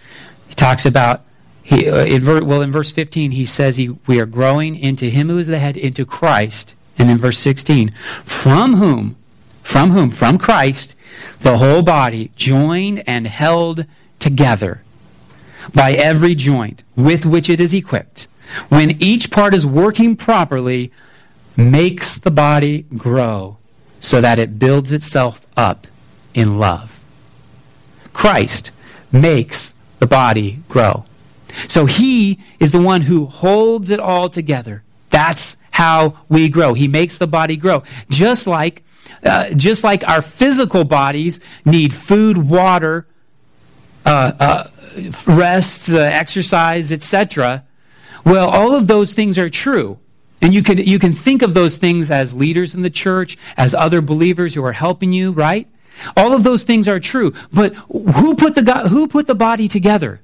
he 0.48 0.56
talks 0.56 0.88
about, 0.88 1.22
he, 1.62 1.88
uh, 1.88 2.06
in 2.06 2.24
ver, 2.24 2.44
well, 2.44 2.64
in 2.64 2.72
verse 2.72 2.92
15, 2.92 3.32
he 3.32 3.46
says 3.46 3.76
he, 3.78 3.90
we 4.08 4.20
are 4.20 4.26
growing 4.26 4.76
into 4.76 5.10
him 5.12 5.30
who 5.30 5.38
is 5.38 5.48
the 5.48 5.60
head, 5.60 5.78
into 5.78 6.06
Christ. 6.06 6.74
And 6.98 7.12
in 7.12 7.20
verse 7.20 7.38
16, 7.38 7.92
from 8.24 8.76
whom, 8.76 9.16
from 9.62 9.92
whom, 9.92 10.10
from 10.10 10.40
Christ, 10.40 10.96
the 11.42 11.58
whole 11.58 11.84
body, 11.84 12.32
joined 12.36 13.04
and 13.06 13.28
held 13.28 13.86
together 14.18 14.82
by 15.74 15.92
every 15.92 16.34
joint 16.34 16.84
with 16.96 17.26
which 17.26 17.50
it 17.50 17.62
is 17.62 17.74
equipped, 17.74 18.28
when 18.70 19.02
each 19.02 19.30
part 19.30 19.54
is 19.54 19.66
working 19.66 20.16
properly, 20.16 20.92
makes 21.56 22.18
the 22.18 22.32
body 22.32 22.84
grow 22.98 23.58
so 24.00 24.22
that 24.22 24.40
it 24.40 24.58
builds 24.58 24.92
itself 24.92 25.46
up 25.56 25.86
in 26.34 26.58
love. 26.58 26.99
Christ 28.14 28.72
makes 29.12 29.74
the 30.00 30.08
body 30.08 30.60
grow. 30.68 31.06
So 31.68 31.86
he 31.86 32.40
is 32.60 32.72
the 32.72 32.82
one 32.82 33.02
who 33.02 33.26
holds 33.26 33.90
it 33.90 34.00
all 34.00 34.30
together. 34.30 34.84
That's 35.10 35.58
how 35.72 36.18
we 36.30 36.50
grow. 36.50 36.74
He 36.74 36.88
makes 36.88 37.18
the 37.18 37.28
body 37.28 37.58
grow. 37.58 37.84
Just 38.10 38.48
like 38.48 38.84
uh, 39.24 39.50
just 39.52 39.84
like 39.84 40.08
our 40.08 40.22
physical 40.22 40.84
bodies 40.84 41.40
need 41.66 41.94
food, 41.94 42.38
water, 42.38 43.08
uh, 44.06 44.32
uh, 44.40 44.68
rest, 45.28 45.90
uh, 45.92 45.98
exercise, 45.98 46.92
etc., 46.92 47.64
Well, 48.26 48.50
all 48.50 48.76
of 48.76 48.88
those 48.88 49.14
things 49.14 49.38
are 49.38 49.50
true. 49.50 49.98
And 50.42 50.54
you 50.54 50.62
can, 50.62 50.78
you 50.78 51.00
can 51.00 51.14
think 51.14 51.42
of 51.42 51.54
those 51.54 51.78
things 51.78 52.12
as 52.12 52.34
leaders 52.34 52.74
in 52.74 52.82
the 52.82 52.90
church, 52.90 53.38
as 53.58 53.74
other 53.74 54.02
believers 54.02 54.54
who 54.54 54.64
are 54.64 54.74
helping 54.74 55.12
you, 55.12 55.32
right? 55.32 55.68
All 56.16 56.34
of 56.34 56.44
those 56.44 56.64
things 56.64 56.88
are 56.88 57.00
true. 57.00 57.34
But 57.52 57.76
who 57.76 58.36
put 58.36 58.56
the, 58.56 58.62
God, 58.62 58.88
who 58.88 59.08
put 59.08 59.28
the 59.28 59.36
body 59.36 59.68
together? 59.68 60.22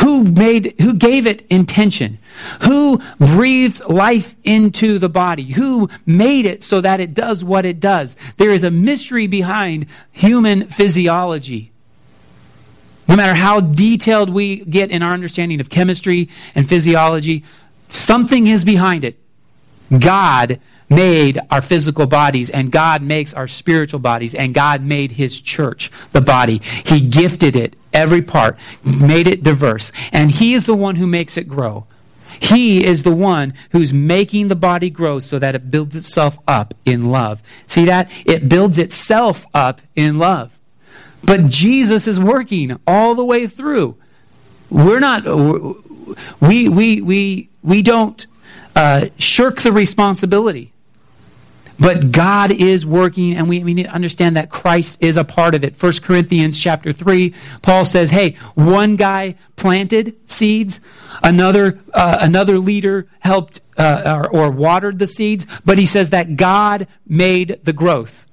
Who 0.00 0.24
made, 0.24 0.74
who 0.80 0.94
gave 0.94 1.26
it 1.26 1.46
intention? 1.48 2.18
Who 2.64 3.00
breathed 3.18 3.88
life 3.88 4.36
into 4.44 4.98
the 4.98 5.08
body? 5.08 5.44
Who 5.44 5.88
made 6.04 6.44
it 6.44 6.62
so 6.62 6.80
that 6.80 7.00
it 7.00 7.14
does 7.14 7.42
what 7.42 7.64
it 7.64 7.80
does? 7.80 8.16
There 8.36 8.50
is 8.50 8.62
a 8.62 8.70
mystery 8.70 9.26
behind 9.26 9.86
human 10.12 10.66
physiology. 10.66 11.72
No 13.08 13.16
matter 13.16 13.34
how 13.34 13.60
detailed 13.60 14.30
we 14.30 14.64
get 14.64 14.90
in 14.90 15.02
our 15.02 15.12
understanding 15.12 15.60
of 15.60 15.70
chemistry 15.70 16.28
and 16.54 16.68
physiology, 16.68 17.44
something 17.88 18.46
is 18.46 18.64
behind 18.64 19.04
it. 19.04 19.18
God 19.90 20.60
made 20.90 21.38
our 21.50 21.62
physical 21.62 22.06
bodies, 22.06 22.50
and 22.50 22.70
God 22.70 23.02
makes 23.02 23.32
our 23.32 23.48
spiritual 23.48 24.00
bodies, 24.00 24.34
and 24.34 24.52
God 24.52 24.82
made 24.82 25.12
His 25.12 25.40
church, 25.40 25.90
the 26.12 26.20
body. 26.20 26.58
He 26.58 27.00
gifted 27.00 27.56
it, 27.56 27.76
every 27.92 28.20
part, 28.20 28.58
made 28.84 29.26
it 29.26 29.42
diverse, 29.42 29.92
and 30.12 30.30
He 30.30 30.52
is 30.52 30.66
the 30.66 30.74
one 30.74 30.96
who 30.96 31.06
makes 31.06 31.36
it 31.36 31.48
grow. 31.48 31.86
He 32.40 32.84
is 32.84 33.02
the 33.02 33.14
one 33.14 33.54
who's 33.72 33.92
making 33.92 34.48
the 34.48 34.56
body 34.56 34.88
grow 34.88 35.18
so 35.18 35.38
that 35.38 35.54
it 35.54 35.70
builds 35.70 35.94
itself 35.94 36.38
up 36.48 36.74
in 36.84 37.10
love. 37.10 37.42
See 37.66 37.84
that? 37.84 38.10
It 38.24 38.48
builds 38.48 38.78
itself 38.78 39.46
up 39.52 39.82
in 39.94 40.18
love. 40.18 40.58
But 41.22 41.46
Jesus 41.46 42.08
is 42.08 42.18
working 42.18 42.80
all 42.86 43.14
the 43.14 43.24
way 43.24 43.46
through. 43.46 43.96
We're 44.70 45.00
not, 45.00 45.24
we, 46.40 46.68
we, 46.68 47.02
we, 47.02 47.50
we 47.62 47.82
don't 47.82 48.26
uh, 48.74 49.06
shirk 49.18 49.60
the 49.60 49.72
responsibility. 49.72 50.72
But 51.80 52.12
God 52.12 52.50
is 52.50 52.84
working, 52.84 53.34
and 53.34 53.48
we, 53.48 53.64
we 53.64 53.72
need 53.72 53.84
to 53.84 53.90
understand 53.90 54.36
that 54.36 54.50
Christ 54.50 55.02
is 55.02 55.16
a 55.16 55.24
part 55.24 55.54
of 55.54 55.64
it. 55.64 55.82
1 55.82 55.92
Corinthians 56.02 56.60
chapter 56.60 56.92
3, 56.92 57.34
Paul 57.62 57.86
says, 57.86 58.10
hey, 58.10 58.32
one 58.54 58.96
guy 58.96 59.36
planted 59.56 60.16
seeds, 60.28 60.80
another, 61.22 61.80
uh, 61.94 62.18
another 62.20 62.58
leader 62.58 63.08
helped 63.20 63.60
uh, 63.78 64.20
or, 64.22 64.30
or 64.30 64.50
watered 64.50 64.98
the 64.98 65.06
seeds, 65.06 65.46
but 65.64 65.78
he 65.78 65.86
says 65.86 66.10
that 66.10 66.36
God 66.36 66.86
made 67.06 67.60
the 67.64 67.72
growth. 67.72 68.26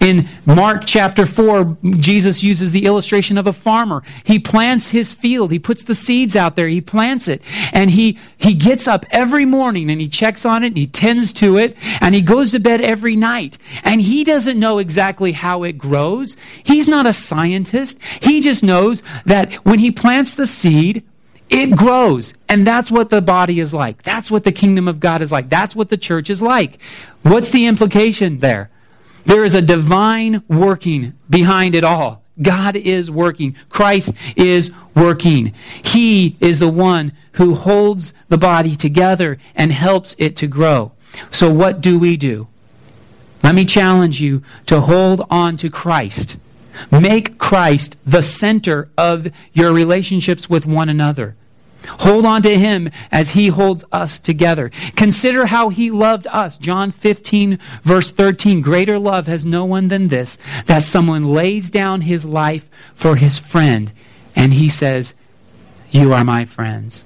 In 0.00 0.28
Mark 0.46 0.84
chapter 0.86 1.26
4, 1.26 1.78
Jesus 1.98 2.42
uses 2.42 2.72
the 2.72 2.86
illustration 2.86 3.38
of 3.38 3.46
a 3.46 3.52
farmer. 3.52 4.02
He 4.24 4.38
plants 4.38 4.90
his 4.90 5.12
field. 5.12 5.50
He 5.50 5.58
puts 5.58 5.84
the 5.84 5.94
seeds 5.94 6.36
out 6.36 6.56
there. 6.56 6.68
He 6.68 6.80
plants 6.80 7.28
it. 7.28 7.42
And 7.72 7.90
he, 7.90 8.18
he 8.38 8.54
gets 8.54 8.88
up 8.88 9.04
every 9.10 9.44
morning 9.44 9.90
and 9.90 10.00
he 10.00 10.08
checks 10.08 10.44
on 10.44 10.64
it 10.64 10.68
and 10.68 10.76
he 10.76 10.86
tends 10.86 11.32
to 11.34 11.58
it 11.58 11.76
and 12.00 12.14
he 12.14 12.22
goes 12.22 12.52
to 12.52 12.60
bed 12.60 12.80
every 12.80 13.16
night. 13.16 13.58
And 13.84 14.00
he 14.00 14.24
doesn't 14.24 14.58
know 14.58 14.78
exactly 14.78 15.32
how 15.32 15.62
it 15.62 15.78
grows. 15.78 16.36
He's 16.62 16.88
not 16.88 17.06
a 17.06 17.12
scientist. 17.12 18.02
He 18.22 18.40
just 18.40 18.62
knows 18.62 19.02
that 19.24 19.52
when 19.64 19.78
he 19.78 19.90
plants 19.90 20.34
the 20.34 20.46
seed, 20.46 21.04
it 21.50 21.76
grows. 21.76 22.34
And 22.48 22.66
that's 22.66 22.90
what 22.90 23.08
the 23.08 23.20
body 23.20 23.60
is 23.60 23.74
like. 23.74 24.02
That's 24.02 24.30
what 24.30 24.44
the 24.44 24.52
kingdom 24.52 24.88
of 24.88 25.00
God 25.00 25.20
is 25.20 25.32
like. 25.32 25.48
That's 25.48 25.74
what 25.74 25.90
the 25.90 25.96
church 25.96 26.30
is 26.30 26.40
like. 26.40 26.80
What's 27.22 27.50
the 27.50 27.66
implication 27.66 28.38
there? 28.38 28.70
There 29.24 29.44
is 29.44 29.54
a 29.54 29.62
divine 29.62 30.42
working 30.48 31.14
behind 31.28 31.74
it 31.74 31.84
all. 31.84 32.24
God 32.40 32.76
is 32.76 33.10
working. 33.10 33.54
Christ 33.68 34.14
is 34.36 34.72
working. 34.94 35.52
He 35.84 36.36
is 36.40 36.58
the 36.58 36.70
one 36.70 37.12
who 37.32 37.54
holds 37.54 38.12
the 38.28 38.38
body 38.38 38.74
together 38.76 39.38
and 39.54 39.72
helps 39.72 40.16
it 40.18 40.36
to 40.36 40.46
grow. 40.46 40.92
So, 41.30 41.52
what 41.52 41.80
do 41.80 41.98
we 41.98 42.16
do? 42.16 42.48
Let 43.42 43.54
me 43.54 43.64
challenge 43.64 44.20
you 44.20 44.42
to 44.66 44.80
hold 44.80 45.26
on 45.30 45.56
to 45.58 45.70
Christ. 45.70 46.36
Make 46.90 47.38
Christ 47.38 47.96
the 48.04 48.22
center 48.22 48.88
of 48.96 49.28
your 49.52 49.72
relationships 49.72 50.48
with 50.48 50.66
one 50.66 50.88
another. 50.88 51.36
Hold 51.88 52.24
on 52.24 52.42
to 52.42 52.58
him 52.58 52.90
as 53.10 53.30
he 53.30 53.48
holds 53.48 53.84
us 53.90 54.20
together. 54.20 54.70
Consider 54.96 55.46
how 55.46 55.70
he 55.70 55.90
loved 55.90 56.26
us. 56.28 56.58
John 56.58 56.92
15, 56.92 57.58
verse 57.82 58.10
13. 58.10 58.60
Greater 58.60 58.98
love 58.98 59.26
has 59.26 59.46
no 59.46 59.64
one 59.64 59.88
than 59.88 60.08
this, 60.08 60.38
that 60.66 60.82
someone 60.82 61.32
lays 61.32 61.70
down 61.70 62.02
his 62.02 62.24
life 62.24 62.68
for 62.94 63.16
his 63.16 63.38
friend. 63.38 63.92
And 64.36 64.54
he 64.54 64.68
says, 64.68 65.14
You 65.90 66.12
are 66.12 66.24
my 66.24 66.44
friends. 66.44 67.04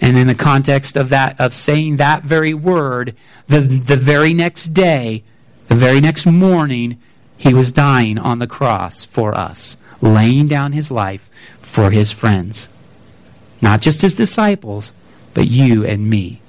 And 0.00 0.16
in 0.16 0.26
the 0.26 0.34
context 0.34 0.96
of 0.96 1.08
that, 1.08 1.40
of 1.40 1.52
saying 1.52 1.96
that 1.96 2.22
very 2.22 2.54
word, 2.54 3.16
the, 3.48 3.60
the 3.60 3.96
very 3.96 4.32
next 4.32 4.66
day, 4.68 5.24
the 5.68 5.74
very 5.74 6.00
next 6.00 6.24
morning, 6.24 7.00
he 7.36 7.52
was 7.52 7.72
dying 7.72 8.18
on 8.18 8.38
the 8.38 8.46
cross 8.46 9.04
for 9.04 9.36
us, 9.36 9.76
laying 10.00 10.46
down 10.46 10.72
his 10.72 10.90
life 10.90 11.30
for 11.60 11.90
his 11.90 12.12
friends. 12.12 12.68
Not 13.60 13.80
just 13.80 14.02
his 14.02 14.14
disciples, 14.14 14.92
but 15.34 15.48
you 15.48 15.84
and 15.84 16.08
me. 16.08 16.40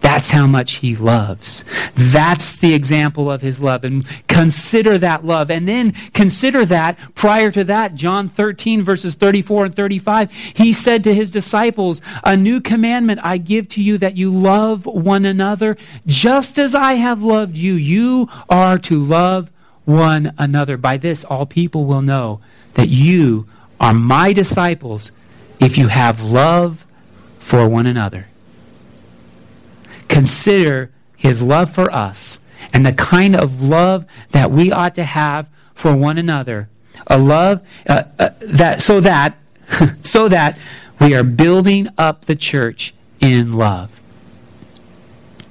That's 0.00 0.30
how 0.30 0.46
much 0.46 0.76
he 0.76 0.96
loves. 0.96 1.64
That's 1.94 2.56
the 2.56 2.74
example 2.74 3.30
of 3.30 3.42
his 3.42 3.60
love. 3.60 3.84
And 3.84 4.04
consider 4.28 4.98
that 4.98 5.24
love. 5.24 5.50
And 5.50 5.68
then 5.68 5.92
consider 6.14 6.64
that 6.64 6.98
prior 7.14 7.50
to 7.50 7.64
that, 7.64 7.94
John 7.94 8.28
13, 8.28 8.82
verses 8.82 9.14
34 9.14 9.66
and 9.66 9.76
35, 9.76 10.32
he 10.32 10.72
said 10.72 11.04
to 11.04 11.14
his 11.14 11.30
disciples, 11.30 12.00
A 12.24 12.36
new 12.36 12.60
commandment 12.60 13.20
I 13.22 13.36
give 13.36 13.68
to 13.70 13.82
you 13.82 13.98
that 13.98 14.16
you 14.16 14.32
love 14.32 14.86
one 14.86 15.24
another 15.24 15.76
just 16.06 16.58
as 16.58 16.74
I 16.74 16.94
have 16.94 17.22
loved 17.22 17.56
you. 17.56 17.74
You 17.74 18.28
are 18.48 18.78
to 18.78 19.02
love 19.02 19.50
one 19.84 20.34
another. 20.38 20.76
By 20.76 20.96
this, 20.96 21.24
all 21.24 21.46
people 21.46 21.84
will 21.84 22.02
know 22.02 22.40
that 22.74 22.88
you 22.88 23.46
are 23.78 23.94
my 23.94 24.32
disciples 24.32 25.12
if 25.60 25.76
you 25.76 25.88
have 25.88 26.22
love 26.22 26.86
for 27.38 27.68
one 27.68 27.86
another. 27.86 28.26
Consider 30.08 30.90
his 31.16 31.42
love 31.42 31.72
for 31.72 31.92
us 31.92 32.40
and 32.72 32.84
the 32.84 32.92
kind 32.92 33.36
of 33.36 33.60
love 33.60 34.06
that 34.30 34.50
we 34.50 34.72
ought 34.72 34.94
to 34.94 35.04
have 35.04 35.48
for 35.74 35.94
one 35.94 36.18
another. 36.18 36.68
A 37.06 37.18
love 37.18 37.66
uh, 37.88 38.04
uh, 38.18 38.30
that 38.40 38.82
so 38.82 39.00
that 39.00 39.38
so 40.00 40.28
that 40.28 40.58
we 41.00 41.14
are 41.14 41.22
building 41.22 41.88
up 41.96 42.24
the 42.24 42.36
church 42.36 42.92
in 43.20 43.52
love. 43.52 44.00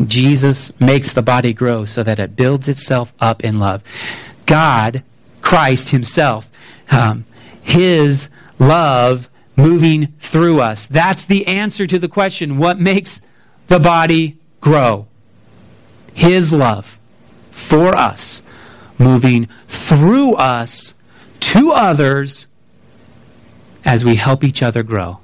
Jesus 0.05 0.79
makes 0.79 1.11
the 1.11 1.21
body 1.21 1.53
grow 1.53 1.85
so 1.85 2.03
that 2.03 2.19
it 2.19 2.35
builds 2.35 2.67
itself 2.67 3.13
up 3.19 3.43
in 3.43 3.59
love. 3.59 3.83
God, 4.45 5.03
Christ 5.41 5.89
Himself, 5.89 6.49
um, 6.91 7.25
His 7.61 8.29
love 8.59 9.28
moving 9.59 10.07
through 10.19 10.61
us. 10.61 10.85
That's 10.85 11.25
the 11.25 11.45
answer 11.47 11.85
to 11.85 11.99
the 11.99 12.07
question 12.07 12.57
what 12.57 12.79
makes 12.79 13.21
the 13.67 13.79
body 13.79 14.37
grow? 14.61 15.07
His 16.13 16.51
love 16.53 16.99
for 17.51 17.95
us, 17.95 18.41
moving 18.97 19.47
through 19.67 20.35
us 20.35 20.95
to 21.41 21.71
others 21.71 22.47
as 23.85 24.05
we 24.05 24.15
help 24.15 24.43
each 24.43 24.63
other 24.63 24.83
grow. 24.83 25.19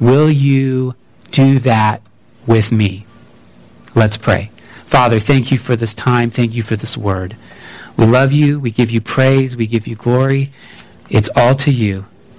Will 0.00 0.30
you 0.30 0.94
do 1.30 1.58
that 1.60 2.02
with 2.46 2.72
me? 2.72 3.06
Let's 3.94 4.16
pray. 4.16 4.50
Father, 4.84 5.20
thank 5.20 5.50
you 5.50 5.58
for 5.58 5.76
this 5.76 5.94
time. 5.94 6.30
Thank 6.30 6.54
you 6.54 6.62
for 6.62 6.76
this 6.76 6.96
word. 6.96 7.36
We 7.96 8.06
love 8.06 8.32
you. 8.32 8.58
We 8.58 8.70
give 8.70 8.90
you 8.90 9.00
praise. 9.00 9.56
We 9.56 9.66
give 9.66 9.86
you 9.86 9.94
glory. 9.94 10.50
It's 11.08 11.30
all 11.36 11.54
to 11.56 11.70
you. 11.70 12.06